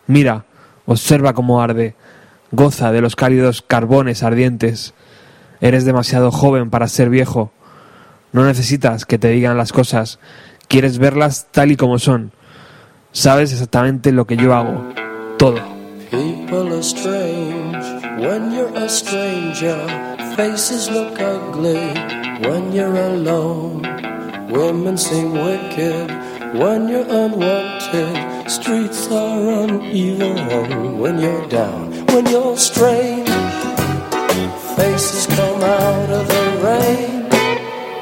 Mira, 0.08 0.46
observa 0.90 1.34
cómo 1.34 1.62
arde. 1.62 1.96
Goza 2.52 2.92
de 2.92 3.02
los 3.02 3.16
cálidos 3.16 3.62
carbones 3.62 4.24
ardientes. 4.24 4.94
Eres 5.62 5.86
demasiado 5.86 6.32
joven 6.32 6.70
para 6.70 6.88
ser 6.88 7.10
viejo. 7.10 7.52
No 8.32 8.44
necesitas 8.44 9.06
que 9.06 9.20
te 9.20 9.30
digan 9.30 9.58
las 9.58 9.72
cosas. 9.72 10.20
Quieres 10.68 10.98
verlas 10.98 11.48
tal 11.52 11.72
y 11.72 11.78
como 11.78 12.00
son. 12.00 12.32
Sabes 13.12 13.52
exactamente 13.52 14.12
lo 14.12 14.26
que 14.26 14.38
yo 14.38 14.56
hago. 14.56 14.94
Todo. 15.38 15.60
When 18.20 18.52
you're 18.52 18.78
a 18.78 18.90
stranger. 18.90 19.78
Faces 20.36 20.90
look 20.90 21.20
ugly 21.20 21.94
when 22.48 22.72
you're 22.72 22.96
alone. 22.96 23.82
Women 24.50 24.98
seem 24.98 25.34
wicked 25.34 26.10
when 26.54 26.88
you're 26.88 27.04
unwanted. 27.04 28.39
Streets 28.50 29.12
are 29.12 29.64
uneven 29.64 30.98
when 30.98 31.20
you're 31.20 31.48
down. 31.50 31.92
When 32.08 32.26
you're 32.26 32.58
strange, 32.58 33.30
faces 34.76 35.28
come 35.28 35.62
out 35.62 36.10
of 36.10 36.28
the 36.28 36.46
rain. 36.66 37.30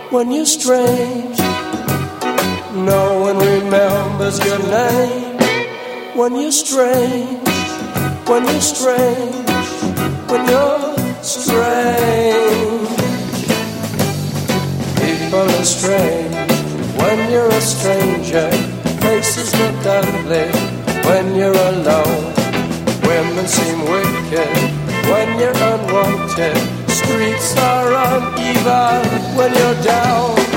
When 0.10 0.32
you're 0.32 0.46
strange, 0.46 1.38
no 2.74 3.20
one 3.20 3.40
remembers 3.40 4.40
your 4.46 4.60
name. 4.60 5.38
When 6.16 6.34
you're 6.38 6.54
strange, 6.54 7.50
when 8.26 8.46
you're 8.46 8.62
strange, 8.62 9.50
when 10.32 10.48
you're 10.48 10.96
strange. 11.24 12.88
People 14.96 15.48
are 15.60 15.66
strange 15.66 16.52
when 16.96 17.32
you're 17.32 17.50
a 17.50 17.62
stranger. 17.62 18.77
Faces 19.08 19.58
look 19.58 19.86
ugly 19.86 20.50
when 21.08 21.34
you're 21.34 21.56
alone. 21.56 22.34
Women 23.08 23.48
seem 23.48 23.80
wicked 23.90 24.52
when 25.10 25.40
you're 25.40 25.56
unwanted. 25.72 26.58
Streets 26.90 27.56
are 27.58 27.94
uneven 27.94 29.08
when 29.38 29.54
you're 29.54 29.82
down. 29.82 30.57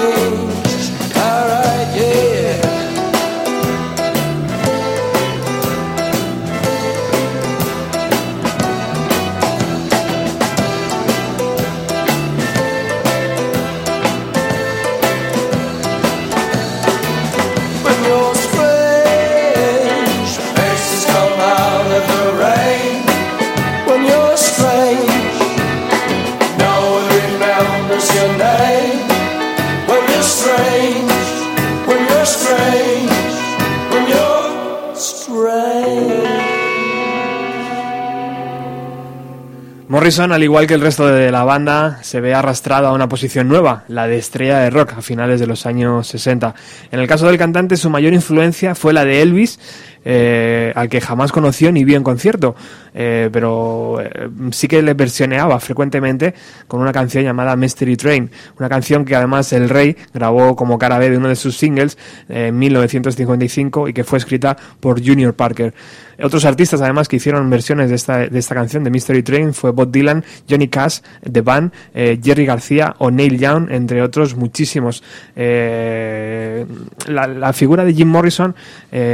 Morrison, 40.01 40.31
al 40.31 40.41
igual 40.41 40.65
que 40.65 40.73
el 40.73 40.81
resto 40.81 41.05
de 41.05 41.29
la 41.29 41.43
banda, 41.43 41.99
se 42.01 42.21
ve 42.21 42.33
arrastrado 42.33 42.87
a 42.87 42.91
una 42.91 43.07
posición 43.07 43.47
nueva, 43.47 43.83
la 43.87 44.07
de 44.07 44.17
estrella 44.17 44.57
de 44.57 44.71
rock 44.71 44.93
a 44.93 45.03
finales 45.03 45.39
de 45.39 45.45
los 45.45 45.67
años 45.67 46.07
60. 46.07 46.55
En 46.91 46.99
el 46.99 47.07
caso 47.07 47.27
del 47.27 47.37
cantante, 47.37 47.77
su 47.77 47.87
mayor 47.91 48.11
influencia 48.11 48.73
fue 48.73 48.93
la 48.93 49.05
de 49.05 49.21
Elvis, 49.21 49.59
eh, 50.03 50.73
al 50.75 50.89
que 50.89 51.01
jamás 51.01 51.31
conoció 51.31 51.71
ni 51.71 51.83
vio 51.83 51.97
en 51.97 52.03
concierto, 52.03 52.55
eh, 52.93 53.29
pero 53.31 54.01
eh, 54.01 54.29
sí 54.51 54.67
que 54.67 54.81
le 54.81 54.93
versioneaba 54.93 55.59
frecuentemente 55.59 56.33
con 56.67 56.81
una 56.81 56.91
canción 56.91 57.23
llamada 57.23 57.55
Mystery 57.55 57.95
Train, 57.95 58.29
una 58.59 58.69
canción 58.69 59.05
que 59.05 59.15
además 59.15 59.53
el 59.53 59.69
rey 59.69 59.95
grabó 60.13 60.55
como 60.55 60.77
cara 60.77 60.97
B 60.97 61.09
de 61.09 61.17
uno 61.17 61.29
de 61.29 61.35
sus 61.35 61.57
singles 61.57 61.97
eh, 62.27 62.47
en 62.47 62.59
1955 62.59 63.87
y 63.87 63.93
que 63.93 64.03
fue 64.03 64.17
escrita 64.17 64.57
por 64.79 65.05
Junior 65.05 65.33
Parker. 65.33 65.73
Otros 66.21 66.45
artistas 66.45 66.81
además 66.81 67.07
que 67.07 67.15
hicieron 67.15 67.49
versiones 67.49 67.89
de 67.89 67.95
esta, 67.95 68.27
de 68.27 68.37
esta 68.37 68.53
canción 68.53 68.83
de 68.83 68.91
Mystery 68.91 69.23
Train 69.23 69.55
fue 69.55 69.71
Bob 69.71 69.91
Dylan, 69.91 70.23
Johnny 70.47 70.67
Cash, 70.67 70.99
The 71.31 71.41
Band, 71.41 71.71
Jerry 71.93 72.45
García 72.45 72.93
o 72.99 73.09
Neil 73.09 73.39
Young, 73.39 73.71
entre 73.71 74.03
otros 74.03 74.35
muchísimos. 74.35 75.01
La, 75.35 76.67
figura 77.53 77.83
de 77.83 77.95
Jim 77.95 78.07
Morrison, 78.07 78.53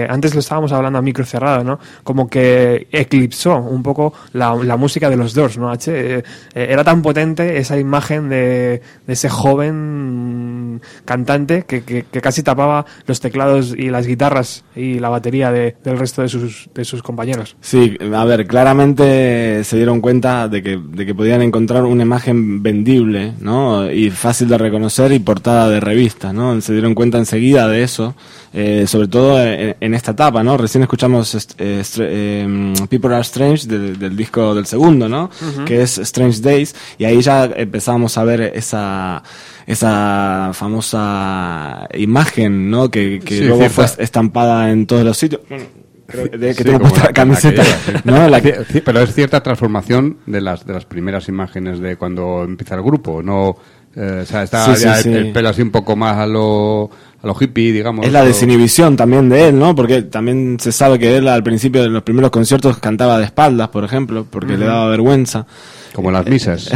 antes 0.10 0.34
lo 0.34 0.42
estábamos 0.42 0.74
hablando 0.74 1.00
a 1.00 1.02
micro 1.02 1.24
cerrado, 1.24 1.64
¿no? 1.64 1.80
Como 2.04 2.28
que 2.28 2.90
eclipsó 2.92 3.67
un 3.68 3.84
poco 3.84 4.14
la, 4.34 4.56
la 4.56 4.78
música 4.78 5.10
de 5.10 5.18
los 5.18 5.34
Doors, 5.34 5.58
¿no? 5.58 5.70
H, 5.70 5.92
eh, 5.92 6.24
eh, 6.54 6.68
era 6.70 6.84
tan 6.84 7.02
potente 7.02 7.58
esa 7.58 7.78
imagen 7.78 8.30
de, 8.30 8.82
de 9.06 9.14
ese 9.14 9.30
joven 9.30 10.57
cantante 11.06 11.64
que, 11.68 11.84
que- 11.84 12.06
que 12.12 12.22
casi 12.22 12.44
tapaba 12.44 12.86
los 13.06 13.20
teclados 13.20 13.74
y 13.78 13.90
las 13.90 14.08
guitarras 14.08 14.64
y 14.76 15.00
la 15.00 15.10
batería 15.10 15.52
de- 15.52 15.76
del 15.84 15.98
resto 15.98 16.22
de 16.22 16.30
sus, 16.30 16.70
de 16.74 16.86
sus 16.86 17.02
compañeros. 17.04 17.56
Sí, 17.62 17.98
a 18.14 18.26
ver, 18.26 18.46
claramente 18.92 19.64
se 19.64 19.78
dieron 19.78 20.02
cuenta 20.02 20.48
de 20.48 20.62
que, 20.64 20.78
de 20.78 21.06
que 21.06 21.16
podían 21.16 21.42
encontrar 21.42 21.84
una 21.84 22.04
imagen 22.04 22.62
vendible, 22.64 23.34
¿no? 23.40 23.92
Y 23.92 24.10
fácil 24.12 24.48
de 24.48 24.58
reconocer 24.58 25.12
y 25.12 25.20
portada 25.20 25.70
de 25.70 25.80
revista, 25.80 26.34
¿no? 26.34 26.60
Se 26.62 26.74
dieron 26.74 26.94
cuenta 26.96 27.18
enseguida 27.18 27.68
de 27.68 27.84
eso, 27.84 28.16
eh, 28.54 28.86
sobre 28.88 29.08
todo 29.08 29.42
en, 29.44 29.76
en 29.80 29.94
esta 29.94 30.12
etapa, 30.12 30.44
¿no? 30.44 30.58
Recién 30.58 30.82
escuchamos 30.84 31.36
eh, 31.58 31.84
eh, 32.00 32.74
People 32.90 33.14
Are 33.14 33.22
Strange 33.22 33.68
del, 33.68 33.98
del 34.00 34.16
disco 34.16 34.54
del 34.56 34.66
segundo, 34.66 35.08
¿no? 35.10 35.30
Que 35.66 35.82
es 35.82 35.98
Strange 35.98 36.42
Days, 36.42 36.76
y 36.98 37.06
ahí 37.06 37.22
ya 37.22 37.46
empezamos 37.46 38.18
a 38.18 38.24
ver 38.24 38.42
esa 38.56 39.24
esa 39.68 40.50
famosa 40.54 41.88
imagen, 41.94 42.70
¿no? 42.72 42.90
Que, 42.90 43.20
que 43.20 43.38
Sí, 43.38 43.44
luego 43.44 43.60
cierta- 43.68 43.88
fue 43.88 44.04
estampada 44.04 44.72
en 44.72 44.88
todos 44.88 45.04
los 45.04 45.18
sitios. 45.18 45.42
Bueno, 45.50 45.66
creo 46.08 46.32
que- 46.32 46.38
de 46.38 46.48
que 46.48 46.54
Sí, 46.56 46.64
tengo 46.64 46.80
como 46.80 46.90
puesta 46.90 47.08
la 47.10 47.14
camiseta, 47.14 47.62
aquella, 47.62 47.78
sí. 47.86 47.92
¿no? 48.06 48.28
La 48.30 48.42
que- 48.42 48.56
Sí, 48.66 48.74
sí, 48.74 48.82
pero 48.82 49.02
es 49.02 49.14
cierta 49.14 49.44
transformación 49.44 50.18
de 50.26 50.42
las 50.42 50.66
de 50.66 50.74
las 50.74 50.86
primeras 50.86 51.28
imágenes 51.28 51.80
de 51.80 51.98
cuando 51.98 52.44
empieza 52.44 52.76
el 52.76 52.82
grupo, 52.82 53.22
no 53.22 53.56
eh, 53.98 54.20
o 54.24 54.26
sea, 54.26 54.44
está 54.44 54.66
Sí, 54.66 54.76
sí, 54.78 54.84
ya 54.84 54.98
el- 54.98 55.04
sí. 55.04 55.10
el 55.14 55.32
pelo 55.34 55.50
así 55.50 55.62
un 55.62 55.72
poco 55.72 55.96
más 55.96 56.16
a 56.18 56.26
lo 56.28 56.90
a 57.22 57.26
lo 57.26 57.36
hippie, 57.40 57.72
digamos. 57.74 58.06
Es 58.06 58.12
la 58.14 58.24
desinhibición 58.24 58.96
también 58.96 59.28
de 59.28 59.48
él, 59.50 59.58
¿no? 59.58 59.74
Porque 59.76 60.04
también 60.04 60.58
se 60.60 60.72
sabe 60.72 61.00
que 61.00 61.18
él 61.18 61.28
al 61.28 61.42
principio 61.44 61.82
de 61.82 61.90
los 61.90 62.04
primeros 62.04 62.30
conciertos 62.30 62.78
cantaba 62.78 63.18
de 63.18 63.26
espaldas, 63.26 63.70
por 63.70 63.84
ejemplo, 63.84 64.26
porque 64.30 64.56
le 64.56 64.66
daba 64.66 64.88
vergüenza. 64.90 65.48
Como 65.94 66.12
las 66.12 66.28
misas. 66.28 66.70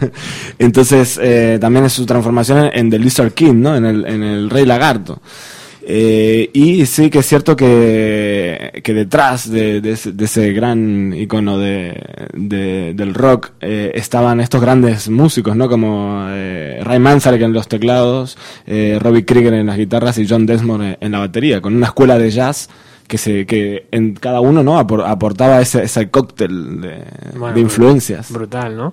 Entonces, 0.58 1.18
eh, 1.20 1.58
también 1.60 1.84
es 1.84 1.92
su 1.92 2.06
transformación 2.06 2.66
en, 2.66 2.70
en 2.78 2.90
The 2.90 2.98
Lizard 3.00 3.32
King, 3.32 3.54
¿no? 3.56 3.76
En 3.76 3.84
el, 3.84 4.06
en 4.06 4.22
el 4.22 4.50
Rey 4.50 4.64
Lagarto. 4.66 5.20
Eh, 5.90 6.50
y 6.52 6.84
sí 6.84 7.08
que 7.08 7.20
es 7.20 7.26
cierto 7.26 7.56
que, 7.56 8.82
que 8.84 8.92
detrás 8.92 9.50
de, 9.50 9.80
de 9.80 9.92
ese, 9.92 10.12
de 10.12 10.24
ese 10.26 10.52
gran 10.52 11.14
icono 11.14 11.56
de, 11.58 11.98
de- 12.34 12.92
del 12.94 13.14
rock 13.14 13.52
eh, 13.62 13.92
estaban 13.94 14.40
estos 14.40 14.60
grandes 14.60 15.08
músicos, 15.08 15.56
¿no? 15.56 15.66
Como 15.70 16.26
eh, 16.28 16.80
Ray 16.84 16.98
Manzarek 16.98 17.40
en 17.40 17.54
los 17.54 17.68
teclados, 17.68 18.36
eh, 18.66 18.98
Robbie 19.00 19.24
Krieger 19.24 19.54
en 19.54 19.66
las 19.66 19.78
guitarras 19.78 20.18
y 20.18 20.28
John 20.28 20.44
Desmond 20.44 20.82
en, 20.84 20.96
en 21.00 21.12
la 21.12 21.20
batería, 21.20 21.62
con 21.62 21.74
una 21.74 21.86
escuela 21.86 22.18
de 22.18 22.30
jazz 22.30 22.68
que 23.06 23.16
se 23.16 23.46
que 23.46 23.86
en 23.90 24.12
cada 24.12 24.40
uno 24.42 24.62
no 24.62 24.78
Apor- 24.78 25.06
aportaba 25.08 25.62
ese, 25.62 25.82
ese 25.84 26.10
cóctel 26.10 26.82
de, 26.82 26.96
Bueno, 27.38 27.54
de 27.54 27.60
influencias. 27.62 28.30
Brutal, 28.30 28.76
¿no? 28.76 28.92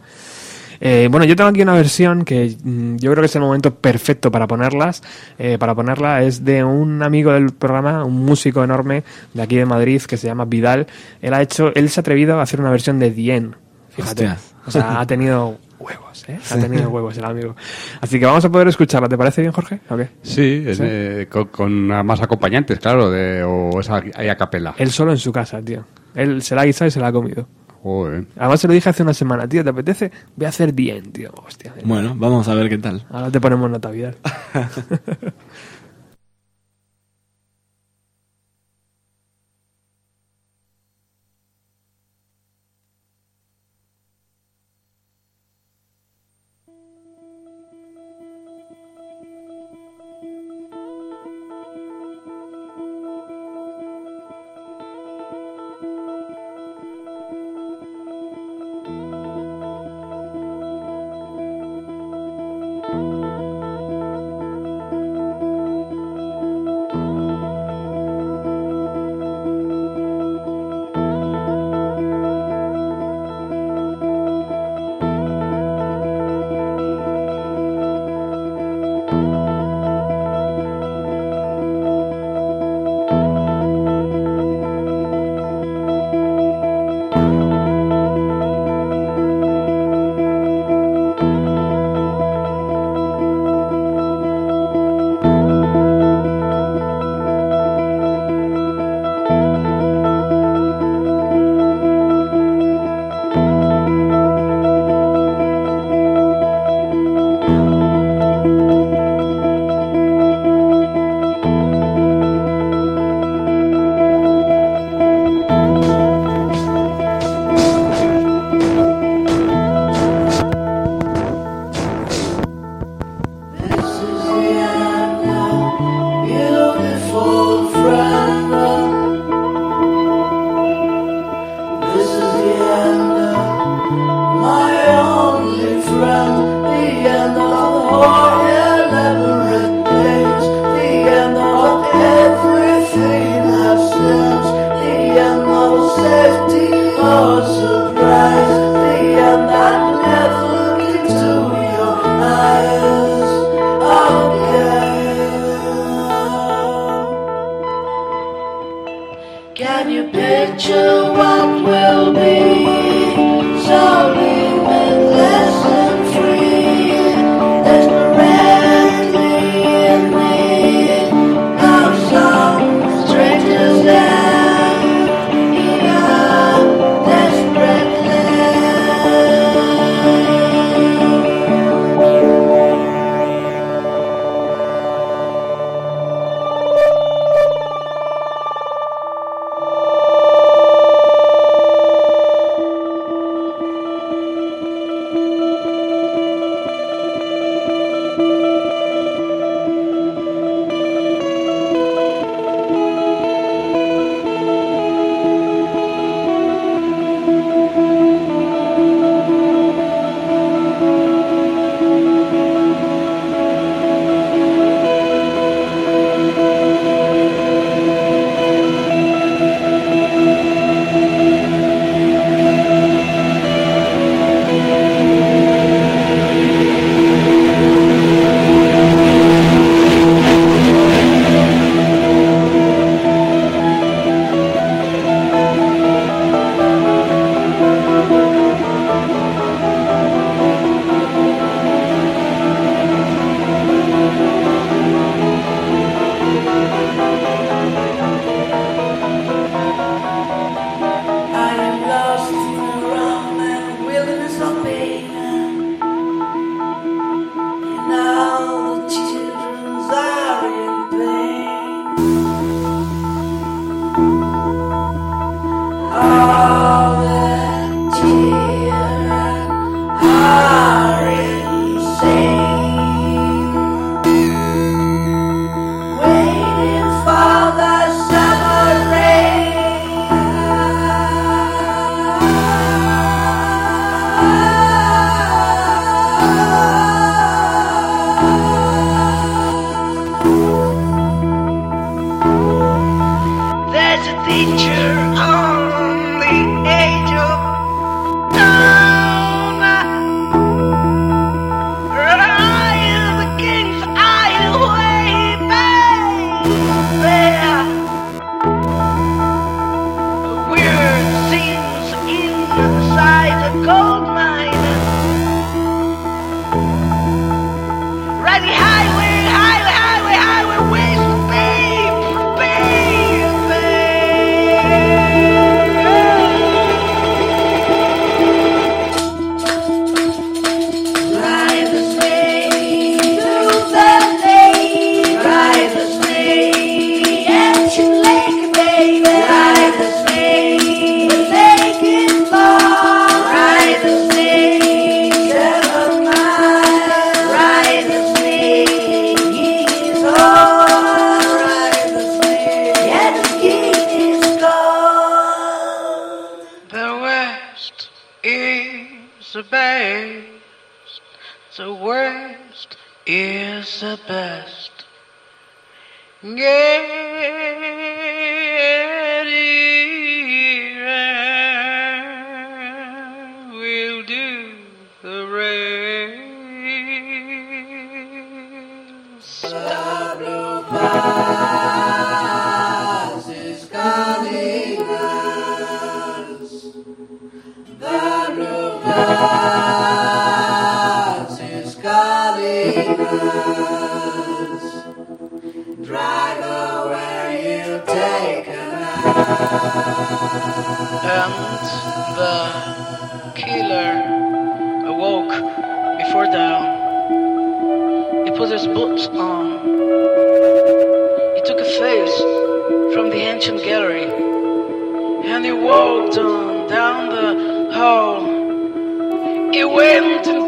Eh, 0.81 1.07
bueno, 1.09 1.25
yo 1.25 1.35
tengo 1.35 1.49
aquí 1.49 1.61
una 1.61 1.73
versión 1.73 2.25
que 2.25 2.55
mm, 2.63 2.97
yo 2.97 3.11
creo 3.11 3.21
que 3.21 3.27
es 3.27 3.35
el 3.35 3.41
momento 3.41 3.73
perfecto 3.75 4.31
para 4.31 4.47
ponerlas. 4.47 5.01
eh, 5.37 5.57
para 5.57 5.73
ponerla 5.75 6.21
es 6.23 6.43
de 6.43 6.63
un 6.63 7.01
amigo 7.03 7.31
del 7.31 7.51
programa, 7.51 8.03
un 8.03 8.25
músico 8.25 8.63
enorme 8.63 9.03
de 9.33 9.41
aquí 9.41 9.55
de 9.55 9.65
Madrid 9.65 10.01
que 10.01 10.17
se 10.17 10.27
llama 10.27 10.45
Vidal. 10.45 10.87
Él 11.21 11.33
ha 11.33 11.41
hecho, 11.41 11.71
él 11.75 11.89
se 11.89 11.99
ha 11.99 12.01
atrevido 12.01 12.39
a 12.39 12.43
hacer 12.43 12.59
una 12.59 12.71
versión 12.71 12.99
de 12.99 13.11
Dien. 13.11 13.55
Fíjate. 13.89 14.27
Hostia. 14.27 14.37
O 14.67 14.71
sea, 14.71 14.99
ha 14.99 15.05
tenido 15.05 15.57
huevos, 15.79 16.25
¿eh? 16.27 16.39
Ha 16.49 16.57
tenido 16.57 16.89
huevos 16.89 17.15
el 17.17 17.25
amigo. 17.25 17.55
Así 18.01 18.19
que 18.19 18.25
vamos 18.25 18.43
a 18.43 18.49
poder 18.51 18.67
escucharla. 18.67 19.07
¿Te 19.07 19.17
parece 19.17 19.41
bien, 19.41 19.53
Jorge? 19.53 19.79
¿O 19.89 19.95
qué? 19.95 20.09
Sí, 20.23 20.63
es, 20.65 20.79
eh, 20.81 21.27
con, 21.29 21.45
con 21.49 21.87
más 21.87 22.19
acompañantes, 22.21 22.79
claro, 22.79 23.11
de, 23.11 23.43
o 23.43 23.79
esa 23.79 24.01
ahí 24.15 24.27
a 24.27 24.35
capela. 24.35 24.73
Él 24.77 24.89
solo 24.91 25.11
en 25.11 25.17
su 25.19 25.31
casa, 25.31 25.61
tío. 25.61 25.85
Él 26.15 26.41
se 26.41 26.55
la 26.55 26.61
ha 26.63 26.65
guisado 26.65 26.87
y 26.87 26.91
se 26.91 26.99
la 26.99 27.07
ha 27.07 27.11
comido. 27.11 27.47
Joder. 27.85 28.25
Además 28.35 28.59
se 28.61 28.67
lo 28.67 28.73
dije 28.73 28.89
hace 28.89 29.03
una 29.03 29.13
semana, 29.13 29.47
tío, 29.47 29.63
¿te 29.63 29.69
apetece? 29.69 30.11
Voy 30.35 30.47
a 30.47 30.49
hacer 30.49 30.73
Dien, 30.73 31.11
tío. 31.11 31.31
Hostia. 31.45 31.71
Bueno, 31.83 32.15
vamos 32.17 32.47
a 32.47 32.55
ver 32.55 32.67
qué 32.67 32.79
tal. 32.79 33.05
Ahora 33.11 33.29
te 33.29 33.39
ponemos 33.39 33.69
nota, 33.69 33.91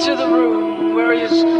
into 0.08 0.16
the 0.16 0.28
room 0.28 0.96
where 0.96 1.14
his 1.14 1.57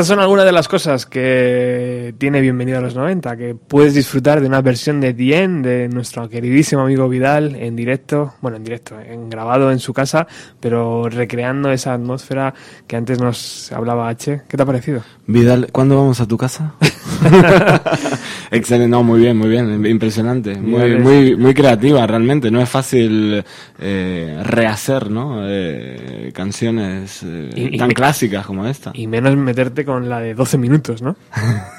Estas 0.00 0.16
son 0.16 0.20
algunas 0.20 0.46
de 0.46 0.52
las 0.52 0.66
cosas 0.66 1.04
que 1.04 2.14
tiene 2.16 2.40
Bienvenido 2.40 2.78
a 2.78 2.80
los 2.80 2.94
90, 2.94 3.36
que 3.36 3.54
puedes 3.54 3.92
disfrutar 3.92 4.40
de 4.40 4.46
una 4.46 4.62
versión 4.62 4.98
de 4.98 5.12
The 5.12 5.42
End 5.42 5.62
de 5.62 5.88
nuestro 5.90 6.26
queridísimo 6.26 6.80
amigo 6.80 7.06
Vidal 7.06 7.54
en 7.54 7.76
directo, 7.76 8.32
bueno, 8.40 8.56
en 8.56 8.64
directo, 8.64 8.98
en 8.98 9.28
grabado 9.28 9.70
en 9.70 9.78
su 9.78 9.92
casa, 9.92 10.26
pero 10.58 11.10
recreando 11.10 11.70
esa 11.70 11.92
atmósfera 11.92 12.54
que 12.86 12.96
antes 12.96 13.20
nos 13.20 13.70
hablaba 13.72 14.08
H. 14.08 14.40
¿Qué 14.48 14.56
te 14.56 14.62
ha 14.62 14.64
parecido? 14.64 15.02
Vidal, 15.26 15.68
¿cuándo 15.70 15.98
vamos 15.98 16.18
a 16.22 16.26
tu 16.26 16.38
casa? 16.38 16.76
Excelente, 18.50 18.88
no, 18.88 19.02
muy 19.02 19.20
bien, 19.20 19.36
muy 19.36 19.48
bien, 19.48 19.84
impresionante, 19.86 20.56
muy, 20.56 20.82
Vidal 20.82 20.92
es- 20.96 21.02
muy, 21.02 21.36
muy 21.36 21.54
creativa 21.54 22.06
realmente, 22.06 22.50
no 22.50 22.60
es 22.60 22.68
fácil 22.68 23.44
eh, 23.78 24.40
rehacer, 24.44 25.10
¿no? 25.10 25.42
Eh, 25.46 26.30
canciones 26.34 27.22
eh, 27.24 27.50
Y- 27.54 27.78
tan 27.78 27.90
clásicas 27.92 28.44
como 28.46 28.66
esta. 28.66 28.90
Y 28.94 29.06
menos 29.06 29.36
meterte 29.36 29.84
con 29.84 30.08
la 30.08 30.20
de 30.20 30.34
12 30.34 30.58
minutos, 30.58 31.02
¿no? 31.02 31.16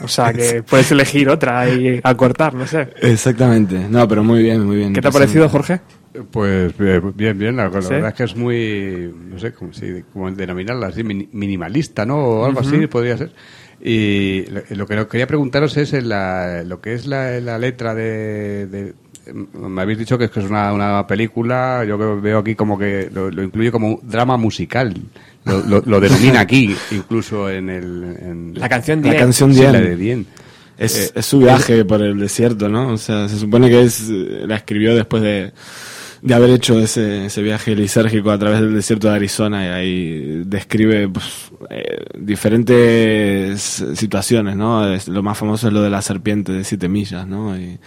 O 0.02 0.08
sea, 0.08 0.32
que 0.34 0.64
puedes 0.70 0.92
elegir 0.92 1.30
otra 1.30 1.70
y 1.70 2.00
acortar, 2.04 2.54
no 2.54 2.66
sé. 2.68 2.89
Exactamente, 3.02 3.88
no, 3.89 4.08
pero 4.08 4.24
muy 4.24 4.42
bien, 4.44 4.66
muy 4.66 4.78
bien. 4.78 4.94
¿Qué 4.94 5.02
te 5.02 5.08
ha 5.08 5.12
parecido, 5.12 5.50
Jorge? 5.50 5.82
Pues 6.32 6.74
eh, 6.80 7.02
bien, 7.16 7.38
bien, 7.39 7.56
la, 7.56 7.70
la 7.70 7.82
¿Sí? 7.82 7.89
verdad 7.89 8.10
es 8.10 8.16
que 8.16 8.24
es 8.26 8.36
muy, 8.36 9.14
no 9.30 9.39
sé 9.39 9.54
cómo, 9.54 9.72
si- 9.74 10.04
cómo 10.12 10.30
denominarla 10.32 10.88
así, 10.88 11.04
mini- 11.04 11.30
minimalista, 11.32 12.06
¿no? 12.06 12.18
O 12.18 12.46
algo 12.46 12.60
así 12.60 12.86
podría 12.88 13.18
ser. 13.18 13.32
Y 13.84 14.45
lo, 14.75 14.86
que 14.86 15.07
quería 15.07 15.25
preguntaros 15.27 15.75
es 15.77 15.93
en 15.93 16.09
la, 16.09 16.63
lo 16.63 16.79
que 16.82 16.93
es 16.93 17.07
la, 17.07 17.39
la 17.39 17.57
letra 17.57 17.95
de, 17.95 18.67
de- 18.67 18.93
me 19.53 19.82
habéis 19.82 19.99
dicho 19.99 20.17
que 20.17 20.25
es 20.25 20.32
que 20.32 20.39
es 20.39 20.45
una, 20.49 20.73
una 20.73 21.05
película, 21.07 21.84
yo 21.88 21.97
veo 22.21 22.39
aquí 22.39 22.55
como 22.55 22.77
que 22.77 23.09
lo, 23.13 23.29
lo 23.32 23.43
incluye 23.43 23.71
como 23.71 23.88
un 23.89 23.99
drama 24.03 24.38
musical. 24.38 24.93
Lo, 25.45 25.59
lo, 25.63 25.82
lo 25.86 25.99
denomina 25.99 26.41
aquí, 26.41 26.75
incluso 26.91 27.49
en 27.49 27.69
el... 27.69 28.03
en- 28.21 28.53
La 28.59 28.69
canción 28.69 29.01
La 29.01 29.09
Dien. 29.11 29.19
canción 29.23 29.53
Sí, 29.53 29.61
Dien. 29.61 29.71
la 29.73 29.82
de 29.82 29.95
Dien. 29.95 30.27
Es, 30.77 31.07
Eh, 31.09 31.11
es 31.15 31.25
su 31.25 31.39
viaje 31.39 31.84
por 31.86 32.01
el 32.01 32.19
desierto, 32.19 32.67
¿no? 32.69 32.89
O 32.93 32.97
sea, 32.97 33.27
se 33.29 33.38
supone 33.38 33.69
que 33.69 33.82
es 33.84 34.07
la 34.09 34.55
escribió 34.55 34.95
después 34.95 35.21
de, 35.23 35.51
de 36.22 36.34
haber 36.36 36.51
hecho 36.51 36.80
ese, 36.80 37.26
ese 37.26 37.41
viaje 37.41 37.76
lisérgico 37.76 38.30
a 38.32 38.38
través 38.38 38.59
del 38.61 38.76
desierto 38.76 39.07
de 39.09 39.15
Arizona 39.15 39.65
y 39.65 39.69
ahí 39.69 40.43
describe 40.45 41.09
pues, 41.09 41.51
eh, 41.69 42.03
diferentes 42.17 43.84
situaciones, 43.95 44.55
¿no? 44.55 44.88
Es- 44.93 45.07
lo 45.07 45.24
más 45.24 45.38
famoso 45.38 45.67
es 45.67 45.74
lo 45.74 45.82
de 45.82 45.89
la 45.89 46.01
serpiente 46.01 46.51
de 46.51 46.63
siete 46.63 46.88
millas, 46.88 47.26
¿no? 47.28 47.57
Y, 47.57 47.80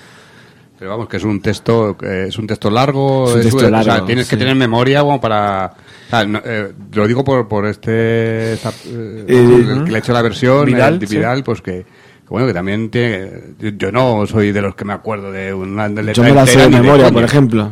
Pero 0.76 0.90
vamos, 0.90 1.08
que 1.08 1.16
es 1.18 1.24
un 1.24 1.40
texto, 1.40 1.96
eh, 2.02 2.26
es 2.28 2.36
un 2.36 2.48
texto 2.48 2.68
largo, 2.70 3.26
Es 3.28 3.34
un 3.34 3.38
es- 3.38 3.44
texto 3.46 3.56
o 3.58 3.60
sea, 3.60 3.70
largo, 3.70 4.06
tienes 4.06 4.28
que 4.28 4.36
tener 4.36 4.56
memoria 4.56 5.00
como 5.02 5.20
para... 5.20 5.72
o 6.06 6.10
sea, 6.10 6.24
no, 6.26 6.40
eh, 6.44 6.72
lo 6.92 7.06
digo 7.06 7.22
por, 7.24 7.46
por 7.46 7.66
este... 7.66 8.54
esa- 8.54 8.70
eh, 8.86 9.24
Eh, 9.28 9.66
el 9.70 9.84
que 9.84 9.90
le 9.92 9.96
ha 9.96 10.00
hecho 10.00 10.12
la 10.12 10.22
versión, 10.22 10.66
Vidal, 10.66 10.98
sí. 11.06 11.16
Vidal, 11.16 11.44
pues 11.44 11.62
que 11.62 11.86
bueno, 12.28 12.46
que 12.46 12.54
también 12.54 12.90
tiene... 12.90 13.30
Yo, 13.58 13.68
yo 13.70 13.92
no 13.92 14.26
soy 14.26 14.52
de 14.52 14.62
los 14.62 14.74
que 14.74 14.84
me 14.84 14.92
acuerdo 14.92 15.30
de 15.32 15.52
una 15.54 15.88
letra 15.88 16.12
yo 16.12 16.22
me 16.22 16.32
la 16.32 16.46
sé 16.46 16.58
de 16.60 16.68
memoria, 16.68 17.10
por 17.10 17.22
ejemplo. 17.24 17.70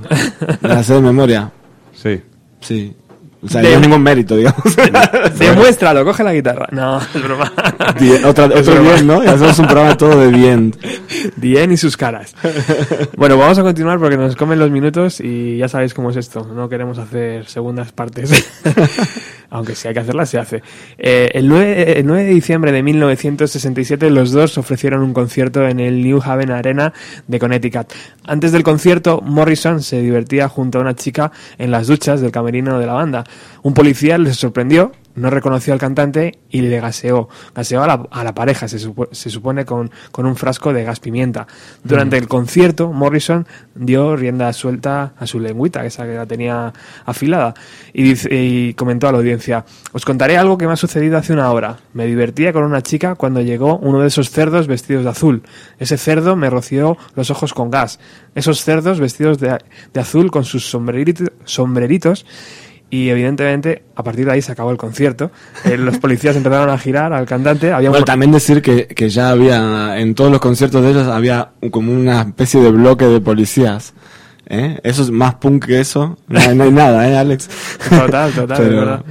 Me 0.60 0.68
la 0.68 0.82
sé 0.82 0.94
de 0.94 1.00
memoria, 1.00 1.50
Sí. 1.94 2.20
sí. 2.60 2.94
O 3.44 3.48
sea, 3.48 3.60
De- 3.60 3.70
no 3.70 3.74
es 3.74 3.80
ningún 3.80 4.02
mérito, 4.04 4.36
digamos. 4.36 4.62
Demuéstralo, 5.38 6.04
coge 6.04 6.22
la 6.22 6.32
guitarra. 6.32 6.68
No, 6.70 7.00
es 7.00 7.22
broma. 7.24 7.52
Die- 7.98 8.24
otra, 8.24 8.44
Es 8.46 8.60
otro 8.60 8.74
broma. 8.74 8.92
bien, 8.92 9.06
¿no? 9.08 9.24
Y 9.24 9.26
hacemos 9.26 9.58
un 9.58 9.66
programa 9.66 9.96
todo 9.96 10.20
de 10.20 10.28
bien. 10.28 10.72
Dien 11.34 11.72
y 11.72 11.76
sus 11.76 11.96
caras. 11.96 12.36
Bueno, 13.16 13.36
vamos 13.36 13.58
a 13.58 13.62
continuar 13.62 13.98
porque 13.98 14.16
nos 14.16 14.36
comen 14.36 14.60
los 14.60 14.70
minutos 14.70 15.18
y 15.20 15.56
ya 15.58 15.66
sabéis 15.66 15.92
cómo 15.92 16.10
es 16.10 16.16
esto. 16.18 16.44
No 16.54 16.68
queremos 16.68 16.98
hacer 16.98 17.46
segundas 17.46 17.90
partes. 17.90 18.30
Aunque 19.52 19.74
si 19.74 19.86
hay 19.86 19.92
que 19.92 20.00
hacerlas, 20.00 20.30
se 20.30 20.38
hace. 20.38 20.62
Eh, 20.96 21.30
el, 21.34 21.46
9, 21.46 21.98
el 21.98 22.06
9 22.06 22.24
de 22.24 22.30
diciembre 22.30 22.72
de 22.72 22.82
1967 22.82 24.08
los 24.08 24.32
dos 24.32 24.56
ofrecieron 24.56 25.02
un 25.02 25.12
concierto 25.12 25.68
en 25.68 25.78
el 25.78 26.02
New 26.02 26.22
Haven 26.24 26.50
Arena 26.50 26.94
de 27.28 27.38
Connecticut. 27.38 27.92
Antes 28.24 28.52
del 28.52 28.62
concierto, 28.62 29.20
Morrison 29.20 29.82
se 29.82 30.00
divertía 30.00 30.48
junto 30.48 30.78
a 30.78 30.80
una 30.80 30.94
chica 30.94 31.32
en 31.58 31.70
las 31.70 31.86
duchas 31.86 32.22
del 32.22 32.32
camerino 32.32 32.78
de 32.78 32.86
la 32.86 32.94
banda. 32.94 33.24
Un 33.62 33.74
policía 33.74 34.16
les 34.16 34.36
sorprendió 34.36 34.92
no 35.14 35.30
reconoció 35.30 35.72
al 35.72 35.78
cantante 35.78 36.38
y 36.50 36.62
le 36.62 36.80
gaseó. 36.80 37.28
Gaseó 37.54 37.82
a 37.82 37.86
la, 37.86 38.06
a 38.10 38.24
la 38.24 38.34
pareja, 38.34 38.68
se, 38.68 38.78
supo- 38.78 39.08
se 39.12 39.30
supone, 39.30 39.64
con, 39.64 39.90
con 40.10 40.26
un 40.26 40.36
frasco 40.36 40.72
de 40.72 40.84
gas 40.84 41.00
pimienta. 41.00 41.46
Durante 41.84 42.16
el 42.18 42.28
concierto, 42.28 42.92
Morrison 42.92 43.46
dio 43.74 44.16
rienda 44.16 44.52
suelta 44.52 45.14
a 45.18 45.26
su 45.26 45.40
lengüita, 45.40 45.84
esa 45.84 46.04
que 46.04 46.14
la 46.14 46.26
tenía 46.26 46.72
afilada, 47.04 47.54
y, 47.92 48.02
dice- 48.02 48.28
y 48.34 48.74
comentó 48.74 49.08
a 49.08 49.12
la 49.12 49.18
audiencia, 49.18 49.64
os 49.92 50.04
contaré 50.04 50.36
algo 50.36 50.56
que 50.58 50.66
me 50.66 50.72
ha 50.72 50.76
sucedido 50.76 51.18
hace 51.18 51.32
una 51.32 51.50
hora. 51.50 51.78
Me 51.92 52.06
divertía 52.06 52.52
con 52.52 52.64
una 52.64 52.82
chica 52.82 53.14
cuando 53.14 53.40
llegó 53.40 53.78
uno 53.78 54.00
de 54.00 54.08
esos 54.08 54.30
cerdos 54.30 54.66
vestidos 54.66 55.04
de 55.04 55.10
azul. 55.10 55.42
Ese 55.78 55.98
cerdo 55.98 56.36
me 56.36 56.48
roció 56.50 56.96
los 57.14 57.30
ojos 57.30 57.52
con 57.54 57.70
gas. 57.70 57.98
Esos 58.34 58.62
cerdos 58.64 58.98
vestidos 59.00 59.38
de, 59.38 59.58
de 59.92 60.00
azul 60.00 60.30
con 60.30 60.44
sus 60.44 60.72
sombreriti- 60.72 61.30
sombreritos 61.44 62.24
y 62.94 63.08
evidentemente, 63.08 63.84
a 63.96 64.02
partir 64.02 64.26
de 64.26 64.32
ahí 64.32 64.42
se 64.42 64.52
acabó 64.52 64.70
el 64.70 64.76
concierto. 64.76 65.30
Eh, 65.64 65.78
los 65.78 65.96
policías 65.96 66.36
empezaron 66.36 66.68
a 66.68 66.76
girar 66.76 67.14
al 67.14 67.24
cantante. 67.24 67.72
Había 67.72 67.88
un- 67.88 67.92
Bueno, 67.92 68.04
también 68.04 68.32
decir 68.32 68.60
que, 68.60 68.86
que 68.86 69.08
ya 69.08 69.30
había, 69.30 69.98
en 69.98 70.14
todos 70.14 70.30
los 70.30 70.40
conciertos 70.40 70.82
de 70.82 70.90
ellos 70.90 71.08
había 71.08 71.52
como 71.70 71.90
una 71.90 72.20
especie 72.20 72.60
de 72.60 72.70
bloque 72.70 73.06
de 73.06 73.18
policías. 73.22 73.94
¿eh? 74.46 74.78
Eso 74.84 75.00
es 75.02 75.10
más 75.10 75.36
punk 75.36 75.64
que 75.64 75.80
eso. 75.80 76.18
No, 76.28 76.38
hay- 76.38 76.54
no 76.54 76.64
hay 76.64 76.70
nada, 76.70 77.08
¿eh, 77.08 77.16
Alex? 77.16 77.48
Total, 77.88 78.30
total, 78.32 78.56
Pero- 78.58 78.70
es 78.70 78.76
verdad. 78.76 79.04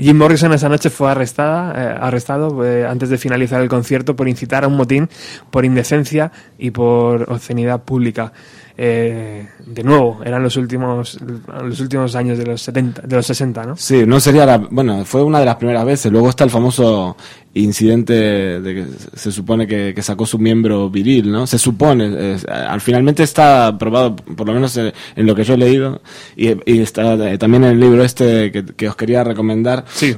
Jim 0.00 0.16
Morrison 0.16 0.52
esa 0.52 0.68
noche 0.68 0.88
fue 0.90 1.10
arrestada, 1.10 1.72
eh, 1.76 1.98
arrestado 2.00 2.64
eh, 2.64 2.86
antes 2.86 3.08
de 3.08 3.18
finalizar 3.18 3.60
el 3.60 3.68
concierto 3.68 4.14
por 4.14 4.28
incitar 4.28 4.62
a 4.62 4.68
un 4.68 4.76
motín, 4.76 5.08
por 5.50 5.64
indecencia 5.64 6.30
y 6.56 6.70
por 6.70 7.22
obscenidad 7.32 7.82
pública. 7.82 8.32
Eh, 8.80 9.44
de 9.66 9.82
nuevo, 9.82 10.20
eran 10.24 10.40
los 10.40 10.56
últimos, 10.56 11.18
los 11.64 11.80
últimos 11.80 12.14
años 12.14 12.38
de 12.38 12.46
los 12.46 12.62
70, 12.62 13.02
de 13.02 13.16
los 13.16 13.26
60, 13.26 13.64
¿no? 13.64 13.76
Sí, 13.76 14.06
no 14.06 14.20
sería 14.20 14.46
la. 14.46 14.58
Bueno, 14.58 15.04
fue 15.04 15.24
una 15.24 15.40
de 15.40 15.46
las 15.46 15.56
primeras 15.56 15.84
veces. 15.84 16.12
Luego 16.12 16.30
está 16.30 16.44
el 16.44 16.50
famoso 16.50 17.16
incidente 17.54 18.12
de 18.12 18.74
que 18.74 18.86
se 19.16 19.32
supone 19.32 19.66
que, 19.66 19.92
que 19.96 20.02
sacó 20.02 20.24
su 20.26 20.38
miembro 20.38 20.88
viril, 20.90 21.32
¿no? 21.32 21.44
Se 21.48 21.58
supone. 21.58 22.36
al 22.48 22.80
finalmente 22.80 23.24
está 23.24 23.76
probado, 23.76 24.14
por 24.14 24.46
lo 24.46 24.54
menos 24.54 24.76
en, 24.76 24.92
en 25.16 25.26
lo 25.26 25.34
que 25.34 25.42
yo 25.42 25.54
he 25.54 25.58
leído, 25.58 26.00
y, 26.36 26.50
y 26.72 26.80
está 26.80 27.14
eh, 27.32 27.36
también 27.36 27.64
en 27.64 27.72
el 27.72 27.80
libro 27.80 28.04
este 28.04 28.52
que, 28.52 28.64
que 28.64 28.88
os 28.88 28.94
quería 28.94 29.24
recomendar. 29.24 29.86
Sí. 29.88 30.14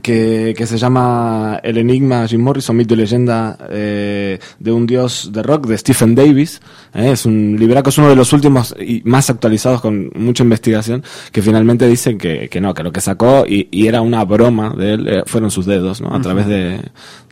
Que, 0.00 0.54
que 0.56 0.66
se 0.66 0.78
llama 0.78 1.60
El 1.62 1.76
Enigma 1.76 2.26
Jim 2.26 2.40
Morrison, 2.40 2.74
mito 2.74 2.94
y 2.94 2.96
leyenda 2.96 3.58
eh, 3.68 4.38
de 4.58 4.72
un 4.72 4.86
dios 4.86 5.28
de 5.34 5.42
rock 5.42 5.66
de 5.66 5.76
Stephen 5.76 6.14
Davis. 6.14 6.62
Eh, 6.94 7.10
es 7.12 7.26
un 7.26 7.56
libraco, 7.58 7.90
es 7.90 7.98
uno 7.98 8.08
de 8.08 8.16
los 8.16 8.32
últimos 8.32 8.74
y 8.80 9.02
más 9.04 9.28
actualizados 9.28 9.82
con 9.82 10.10
mucha 10.14 10.44
investigación, 10.44 11.04
que 11.30 11.42
finalmente 11.42 11.86
dicen 11.86 12.16
que, 12.16 12.48
que 12.48 12.58
no, 12.58 12.72
que 12.72 12.82
lo 12.82 12.90
que 12.90 13.02
sacó 13.02 13.44
y, 13.46 13.68
y 13.70 13.86
era 13.86 14.00
una 14.00 14.24
broma 14.24 14.70
de 14.74 14.94
él, 14.94 15.08
eh, 15.08 15.22
fueron 15.26 15.50
sus 15.50 15.66
dedos, 15.66 16.00
¿no? 16.00 16.14
A 16.14 16.20
través 16.22 16.46
de, 16.46 16.80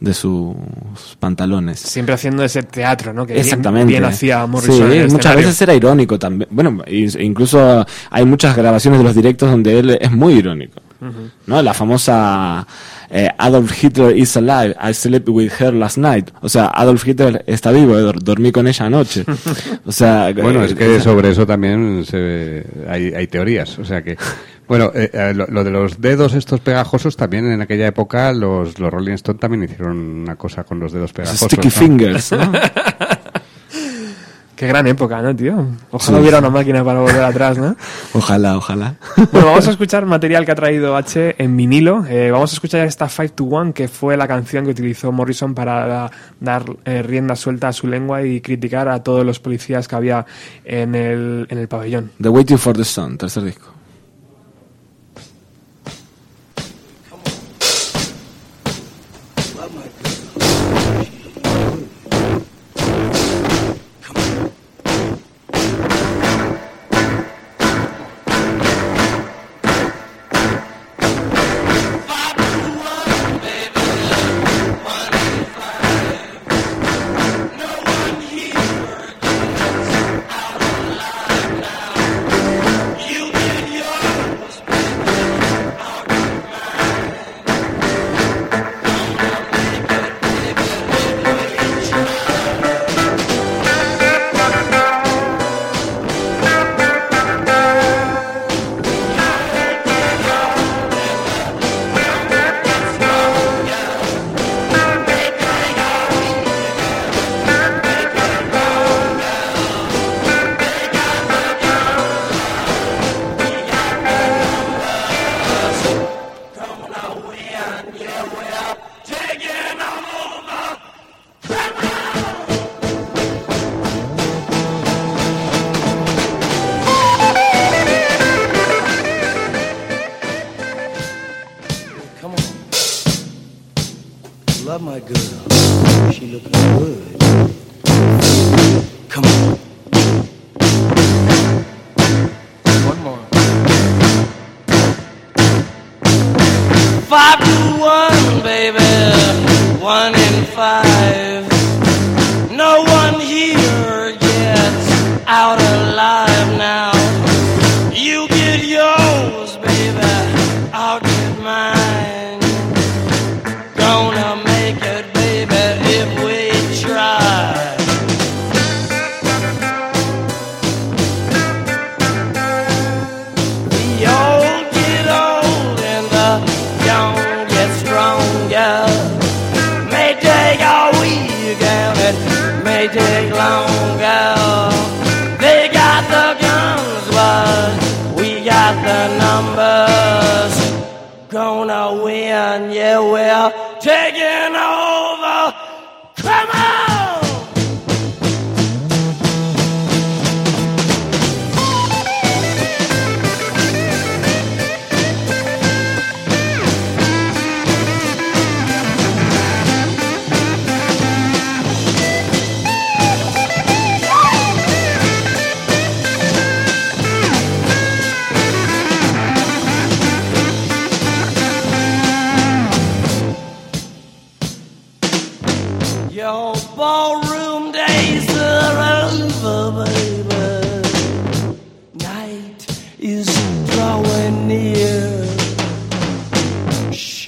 de 0.00 0.12
sus 0.12 0.54
pantalones. 1.18 1.80
Siempre 1.80 2.14
haciendo 2.14 2.44
ese 2.44 2.62
teatro, 2.62 3.14
¿no? 3.14 3.26
Que 3.26 3.40
Exactamente. 3.40 3.86
bien, 3.88 4.04
hacía 4.04 4.44
Morrison. 4.46 4.76
Sí, 4.76 4.82
en 4.82 4.92
el 4.92 5.02
muchas 5.04 5.18
escenario. 5.20 5.46
veces 5.46 5.62
era 5.62 5.74
irónico 5.74 6.18
también. 6.18 6.48
Bueno, 6.52 6.82
incluso 6.86 7.86
hay 8.10 8.24
muchas 8.26 8.54
grabaciones 8.54 9.00
de 9.00 9.04
los 9.04 9.14
directos 9.14 9.50
donde 9.50 9.78
él 9.78 9.98
es 9.98 10.12
muy 10.12 10.34
irónico. 10.34 10.82
¿No? 11.46 11.62
La 11.62 11.72
famosa 11.74 12.66
eh, 13.10 13.28
Adolf 13.38 13.82
Hitler 13.82 14.16
is 14.16 14.36
alive, 14.36 14.74
I 14.82 14.92
slept 14.94 15.28
with 15.28 15.50
her 15.58 15.72
last 15.72 15.96
night. 15.98 16.30
O 16.42 16.48
sea, 16.48 16.66
Adolf 16.74 17.06
Hitler 17.06 17.42
está 17.46 17.70
vivo, 17.72 17.96
eh, 17.98 18.02
dor- 18.02 18.22
dormí 18.22 18.52
con 18.52 18.68
ella 18.68 18.86
anoche. 18.86 19.24
O 19.86 19.92
sea, 19.92 20.32
Bueno, 20.32 20.62
eh, 20.62 20.66
es 20.66 20.74
que 20.74 21.00
sobre 21.00 21.30
eso 21.30 21.46
también 21.46 22.04
se- 22.04 22.64
hay, 22.88 23.12
hay 23.14 23.26
teorías. 23.26 23.78
O 23.78 23.84
sea 23.84 24.02
que, 24.02 24.16
bueno, 24.68 24.92
eh, 24.94 25.10
eh, 25.12 25.32
lo, 25.34 25.46
lo 25.46 25.64
de 25.64 25.70
los 25.70 26.00
dedos 26.00 26.34
estos 26.34 26.60
pegajosos 26.60 27.16
también 27.16 27.50
en 27.50 27.60
aquella 27.60 27.86
época 27.88 28.32
los, 28.32 28.78
los 28.78 28.90
Rolling 28.92 29.14
Stones 29.14 29.40
también 29.40 29.64
hicieron 29.64 29.96
una 29.96 30.36
cosa 30.36 30.62
con 30.64 30.78
los 30.78 30.92
dedos 30.92 31.12
pegajosos. 31.12 31.46
Sticky 31.48 31.68
¿no? 31.68 31.72
fingers, 31.72 32.32
¿no? 32.32 32.52
Qué 34.60 34.66
gran 34.66 34.86
época, 34.86 35.22
¿no, 35.22 35.34
tío? 35.34 35.54
Ojalá 35.90 36.18
Sí. 36.18 36.20
hubiera 36.20 36.38
una 36.38 36.50
máquina 36.50 36.84
para 36.84 37.00
volver 37.00 37.22
atrás, 37.24 37.56
¿no? 37.56 37.74
Ojalá, 38.12 38.58
ojalá. 38.58 38.96
Bueno, 39.32 39.46
vamos 39.46 39.66
a 39.66 39.70
escuchar 39.70 40.04
material 40.04 40.44
que 40.44 40.52
ha 40.52 40.54
traído 40.54 40.96
H 40.96 41.36
en 41.42 41.56
vinilo. 41.56 42.04
Eh, 42.06 42.30
vamos 42.30 42.52
a 42.52 42.54
escuchar 42.56 42.86
esta 42.86 43.08
5 43.08 43.32
to 43.36 43.44
1, 43.44 43.72
que 43.72 43.88
fue 43.88 44.18
la 44.18 44.28
canción 44.28 44.66
que 44.66 44.72
utilizó 44.72 45.12
Morrison 45.12 45.54
para 45.54 45.86
da- 45.86 46.10
dar 46.40 46.64
eh, 46.84 47.02
rienda 47.02 47.36
suelta 47.36 47.68
a 47.68 47.72
su 47.72 47.86
lengua 47.86 48.22
y 48.22 48.42
criticar 48.42 48.86
a 48.90 49.02
todos 49.02 49.24
los 49.24 49.40
policías 49.40 49.88
que 49.88 49.96
había 49.96 50.26
en 50.66 50.94
el, 50.94 51.46
en 51.48 51.56
el 51.56 51.66
pabellón. 51.66 52.10
The 52.20 52.28
Waiting 52.28 52.58
for 52.58 52.76
the 52.76 52.84
Sun, 52.84 53.16
tercer 53.16 53.42
disco. 53.44 53.72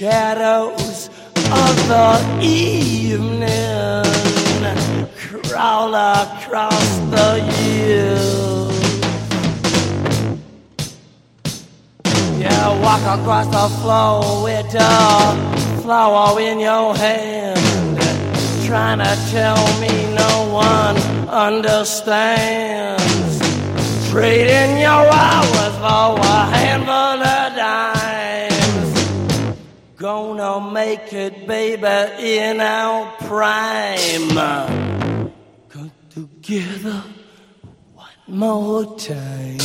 Shadows 0.03 1.07
of 1.33 1.75
the 1.87 2.11
evening 2.41 4.03
crawl 5.15 5.95
across 5.95 6.89
the 7.13 7.39
years. 7.63 8.99
Yeah, 12.37 12.81
walk 12.81 13.03
across 13.17 13.47
the 13.47 13.69
floor 13.79 14.43
with 14.43 14.75
a 14.75 15.81
flower 15.81 16.37
in 16.37 16.59
your 16.59 16.93
hand. 16.97 17.97
Trying 18.65 18.99
to 18.99 19.15
tell 19.31 19.63
me 19.79 19.93
no 20.13 20.33
one 20.51 20.97
understands. 21.29 22.99
Trading 24.11 24.79
your 24.79 25.07
hours 25.23 25.75
for 25.79 26.19
a 26.19 26.45
handful 26.51 27.23
of 27.23 27.55
dimes. 27.55 27.92
Gonna 30.03 30.59
make 30.59 31.13
it, 31.13 31.47
baby, 31.47 31.87
in 32.27 32.59
our 32.59 33.09
prime. 33.19 34.27
Come 35.69 35.91
together 36.09 37.01
one 37.93 38.09
more 38.27 38.83
time. 38.97 39.59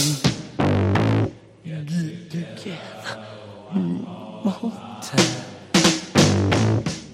Get 1.64 1.88
together 1.88 2.76
one 3.72 4.04
more 4.44 4.72
time. 5.02 5.42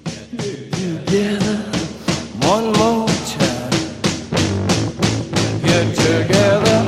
Get 0.06 0.70
together 0.76 1.56
one 2.42 2.72
more 2.76 3.09
time. 3.09 3.70
Get 5.62 5.96
together. 5.96 6.78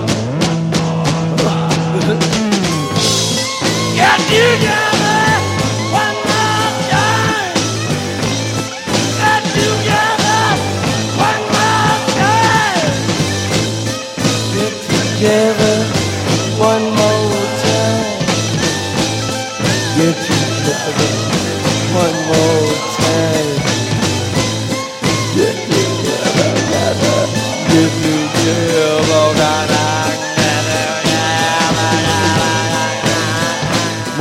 Get 3.96 4.18
together 4.28 4.85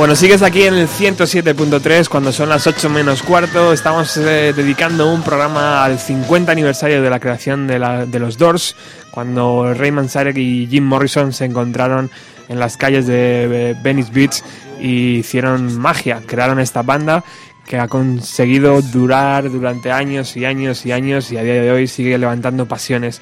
Bueno, 0.06 0.14
sigues 0.14 0.42
aquí 0.42 0.62
en 0.62 0.74
el 0.74 0.86
107.3 0.86 2.08
cuando 2.08 2.30
son 2.30 2.48
las 2.48 2.68
8 2.68 2.88
menos 2.90 3.24
cuarto. 3.24 3.72
Estamos 3.72 4.16
eh, 4.16 4.52
dedicando 4.54 5.12
un 5.12 5.24
programa 5.24 5.84
al 5.84 5.98
50 5.98 6.52
aniversario 6.52 7.02
de 7.02 7.10
la 7.10 7.18
creación 7.18 7.66
de, 7.66 8.06
de 8.06 8.18
los 8.20 8.38
Doors, 8.38 8.76
cuando 9.10 9.74
Raymond 9.74 10.08
Sarek 10.08 10.36
y 10.36 10.68
Jim 10.68 10.84
Morrison 10.84 11.32
se 11.32 11.46
encontraron 11.46 12.08
en 12.48 12.60
las 12.60 12.76
calles 12.76 13.08
de 13.08 13.70
eh, 13.70 13.76
Venice 13.82 14.12
Beach 14.12 14.44
y 14.80 15.16
hicieron 15.16 15.76
magia, 15.76 16.22
crearon 16.24 16.60
esta 16.60 16.82
banda 16.82 17.24
que 17.66 17.76
ha 17.76 17.88
conseguido 17.88 18.80
durar 18.82 19.50
durante 19.50 19.90
años 19.90 20.36
y 20.36 20.44
años 20.44 20.86
y 20.86 20.92
años 20.92 21.32
y 21.32 21.36
a 21.36 21.42
día 21.42 21.54
de 21.54 21.72
hoy 21.72 21.88
sigue 21.88 22.16
levantando 22.16 22.66
pasiones. 22.66 23.20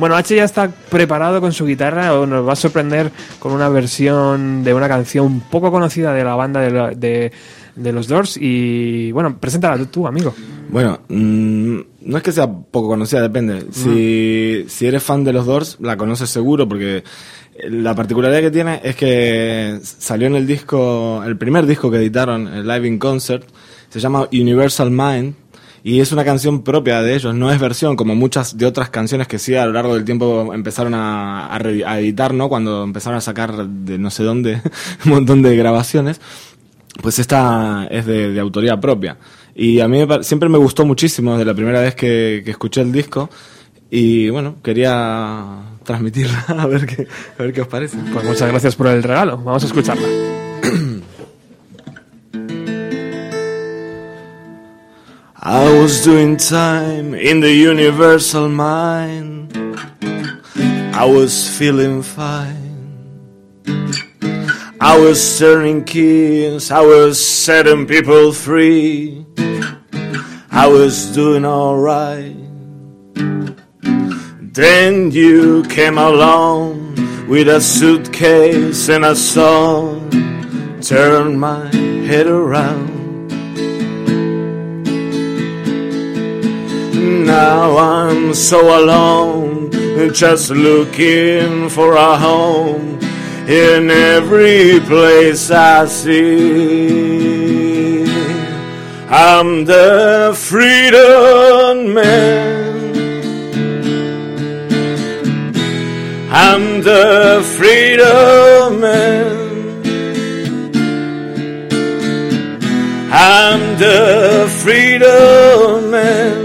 Bueno, 0.00 0.16
H 0.16 0.34
ya 0.34 0.44
está 0.44 0.68
preparado 0.68 1.40
con 1.40 1.52
su 1.52 1.64
guitarra 1.66 2.18
o 2.18 2.26
nos 2.26 2.46
va 2.48 2.54
a 2.54 2.56
sorprender 2.56 3.12
con 3.38 3.52
una 3.52 3.68
versión 3.68 4.64
de 4.64 4.74
una 4.74 4.88
canción 4.88 5.40
poco 5.50 5.70
conocida 5.70 6.12
de 6.12 6.24
la 6.24 6.34
banda 6.34 6.60
de, 6.60 6.70
la- 6.70 6.90
de- 6.90 7.30
de 7.76 7.92
los 7.92 8.08
Doors 8.08 8.36
y 8.40 9.12
bueno, 9.12 9.38
preséntala 9.38 9.76
tú, 9.78 9.86
tú, 9.86 10.06
amigo. 10.06 10.34
Bueno, 10.70 11.00
mm, 11.08 11.78
no 12.02 12.16
es 12.16 12.22
que 12.22 12.32
sea 12.32 12.46
poco 12.50 12.88
conocida, 12.88 13.22
depende. 13.22 13.66
Si, 13.70 14.64
si 14.68 14.86
eres 14.86 15.02
fan 15.02 15.22
de 15.22 15.32
los 15.32 15.46
Doors, 15.46 15.76
la 15.80 15.96
conoces 15.96 16.28
seguro 16.30 16.68
porque 16.68 17.04
la 17.68 17.94
particularidad 17.94 18.40
que 18.40 18.50
tiene 18.50 18.80
es 18.82 18.96
que 18.96 19.78
salió 19.82 20.26
en 20.26 20.34
el 20.34 20.46
disco, 20.46 21.22
el 21.24 21.36
primer 21.36 21.66
disco 21.66 21.90
que 21.90 21.98
editaron, 21.98 22.48
el 22.48 22.66
Live 22.66 22.86
in 22.88 22.98
Concert, 22.98 23.44
se 23.88 24.00
llama 24.00 24.28
Universal 24.32 24.90
Mind 24.90 25.34
y 25.82 26.00
es 26.00 26.12
una 26.12 26.24
canción 26.24 26.62
propia 26.62 27.02
de 27.02 27.14
ellos, 27.14 27.34
no 27.34 27.50
es 27.50 27.58
versión 27.60 27.96
como 27.96 28.14
muchas 28.14 28.56
de 28.58 28.66
otras 28.66 28.90
canciones 28.90 29.28
que 29.28 29.38
sí 29.38 29.54
a 29.54 29.66
lo 29.66 29.72
largo 29.72 29.94
del 29.94 30.04
tiempo 30.04 30.52
empezaron 30.54 30.94
a, 30.94 31.46
a 31.46 31.58
re- 31.58 31.84
a 31.84 31.98
editar, 32.00 32.34
¿no? 32.34 32.48
Cuando 32.48 32.82
empezaron 32.84 33.16
a 33.16 33.20
sacar 33.20 33.66
de 33.66 33.98
no 33.98 34.10
sé 34.10 34.22
dónde 34.24 34.60
un 35.04 35.10
montón 35.10 35.42
de 35.42 35.56
grabaciones 35.56 36.20
pues 37.02 37.18
esta 37.18 37.86
es 37.90 38.04
de, 38.04 38.30
de 38.32 38.40
autoría 38.40 38.78
propia. 38.78 39.16
Y 39.54 39.80
a 39.80 39.88
mí 39.88 40.00
siempre 40.22 40.48
me 40.48 40.58
gustó 40.58 40.84
muchísimo 40.84 41.32
desde 41.32 41.44
la 41.46 41.54
primera 41.54 41.80
vez 41.80 41.94
que, 41.94 42.42
que 42.44 42.50
escuché 42.50 42.82
el 42.82 42.92
disco. 42.92 43.30
Y 43.90 44.28
bueno, 44.28 44.56
quería 44.62 45.46
transmitirla 45.84 46.44
a 46.48 46.66
ver 46.66 46.84
qué, 46.86 47.06
a 47.38 47.42
ver 47.42 47.52
qué 47.52 47.62
os 47.62 47.68
parece. 47.68 47.96
Pues 48.12 48.24
muchas 48.24 48.48
gracias 48.50 48.76
por 48.76 48.88
el 48.88 49.02
regalo, 49.02 49.38
vamos 49.38 49.62
a 49.62 49.66
escucharla. 49.66 50.06
I 55.42 55.72
was 55.72 56.04
doing 56.04 56.36
time 56.36 57.14
in 57.14 57.40
the 57.40 57.50
universal 57.50 58.46
mind. 58.50 59.56
I 60.92 61.06
was 61.06 61.48
feeling 61.56 62.02
fine. 62.02 63.56
I 64.82 64.98
was 65.00 65.38
turning 65.38 65.84
keys. 65.84 66.70
I 66.70 66.82
was 66.82 67.18
setting 67.18 67.86
people 67.86 68.32
free. 68.32 69.24
I 70.50 70.66
was 70.66 71.06
doing 71.14 71.46
alright. 71.46 72.36
Then 74.52 75.10
you 75.10 75.62
came 75.70 75.96
along 75.96 77.28
with 77.30 77.48
a 77.48 77.62
suitcase 77.62 78.90
and 78.90 79.06
a 79.06 79.16
song. 79.16 80.10
Turned 80.82 81.40
my 81.40 81.74
head 82.04 82.26
around. 82.26 82.89
Now 87.00 87.78
I'm 87.78 88.34
so 88.34 88.60
alone, 88.84 89.70
just 90.12 90.50
looking 90.50 91.70
for 91.70 91.94
a 91.94 92.16
home 92.16 92.98
in 93.48 93.90
every 93.90 94.80
place 94.80 95.50
I 95.50 95.86
see. 95.86 96.90
I'm 99.08 99.64
the 99.64 100.34
freedom 100.36 101.94
man. 101.94 102.70
I'm 106.30 106.82
the 106.82 107.42
freedom 107.56 108.80
man. 108.80 109.50
I'm 113.10 113.78
the 113.78 114.48
freedom 114.62 115.90
man. 115.90 116.39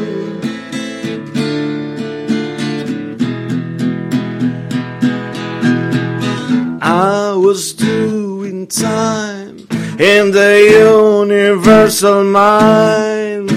I 6.98 7.34
was 7.34 7.74
doing 7.74 8.68
time 8.68 9.68
in 10.00 10.32
the 10.32 10.54
universal 10.72 12.24
mind. 12.24 13.52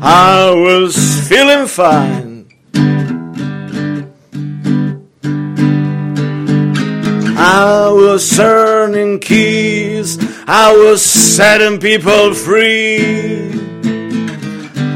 I 0.00 0.50
was 0.52 0.96
feeling 1.28 1.66
fine. 1.66 2.48
I 7.36 7.90
was 7.92 8.40
earning 8.40 9.20
keys. 9.20 10.16
I 10.48 10.74
was 10.74 11.02
setting 11.02 11.78
people 11.78 12.32
free. 12.32 13.50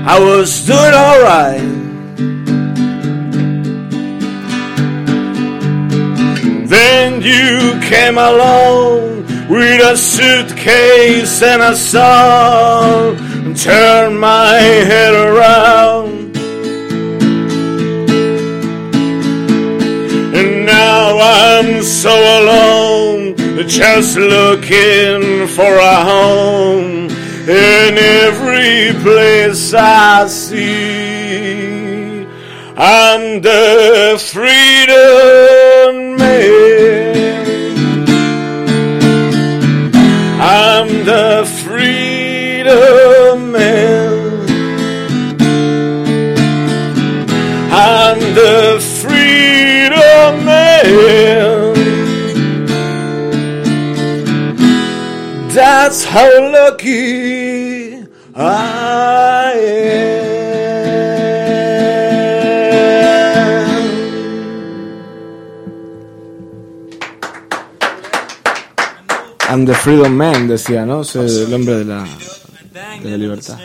I 0.06 0.18
was 0.18 0.64
doing 0.64 0.94
alright. 0.94 1.69
Then 6.70 7.20
you 7.20 7.80
came 7.80 8.16
along 8.16 9.26
with 9.48 9.82
a 9.82 9.96
suitcase 9.96 11.42
and 11.42 11.62
a 11.62 11.74
song 11.74 13.16
and 13.18 13.56
turned 13.56 14.20
my 14.20 14.54
head 14.54 15.12
around. 15.12 16.36
And 20.38 20.64
now 20.64 21.18
I'm 21.18 21.82
so 21.82 22.14
alone, 22.40 23.34
just 23.66 24.16
looking 24.16 25.48
for 25.48 25.76
a 25.76 26.04
home 26.04 27.10
in 27.48 27.98
every 27.98 28.92
place 29.02 29.74
I 29.74 30.28
see. 30.28 32.28
I'm 32.76 33.42
the 33.42 34.22
freedom 34.32 35.59
That's 55.90 56.04
how 56.04 56.30
lucky 56.52 58.06
I 58.36 59.52
am. 59.58 60.20
I'm 69.50 69.64
the 69.64 69.74
freedom 69.74 70.16
man, 70.16 70.46
decía, 70.46 70.86
¿no? 70.86 71.00
Es 71.00 71.16
el 71.16 71.52
hombre 71.52 71.78
de 71.78 71.84
la, 71.84 72.04
de 73.02 73.10
la 73.10 73.16
libertad. 73.16 73.58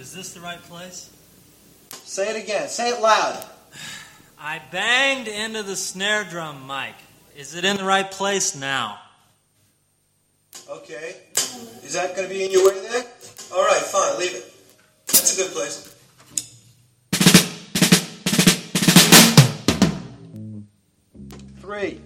Is 0.00 0.14
this 0.14 0.32
the 0.32 0.40
right 0.40 0.62
place? 0.70 1.10
Say 1.90 2.30
it 2.30 2.42
again. 2.42 2.70
Say 2.70 2.88
it 2.88 3.02
loud. 3.02 3.44
I 4.40 4.62
banged 4.72 5.28
into 5.28 5.62
the 5.62 5.76
snare 5.76 6.24
drum, 6.24 6.66
Mike. 6.66 6.96
Is 7.36 7.54
it 7.54 7.66
in 7.66 7.76
the 7.76 7.84
right 7.84 8.10
place 8.10 8.56
now? 8.56 9.00
Okay. 10.70 11.27
Is 11.84 11.94
that 11.94 12.14
going 12.14 12.28
to 12.28 12.34
be 12.34 12.44
in 12.44 12.50
your 12.50 12.66
way 12.66 12.80
there? 12.80 13.04
All 13.54 13.64
right, 13.64 13.80
fine. 13.80 14.18
Leave 14.18 14.34
it. 14.34 14.52
That's 15.06 15.38
a 15.38 15.42
good 15.42 15.52
place. 15.52 15.94
Three. 21.60 22.00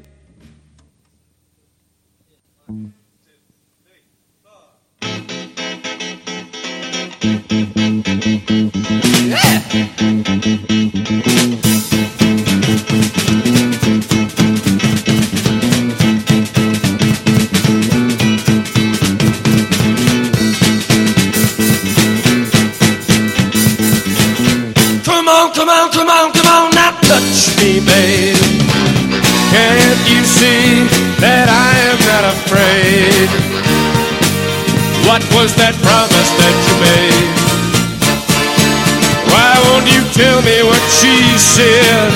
Said? 41.52 42.12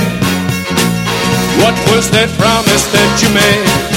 What 1.61 1.77
was 1.93 2.09
that 2.11 2.31
promise 2.41 2.85
that 2.93 3.11
you 3.21 3.29
made? 3.37 3.95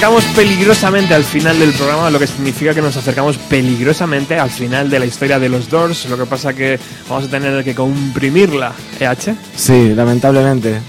Acercamos 0.00 0.24
peligrosamente 0.34 1.12
al 1.12 1.24
final 1.24 1.58
del 1.58 1.72
programa, 1.74 2.08
lo 2.08 2.18
que 2.18 2.26
significa 2.26 2.72
que 2.72 2.80
nos 2.80 2.96
acercamos 2.96 3.36
peligrosamente 3.36 4.38
al 4.38 4.48
final 4.48 4.88
de 4.88 4.98
la 4.98 5.04
historia 5.04 5.38
de 5.38 5.50
los 5.50 5.68
Doors. 5.68 6.06
Lo 6.06 6.16
que 6.16 6.24
pasa 6.24 6.54
que 6.54 6.80
vamos 7.06 7.26
a 7.26 7.28
tener 7.28 7.62
que 7.62 7.74
comprimirla, 7.74 8.72
¿eh, 8.98 9.06
Sí, 9.54 9.92
lamentablemente. 9.94 10.80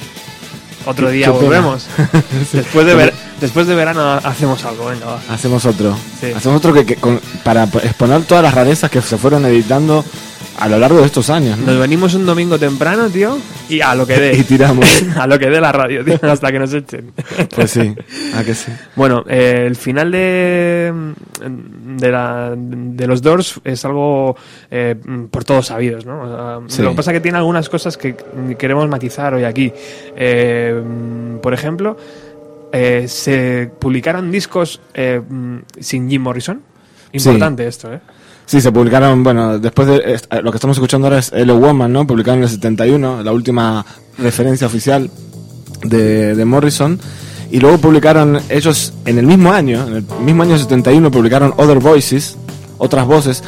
Otro 0.85 1.09
día 1.09 1.25
qué 1.25 1.31
volvemos. 1.33 1.87
después, 2.53 2.85
de 2.85 2.95
ver- 2.95 3.13
después 3.41 3.67
de 3.67 3.75
verano 3.75 4.13
hacemos 4.13 4.63
algo, 4.63 4.85
venga, 4.85 5.05
va. 5.07 5.19
Hacemos 5.29 5.65
otro. 5.65 5.93
Sí. 6.21 6.27
Hacemos 6.33 6.59
otro 6.59 6.71
que, 6.73 6.85
que 6.85 6.95
con- 6.95 7.19
para 7.43 7.65
exponer 7.65 8.23
todas 8.23 8.45
las 8.45 8.53
rarezas 8.53 8.89
que 8.89 9.01
se 9.01 9.17
fueron 9.17 9.45
editando 9.45 10.05
a 10.59 10.67
lo 10.69 10.77
largo 10.79 10.99
de 10.99 11.05
estos 11.07 11.29
años. 11.29 11.57
¿no? 11.57 11.67
Nos 11.67 11.79
venimos 11.79 12.13
un 12.13 12.25
domingo 12.25 12.59
temprano, 12.59 13.09
tío, 13.09 13.37
y 13.69 13.81
a 13.81 13.95
lo 13.95 14.05
que 14.05 14.17
dé. 14.19 14.37
Y 14.37 14.43
tiramos. 14.43 14.85
a 15.17 15.25
lo 15.27 15.39
que 15.39 15.49
dé 15.49 15.59
la 15.61 15.71
radio, 15.71 16.03
tío, 16.05 16.19
hasta 16.31 16.51
que 16.51 16.59
nos 16.59 16.73
echen. 16.73 17.11
Pues 17.55 17.71
sí, 17.71 17.95
a 18.35 18.43
que 18.43 18.53
sí. 18.53 18.71
Bueno, 18.95 19.23
eh, 19.27 19.63
el 19.65 19.75
final 19.75 20.11
de, 20.11 20.93
de, 21.97 22.11
la- 22.11 22.53
de 22.55 23.07
los 23.07 23.21
Doors 23.21 23.59
es 23.63 23.83
algo 23.85 24.35
eh, 24.69 24.95
por 25.29 25.43
todos 25.43 25.67
sabidos, 25.67 26.05
¿no? 26.05 26.63
Sí. 26.67 26.81
Lo 26.81 26.91
que 26.91 26.95
pasa 26.97 27.11
es 27.11 27.15
que 27.17 27.21
tiene 27.21 27.37
algunas 27.37 27.69
cosas 27.69 27.97
que 27.97 28.15
queremos 28.57 28.87
matizar 28.89 29.33
hoy 29.33 29.43
aquí. 29.43 29.71
Eh, 30.15 30.81
por 31.41 31.53
ejemplo, 31.53 31.97
eh, 32.73 33.05
se 33.07 33.69
publicaron 33.79 34.31
discos 34.31 34.79
eh, 34.93 35.21
sin 35.79 36.09
Jim 36.09 36.21
Morrison. 36.21 36.61
Importante 37.13 37.67
esto, 37.67 37.91
¿eh? 37.93 37.99
Sí, 38.51 38.59
se 38.59 38.69
publicaron, 38.73 39.23
bueno, 39.23 39.59
después 39.59 39.87
de 39.87 40.13
est- 40.13 40.33
lo 40.43 40.51
que 40.51 40.57
estamos 40.57 40.75
escuchando 40.75 41.07
ahora 41.07 41.19
es 41.19 41.31
Hello 41.33 41.55
Woman, 41.57 41.93
¿no? 41.93 42.05
Publicado 42.05 42.35
en 42.35 42.43
el 42.43 42.49
71, 42.49 43.23
la 43.23 43.31
última 43.31 43.85
referencia 44.17 44.67
oficial 44.67 45.09
de, 45.85 46.35
de 46.35 46.43
Morrison. 46.43 46.99
Y 47.49 47.61
luego 47.61 47.77
publicaron 47.77 48.41
ellos 48.49 48.91
en 49.05 49.17
el 49.19 49.25
mismo 49.25 49.53
año, 49.53 49.87
en 49.87 49.93
el 49.95 50.03
mismo 50.21 50.43
año 50.43 50.57
71, 50.57 51.09
publicaron 51.11 51.53
Other 51.55 51.79
Voices, 51.79 52.35
otras 52.77 53.05
voces, 53.05 53.41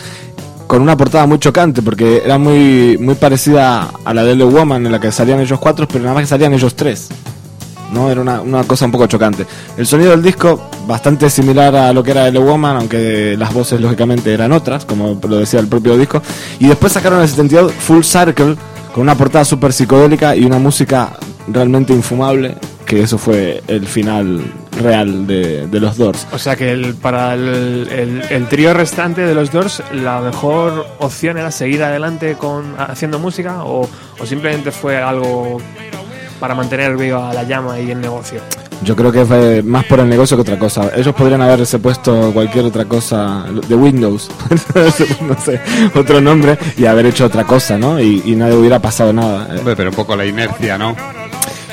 con 0.68 0.82
una 0.82 0.96
portada 0.96 1.26
muy 1.26 1.38
chocante, 1.40 1.82
porque 1.82 2.22
era 2.24 2.38
muy, 2.38 2.98
muy 2.98 3.16
parecida 3.16 3.92
a 4.06 4.14
la 4.14 4.24
de 4.24 4.32
Hello 4.32 4.48
Woman, 4.48 4.86
en 4.86 4.92
la 4.94 5.02
que 5.02 5.12
salían 5.12 5.42
ellos 5.42 5.60
cuatro, 5.60 5.86
pero 5.86 6.00
nada 6.06 6.14
más 6.14 6.24
que 6.24 6.28
salían 6.28 6.54
ellos 6.54 6.76
tres. 6.76 7.10
¿No? 7.94 8.10
Era 8.12 8.22
una, 8.22 8.42
una 8.42 8.64
cosa 8.64 8.86
un 8.86 8.92
poco 8.92 9.08
chocante. 9.08 9.46
El 9.78 9.86
sonido 9.86 10.12
del 10.12 10.22
disco, 10.22 10.70
bastante 10.88 11.30
similar 11.30 11.76
a 11.76 11.94
lo 11.94 12.04
que 12.04 12.12
era 12.12 12.28
Hello 12.28 12.42
Woman, 12.42 12.78
aunque 12.78 13.36
las 13.38 13.54
voces 13.54 13.80
lógicamente 13.80 14.34
eran 14.34 14.52
otras, 14.52 14.86
como 14.86 15.20
lo 15.28 15.38
decía 15.38 15.60
el 15.60 15.68
propio 15.68 15.98
disco. 15.98 16.22
Y 16.60 16.68
después 16.68 16.92
sacaron 16.94 17.22
el 17.22 17.28
72 17.30 17.72
Full 17.72 18.02
Circle, 18.04 18.56
con 18.94 19.02
una 19.04 19.16
portada 19.16 19.46
súper 19.46 19.74
psicodélica 19.74 20.36
y 20.36 20.44
una 20.46 20.60
música 20.60 21.14
realmente 21.48 21.94
infumable, 21.94 22.56
que 22.86 23.02
eso 23.02 23.18
fue 23.18 23.64
el 23.68 23.86
final 23.88 24.44
real 24.82 25.26
de, 25.28 25.68
de 25.68 25.80
los 25.80 25.98
Doors. 25.98 26.28
O 26.32 26.38
sea 26.38 26.56
que 26.56 26.72
el, 26.72 26.96
para 26.96 27.34
el, 27.34 27.88
el- 27.92 28.22
el 28.30 28.48
trío 28.50 28.74
restante 28.74 29.22
de 29.22 29.34
los 29.36 29.52
Doors, 29.52 29.82
la 29.94 30.20
mejor 30.20 30.86
opción 31.00 31.38
era 31.38 31.50
seguir 31.52 31.84
adelante 31.84 32.36
con 32.36 32.76
haciendo 32.78 33.20
música 33.20 33.64
o, 33.64 33.88
o 34.20 34.26
simplemente 34.26 34.72
fue 34.72 34.98
algo 35.02 35.60
para 36.44 36.56
mantener 36.56 36.98
viva 36.98 37.34
la 37.34 37.44
llama 37.44 37.80
y 37.80 37.90
el 37.90 38.02
negocio. 38.02 38.42
Yo 38.84 38.98
creo 38.98 39.14
que 39.14 39.24
fue 39.24 39.64
más 39.64 39.86
por 39.86 40.02
el 40.02 40.10
negocio 40.10 40.36
que 40.36 40.42
otra 40.42 40.60
cosa. 40.60 40.92
Ellos 40.94 41.16
podrían 41.16 41.42
haberse 41.42 41.80
puesto 41.80 42.34
cualquier 42.34 42.66
otra 42.66 42.84
cosa 42.84 43.46
de 43.66 43.74
Windows, 43.74 44.30
no 45.22 45.38
sé, 45.40 45.62
otro 45.96 46.20
nombre 46.20 46.58
y 46.76 46.86
haber 46.86 47.06
hecho 47.06 47.24
otra 47.24 47.46
cosa, 47.46 47.78
¿no? 47.78 47.98
Y, 47.98 48.24
y 48.26 48.36
no 48.36 48.48
hubiera 48.48 48.80
pasado 48.80 49.14
nada. 49.14 49.48
Hombre, 49.58 49.74
pero 49.78 49.92
un 49.92 49.96
poco 49.96 50.18
la 50.18 50.26
inercia, 50.26 50.78
¿no? 50.78 50.98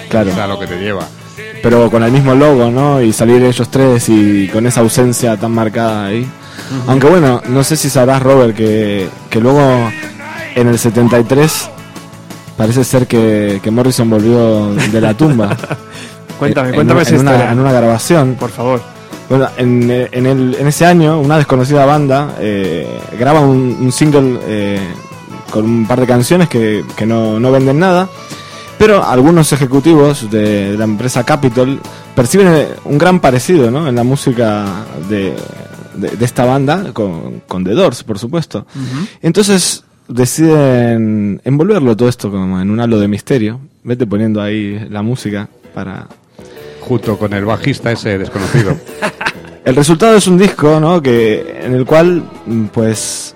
Claro. 0.09 0.31
O 0.31 0.35
sea, 0.37 0.47
lo 0.47 0.57
que 0.61 0.69
te 0.69 0.79
lleva. 0.79 1.05
Pero 1.65 1.91
con 1.91 2.05
el 2.05 2.13
mismo 2.13 2.37
logo, 2.37 2.71
¿no? 2.71 3.03
Y 3.03 3.13
salir 3.13 3.43
ellos 3.43 3.69
tres 3.73 4.09
y 4.09 4.47
con 4.53 4.69
esa 4.69 4.83
ausencia 4.83 5.37
tan 5.37 5.51
marcada 5.51 6.07
ahí. 6.07 6.31
Aunque 6.87 7.09
bueno, 7.09 7.43
no 7.49 7.65
sé 7.65 7.75
si 7.75 7.91
sabrás, 7.91 8.23
Robert, 8.23 8.55
que, 8.55 9.09
que 9.31 9.41
luego 9.41 9.91
en 10.55 10.69
el 10.69 10.79
73 10.79 11.71
parece 12.61 12.85
ser 12.85 13.07
que, 13.07 13.59
que 13.63 13.71
Morrison 13.71 14.11
volvió 14.11 14.75
de 14.75 15.01
la 15.01 15.15
tumba. 15.15 15.57
Cuéntame, 16.39 16.69
En- 16.69 16.75
cuéntame 16.75 17.01
en, 17.01 17.07
esa 17.07 17.15
una, 17.19 17.31
historia. 17.33 17.53
en 17.53 17.59
una 17.59 17.73
grabación. 17.73 18.37
Por 18.39 18.51
favor. 18.51 18.83
Bueno, 19.31 19.49
en, 19.57 19.91
en, 19.91 20.27
el, 20.27 20.57
en 20.61 20.67
ese 20.67 20.85
año, 20.85 21.19
una 21.21 21.39
desconocida 21.39 21.87
banda 21.87 22.35
eh, 22.39 22.87
graba 23.19 23.41
un, 23.41 23.79
un 23.81 23.91
single 23.93 24.39
eh, 24.47 24.79
con 25.51 25.65
un 25.65 25.87
par 25.87 26.01
de 26.01 26.07
canciones 26.07 26.51
que, 26.51 26.85
que 26.97 27.07
no, 27.07 27.41
no 27.41 27.51
venden 27.51 27.79
nada, 27.79 28.07
pero 28.79 29.03
algunos 29.03 29.53
ejecutivos 29.55 30.31
de, 30.31 30.75
la 30.77 30.85
empresa 30.85 31.25
Capitol 31.25 31.81
perciben 32.15 32.49
eh, 32.49 32.69
un 32.85 32.99
gran 32.99 33.21
parecido 33.21 33.71
¿no? 33.71 33.89
en 33.89 33.95
la 33.95 34.05
música 34.05 34.67
de, 35.09 35.35
de, 35.95 36.09
de 36.11 36.25
esta 36.27 36.45
banda 36.45 36.93
con, 36.93 37.41
con 37.49 37.65
The 37.65 37.71
Doors, 37.73 38.03
por 38.03 38.19
supuesto. 38.19 38.67
Entonces 39.23 39.85
deciden 40.11 41.41
envolverlo 41.45 41.97
todo 41.97 42.09
esto 42.09 42.31
como 42.31 42.61
en 42.61 42.71
un 42.71 42.81
halo 42.81 42.99
de 42.99 43.09
misterio. 43.09 43.61
Vete 43.83 44.07
poniendo 44.07 44.43
ahí 44.43 44.87
la 44.91 45.03
música 45.03 45.49
para 45.73 46.07
Junto 46.81 47.19
con 47.19 47.33
el 47.33 47.45
bajista 47.45 47.93
ese 47.93 48.19
desconocido. 48.19 48.77
El 49.65 49.77
resultado 49.77 50.17
es 50.17 50.27
un 50.27 50.39
disco, 50.39 50.81
¿no? 50.81 51.03
Que 51.03 51.61
en 51.63 51.75
el 51.75 51.85
cual, 51.85 52.25
mm, 52.47 52.65
pues, 52.67 53.35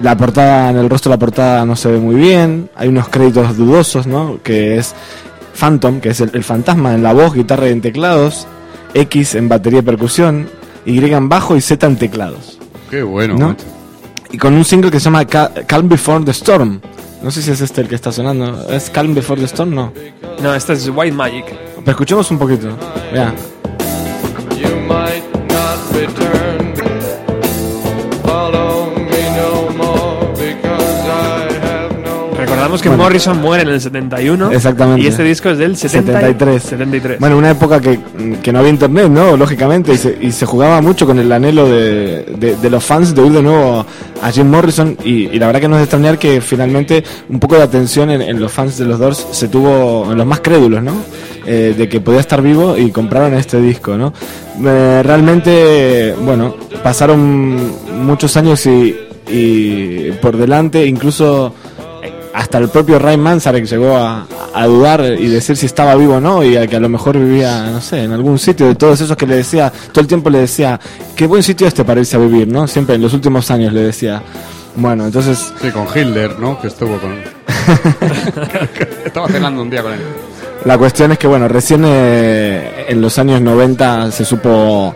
la 0.00 0.16
portada, 0.16 0.70
en 0.70 0.76
el 0.76 0.90
rostro 0.90 1.10
de 1.10 1.16
la 1.16 1.18
portada 1.18 1.64
no 1.64 1.74
se 1.74 1.90
ve 1.90 1.98
muy 1.98 2.14
bien. 2.14 2.68
Hay 2.76 2.88
unos 2.88 3.08
créditos 3.08 3.56
dudosos, 3.56 4.06
¿no? 4.06 4.38
Que 4.42 4.76
es 4.76 4.94
Phantom, 5.58 6.00
que 6.00 6.10
es 6.10 6.20
el, 6.20 6.30
el 6.34 6.44
fantasma 6.44 6.94
en 6.94 7.02
la 7.02 7.14
voz, 7.14 7.34
guitarra 7.34 7.68
y 7.68 7.72
en 7.72 7.80
teclados. 7.80 8.46
X 8.92 9.34
en 9.34 9.48
batería 9.48 9.78
y 9.78 9.82
percusión. 9.82 10.48
Y 10.84 11.02
en 11.02 11.28
bajo 11.30 11.56
y 11.56 11.62
Z 11.62 11.84
en 11.86 11.96
teclados. 11.96 12.58
Qué 12.90 13.02
bueno, 13.02 13.34
¿no? 13.38 13.48
macho. 13.48 13.64
Y 14.32 14.38
con 14.38 14.54
un 14.54 14.64
single 14.64 14.90
que 14.90 14.98
se 15.00 15.04
llama 15.04 15.24
Ca- 15.24 15.52
Calm 15.66 15.88
Before 15.88 16.24
the 16.24 16.30
Storm. 16.32 16.80
No 17.22 17.30
sé 17.30 17.42
si 17.42 17.50
es 17.50 17.60
este 17.60 17.80
el 17.80 17.88
que 17.88 17.94
está 17.94 18.12
sonando. 18.12 18.68
¿Es 18.70 18.90
Calm 18.90 19.14
Before 19.14 19.40
the 19.40 19.46
Storm? 19.46 19.74
No. 19.74 19.92
No, 20.42 20.54
esta 20.54 20.72
es 20.72 20.88
White 20.94 21.14
Magic. 21.16 21.46
Pero 21.76 21.90
escuchemos 21.92 22.30
un 22.30 22.38
poquito. 22.38 22.68
You 24.58 26.45
Recordamos 32.66 32.82
que 32.82 32.88
Bueno. 32.88 33.02
Morrison 33.04 33.40
muere 33.40 33.62
en 33.62 33.68
el 33.68 33.80
71. 33.80 34.50
Exactamente. 34.52 35.02
Y 35.02 35.06
este 35.06 35.22
disco 35.22 35.50
es 35.50 35.58
del 35.58 35.76
70 35.76 36.12
73. 36.12 36.62
73. 36.62 37.20
Bueno, 37.20 37.38
una 37.38 37.50
época 37.50 37.80
que, 37.80 37.98
que 38.42 38.52
no 38.52 38.58
había 38.58 38.70
internet, 38.70 39.08
¿no? 39.08 39.36
Lógicamente, 39.36 39.92
y 39.92 39.96
se, 39.96 40.18
y 40.20 40.32
se 40.32 40.46
jugaba 40.46 40.80
mucho 40.80 41.06
con 41.06 41.18
el 41.18 41.30
anhelo 41.30 41.68
de, 41.68 42.24
de- 42.38 42.56
de 42.56 42.70
los 42.70 42.82
fans 42.84 43.14
de 43.14 43.22
oír 43.22 43.32
de 43.32 43.42
nuevo 43.42 43.86
a 44.22 44.30
Jim 44.32 44.48
Morrison. 44.50 44.96
Y, 45.04 45.26
y 45.28 45.38
la 45.38 45.46
verdad 45.46 45.60
que 45.60 45.68
no 45.68 45.76
es 45.76 45.80
de 45.80 45.84
extrañar 45.84 46.18
que 46.18 46.40
finalmente 46.40 47.04
un 47.28 47.38
poco 47.38 47.54
de 47.56 47.62
atención 47.62 48.10
en, 48.10 48.20
en 48.22 48.40
los 48.40 48.50
fans 48.50 48.76
de 48.78 48.84
los 48.84 48.98
Doors 48.98 49.26
se 49.30 49.46
tuvo, 49.48 50.10
en 50.10 50.18
los 50.18 50.26
más 50.26 50.40
crédulos, 50.40 50.82
¿no? 50.82 50.92
Eh, 51.46 51.74
de 51.78 51.88
que 51.88 52.00
podía 52.00 52.18
estar 52.20 52.42
vivo 52.42 52.76
y 52.76 52.90
compraron 52.90 53.34
este 53.34 53.60
disco, 53.60 53.96
¿no? 53.96 54.12
Eh, 54.64 55.02
realmente, 55.04 56.14
bueno, 56.24 56.56
pasaron 56.82 57.70
muchos 58.04 58.36
años 58.36 58.66
y, 58.66 58.96
y 59.28 60.10
por 60.20 60.36
delante, 60.36 60.84
incluso 60.86 61.54
hasta 62.36 62.58
el 62.58 62.68
propio 62.68 62.98
Ray 62.98 63.16
Manzarek 63.16 63.64
llegó 63.64 63.96
a, 63.96 64.26
a 64.54 64.66
dudar 64.66 65.00
y 65.18 65.26
decir 65.28 65.56
si 65.56 65.64
estaba 65.66 65.94
vivo 65.94 66.16
o 66.16 66.20
no, 66.20 66.44
y 66.44 66.56
a 66.56 66.66
que 66.66 66.76
a 66.76 66.80
lo 66.80 66.88
mejor 66.88 67.18
vivía, 67.18 67.70
no 67.70 67.80
sé, 67.80 68.04
en 68.04 68.12
algún 68.12 68.38
sitio 68.38 68.66
de 68.66 68.74
todos 68.74 69.00
esos 69.00 69.16
que 69.16 69.26
le 69.26 69.36
decía, 69.36 69.72
todo 69.90 70.02
el 70.02 70.06
tiempo 70.06 70.28
le 70.30 70.40
decía, 70.40 70.78
qué 71.16 71.26
buen 71.26 71.42
sitio 71.42 71.66
este 71.66 71.82
para 71.84 72.00
irse 72.00 72.16
a 72.16 72.20
vivir, 72.20 72.46
¿no? 72.48 72.66
Siempre 72.68 72.94
en 72.96 73.02
los 73.02 73.14
últimos 73.14 73.50
años 73.50 73.72
le 73.72 73.80
decía. 73.80 74.22
Bueno, 74.76 75.06
entonces, 75.06 75.52
Sí, 75.62 75.70
con 75.70 75.86
Hitler, 75.86 76.38
¿no? 76.38 76.60
Que 76.60 76.66
estuvo 76.68 76.98
con. 76.98 77.14
Estaba 79.04 79.28
cenando 79.28 79.62
un 79.62 79.70
día 79.70 79.82
con 79.82 79.92
él. 79.92 80.00
la 80.64 80.76
cuestión 80.78 81.12
es 81.12 81.18
que, 81.18 81.26
bueno, 81.26 81.48
recién 81.48 81.82
eh, 81.86 82.86
en 82.88 83.00
los 83.00 83.18
años 83.18 83.40
90 83.40 84.10
se 84.12 84.24
supo 84.24 84.94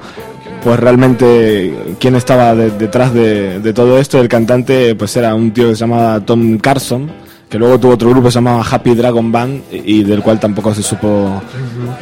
pues 0.62 0.78
realmente 0.78 1.94
quién 1.98 2.16
estaba 2.16 2.54
de- 2.54 2.70
detrás 2.72 3.14
de, 3.14 3.60
de 3.60 3.72
todo 3.72 3.98
esto. 3.98 4.20
El 4.20 4.28
cantante 4.28 4.94
pues 4.94 5.16
era 5.16 5.34
un 5.34 5.52
tío 5.52 5.68
que 5.70 5.74
se 5.74 5.80
llamaba 5.80 6.20
Tom 6.20 6.58
Carson, 6.58 7.10
que 7.50 7.58
luego 7.58 7.80
tuvo 7.80 7.94
otro 7.94 8.08
grupo 8.10 8.28
llamaba 8.28 8.62
Happy 8.62 8.94
Dragon 8.94 9.32
Band 9.32 9.62
y 9.72 10.04
del 10.04 10.22
cual 10.22 10.38
tampoco 10.38 10.72
se 10.72 10.84
supo 10.84 11.42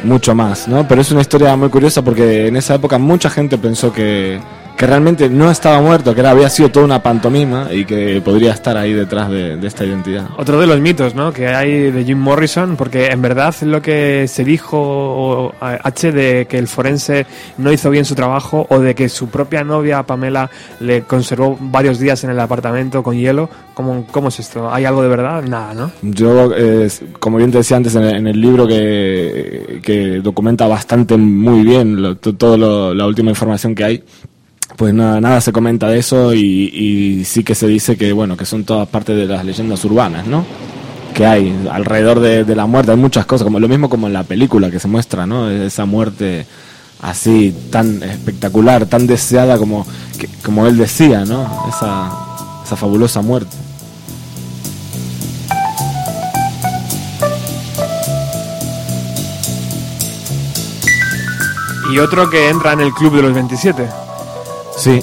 mucho 0.03 0.35
más, 0.35 0.67
¿no? 0.67 0.87
Pero 0.87 1.01
es 1.01 1.11
una 1.11 1.21
historia 1.21 1.55
muy 1.55 1.69
curiosa 1.69 2.03
porque 2.03 2.47
en 2.47 2.55
esa 2.55 2.75
época 2.75 2.99
mucha 2.99 3.31
gente 3.31 3.57
pensó 3.57 3.91
que, 3.91 4.39
que 4.79 4.87
realmente 4.87 5.27
no 5.29 5.51
estaba 5.51 5.81
muerto, 5.81 6.13
que 6.15 6.21
era, 6.21 6.31
había 6.31 6.47
sido 6.49 6.69
toda 6.69 6.85
una 6.85 7.03
pantomima 7.03 7.67
y 7.69 7.83
que 7.83 8.21
podría 8.23 8.53
estar 8.53 8.77
ahí 8.77 8.93
detrás 8.93 9.29
de, 9.29 9.57
de 9.57 9.67
esta 9.67 9.83
identidad. 9.83 10.29
Otro 10.37 10.57
de 10.57 10.67
los 10.67 10.79
mitos 10.79 11.13
¿no? 11.15 11.33
que 11.33 11.49
hay 11.49 11.91
de 11.91 12.05
Jim 12.05 12.17
Morrison, 12.17 12.77
porque 12.77 13.07
en 13.07 13.21
verdad 13.21 13.53
lo 13.63 13.81
que 13.81 14.25
se 14.29 14.45
dijo 14.45 15.53
H 15.59 16.11
de 16.13 16.45
que 16.49 16.57
el 16.57 16.69
forense 16.69 17.25
no 17.57 17.73
hizo 17.73 17.89
bien 17.89 18.05
su 18.05 18.15
trabajo 18.15 18.67
o 18.69 18.79
de 18.79 18.95
que 18.95 19.09
su 19.09 19.27
propia 19.27 19.65
novia 19.65 20.03
Pamela 20.03 20.49
le 20.79 21.01
conservó 21.01 21.57
varios 21.59 21.99
días 21.99 22.23
en 22.23 22.29
el 22.29 22.39
apartamento 22.39 23.03
con 23.03 23.17
hielo, 23.17 23.49
¿cómo, 23.73 24.07
cómo 24.09 24.29
es 24.29 24.39
esto? 24.39 24.71
¿Hay 24.73 24.85
algo 24.85 25.01
de 25.03 25.09
verdad? 25.09 25.43
Nada, 25.43 25.73
¿no? 25.73 25.91
Yo, 26.01 26.51
eh, 26.55 26.87
como 27.19 27.35
bien 27.37 27.51
te 27.51 27.57
decía 27.57 27.75
antes 27.75 27.95
en 27.95 28.03
el, 28.03 28.15
en 28.15 28.27
el 28.27 28.39
libro 28.39 28.65
que, 28.65 29.81
que 29.83 30.21
documenta 30.21 30.67
bastante 30.67 31.17
muy 31.17 31.63
bien 31.63 32.01
lo- 32.01 32.15
to- 32.15 32.35
todo 32.35 32.55
lo- 32.57 32.93
la 32.93 33.05
última 33.05 33.29
información 33.31 33.75
que 33.75 33.83
hay, 33.83 34.03
pues 34.75 34.93
nada, 34.93 35.19
nada 35.19 35.41
se 35.41 35.51
comenta 35.51 35.87
de 35.87 35.99
eso 35.99 36.33
y, 36.33 37.23
sí 37.25 37.43
que 37.43 37.55
se 37.55 37.67
dice 37.67 37.97
que 37.97 38.13
bueno 38.13 38.37
que 38.37 38.45
son 38.45 38.63
todas 38.63 38.87
parte 38.87 39.13
de 39.13 39.25
las 39.25 39.43
leyendas 39.43 39.83
urbanas, 39.85 40.25
¿no? 40.25 40.45
Que 41.13 41.25
hay 41.25 41.67
alrededor 41.71 42.19
de, 42.19 42.55
la 42.55 42.65
muerte, 42.65 42.91
hay 42.91 42.97
muchas 42.97 43.25
cosas, 43.25 43.43
como 43.43 43.59
lo 43.59 43.67
mismo 43.67 43.89
como 43.89 44.07
en 44.07 44.13
la 44.13 44.23
película 44.23 44.71
que 44.71 44.79
se 44.79 44.87
muestra, 44.87 45.25
¿no? 45.25 45.49
Esa 45.49 45.85
muerte 45.85 46.45
así 47.01 47.53
tan 47.71 48.03
espectacular, 48.03 48.85
tan 48.85 49.07
deseada 49.07 49.57
como, 49.57 49.85
como 50.43 50.67
él 50.67 50.77
decía, 50.77 51.25
¿no? 51.25 51.65
Esa, 51.67 52.11
esa 52.65 52.75
fabulosa 52.75 53.21
muerte. 53.21 53.55
Y 61.91 61.97
otro 61.97 62.29
que 62.29 62.49
entra 62.49 62.73
en 62.73 62.81
el 62.81 62.93
club 62.93 63.15
de 63.15 63.23
los 63.23 63.33
27. 63.33 64.08
Sí, 64.79 65.01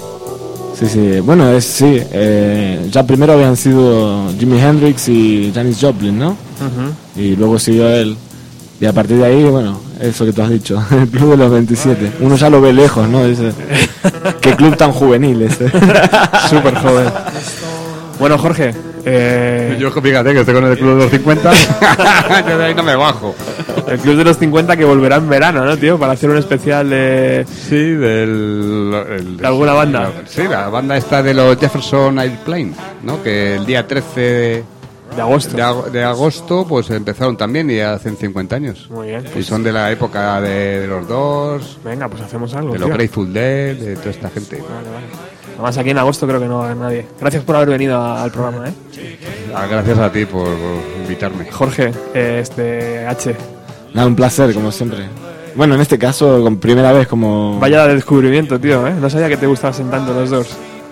sí, 0.78 0.86
sí. 0.86 1.20
Bueno, 1.20 1.50
es, 1.50 1.64
sí. 1.66 2.00
eh, 2.12 2.88
ya 2.90 3.02
primero 3.06 3.34
habían 3.34 3.56
sido 3.56 4.30
Jimi 4.38 4.58
Hendrix 4.58 5.08
y 5.08 5.52
Janis 5.54 5.78
Joplin, 5.80 6.18
¿no? 6.18 6.34
Y 7.14 7.36
luego 7.36 7.58
siguió 7.58 7.88
él. 7.88 8.16
Y 8.80 8.86
a 8.86 8.92
partir 8.92 9.18
de 9.18 9.26
ahí, 9.26 9.44
bueno, 9.44 9.78
eso 10.00 10.24
que 10.24 10.32
tú 10.32 10.42
has 10.42 10.50
dicho, 10.50 10.82
el 10.90 11.08
club 11.08 11.30
de 11.30 11.36
los 11.36 11.50
27. 11.50 12.12
Uno 12.20 12.36
ya 12.36 12.48
lo 12.48 12.60
ve 12.60 12.72
lejos, 12.72 13.06
¿no? 13.08 13.24
Dice, 13.26 13.52
qué 14.40 14.56
club 14.56 14.76
tan 14.76 14.92
juvenil 14.92 15.42
este. 15.42 15.68
Súper 16.50 16.74
joven. 16.76 17.08
Bueno, 18.18 18.38
Jorge. 18.38 18.74
Eh, 19.08 19.76
Yo 19.78 19.90
fíjate 19.92 20.32
que 20.32 20.40
estoy 20.40 20.54
con 20.54 20.64
el 20.66 20.76
club 20.76 20.96
de 20.98 21.02
los 21.04 21.10
50. 21.10 21.52
Yo 22.48 22.58
de 22.58 22.64
ahí 22.64 22.74
no 22.74 22.82
me 22.82 22.96
bajo. 22.96 23.34
El 23.88 23.98
club 24.00 24.16
de 24.16 24.24
los 24.24 24.36
50 24.38 24.76
que 24.76 24.84
volverá 24.84 25.16
en 25.16 25.28
verano, 25.28 25.64
¿no, 25.64 25.76
tío? 25.76 25.96
Para 25.98 26.12
hacer 26.14 26.28
un 26.28 26.38
especial 26.38 26.90
de... 26.90 27.46
Sí, 27.48 27.76
del... 27.76 28.92
el- 29.10 29.36
¿De 29.36 29.46
alguna 29.46 29.74
banda? 29.74 30.10
Sí, 30.26 30.42
la 30.48 30.68
banda 30.68 30.96
esta 30.96 31.22
de 31.22 31.34
los 31.34 31.56
Jefferson 31.56 32.18
Airplane, 32.18 32.72
¿no? 33.04 33.22
Que 33.22 33.54
el 33.54 33.64
día 33.64 33.86
13 33.86 34.20
de, 34.20 34.64
de 35.14 35.22
agosto. 35.22 35.56
De, 35.56 35.62
ag- 35.62 35.90
de 35.92 36.02
agosto, 36.02 36.66
pues 36.68 36.90
empezaron 36.90 37.36
también 37.36 37.70
y 37.70 37.78
hacen 37.78 38.16
50 38.16 38.56
años. 38.56 38.88
Muy 38.90 39.06
bien. 39.08 39.24
Y 39.36 39.42
son 39.44 39.62
de 39.62 39.72
la 39.72 39.92
época 39.92 40.40
de, 40.40 40.80
de 40.80 40.86
los 40.88 41.06
dos, 41.06 41.78
Venga, 41.84 42.08
pues 42.08 42.22
hacemos 42.22 42.52
algo. 42.54 42.72
de 42.72 42.80
los. 42.80 42.88
Grateful 42.88 43.32
Dead, 43.32 43.76
de 43.76 43.94
toda 43.96 44.10
esta 44.10 44.30
gente. 44.30 44.56
Vale, 44.56 44.88
vale. 44.90 45.06
Además, 45.56 45.78
aquí 45.78 45.90
en 45.90 45.98
agosto 45.98 46.26
creo 46.26 46.38
que 46.40 46.46
no 46.46 46.58
va 46.58 46.62
a 46.62 46.66
haber 46.66 46.76
nadie. 46.76 47.06
Gracias 47.20 47.42
por 47.44 47.56
haber 47.56 47.70
venido 47.70 47.96
a- 48.00 48.22
al 48.22 48.30
programa, 48.30 48.68
¿eh? 48.68 48.72
Ah, 49.54 49.66
gracias 49.70 49.98
a 49.98 50.12
ti 50.12 50.24
por, 50.26 50.44
por 50.44 50.82
invitarme. 51.02 51.50
Jorge, 51.50 51.92
eh, 52.14 52.40
este 52.42 53.06
H. 53.06 53.34
Nada, 53.94 54.06
un 54.06 54.14
placer, 54.16 54.52
como 54.54 54.70
siempre. 54.70 55.08
Bueno, 55.54 55.74
en 55.74 55.80
este 55.80 55.98
caso, 55.98 56.42
con 56.42 56.58
primera 56.58 56.92
vez 56.92 57.08
como... 57.08 57.58
Vaya 57.58 57.86
descubrimiento, 57.86 58.60
tío, 58.60 58.86
¿eh? 58.86 58.92
No 59.00 59.08
sabía 59.08 59.28
que 59.28 59.38
te 59.38 59.46
gustaban 59.46 59.90
tanto 59.90 60.12
los 60.12 60.28
dos. 60.28 60.48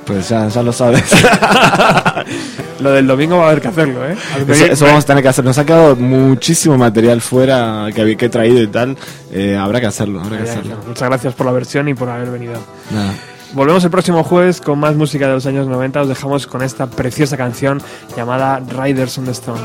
Pues 0.07 0.29
ya, 0.31 0.49
ya 0.49 0.63
lo 0.63 0.73
sabes. 0.73 1.03
Lo 2.81 2.91
del 2.93 3.07
domingo 3.07 3.39
va 3.39 3.45
a 3.45 3.47
haber 3.51 3.61
que 3.63 3.69
hacerlo, 3.69 4.07
¿eh? 4.07 4.17
Eso, 4.49 4.67
eso 4.67 4.85
vamos 4.87 5.05
a 5.05 5.07
tener 5.07 5.23
que 5.23 5.29
hacer. 5.29 5.45
Nos 5.45 5.57
ha 5.59 5.65
quedado 5.65 5.97
muchísimo 5.97 6.77
material 6.77 7.21
fuera 7.21 7.87
que, 7.95 8.01
había- 8.03 8.17
que 8.17 8.27
he 8.27 8.29
traído 8.29 8.61
y 8.63 8.67
tal. 8.67 8.97
Eh, 9.33 9.57
habrá 9.57 9.81
que 9.81 9.87
hacerlo, 9.87 10.21
habrá 10.21 10.39
que 10.39 10.45
Ya, 10.45 10.51
hacerlo. 10.53 10.77
Muchas 10.87 11.09
gracias 11.09 11.35
por 11.35 11.47
la 11.47 11.53
versión 11.53 11.89
y 11.89 11.95
por 11.95 12.09
haber 12.11 12.31
venido. 12.31 12.55
Nada. 12.91 13.13
Volvemos 13.55 13.85
el 13.85 13.91
próximo 13.91 14.25
jueves 14.25 14.61
con 14.61 14.81
más 14.81 14.97
música 14.97 15.29
de 15.29 15.35
los 15.35 15.47
años 15.47 15.69
90. 15.69 16.03
Os 16.03 16.09
dejamos 16.09 16.49
con 16.49 16.61
esta 16.61 16.89
preciosa 16.89 17.37
canción 17.37 17.81
llamada 18.17 18.59
Riders 18.59 19.17
on 19.17 19.27
the 19.27 19.31
Stone. 19.31 19.61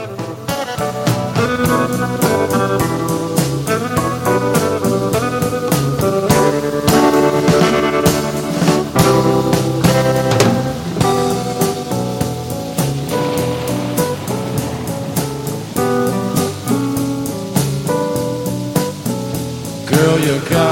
Girl, 19.88 20.69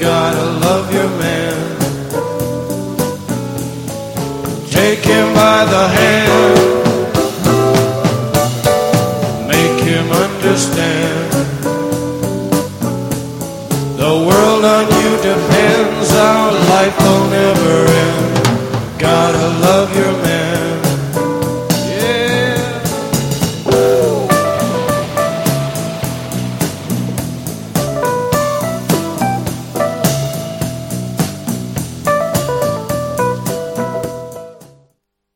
gotta 0.00 0.44
love 0.60 0.92
your 0.92 1.08
man. 1.08 1.76
Take 4.70 5.04
him 5.04 5.32
by 5.32 5.64
the 5.64 5.88
hand. 5.98 6.76
Make 9.48 9.80
him 9.80 10.10
understand. 10.10 11.32
The 13.96 14.12
world 14.26 14.64
on 14.64 14.84
you 15.00 15.10
depends. 15.30 16.12
Our 16.12 16.52
life 16.52 16.96
will 17.00 17.26
never 17.30 17.76
end. 18.04 18.98
Gotta 18.98 19.48
love 19.66 19.96
your 19.96 20.12
man. 20.22 20.35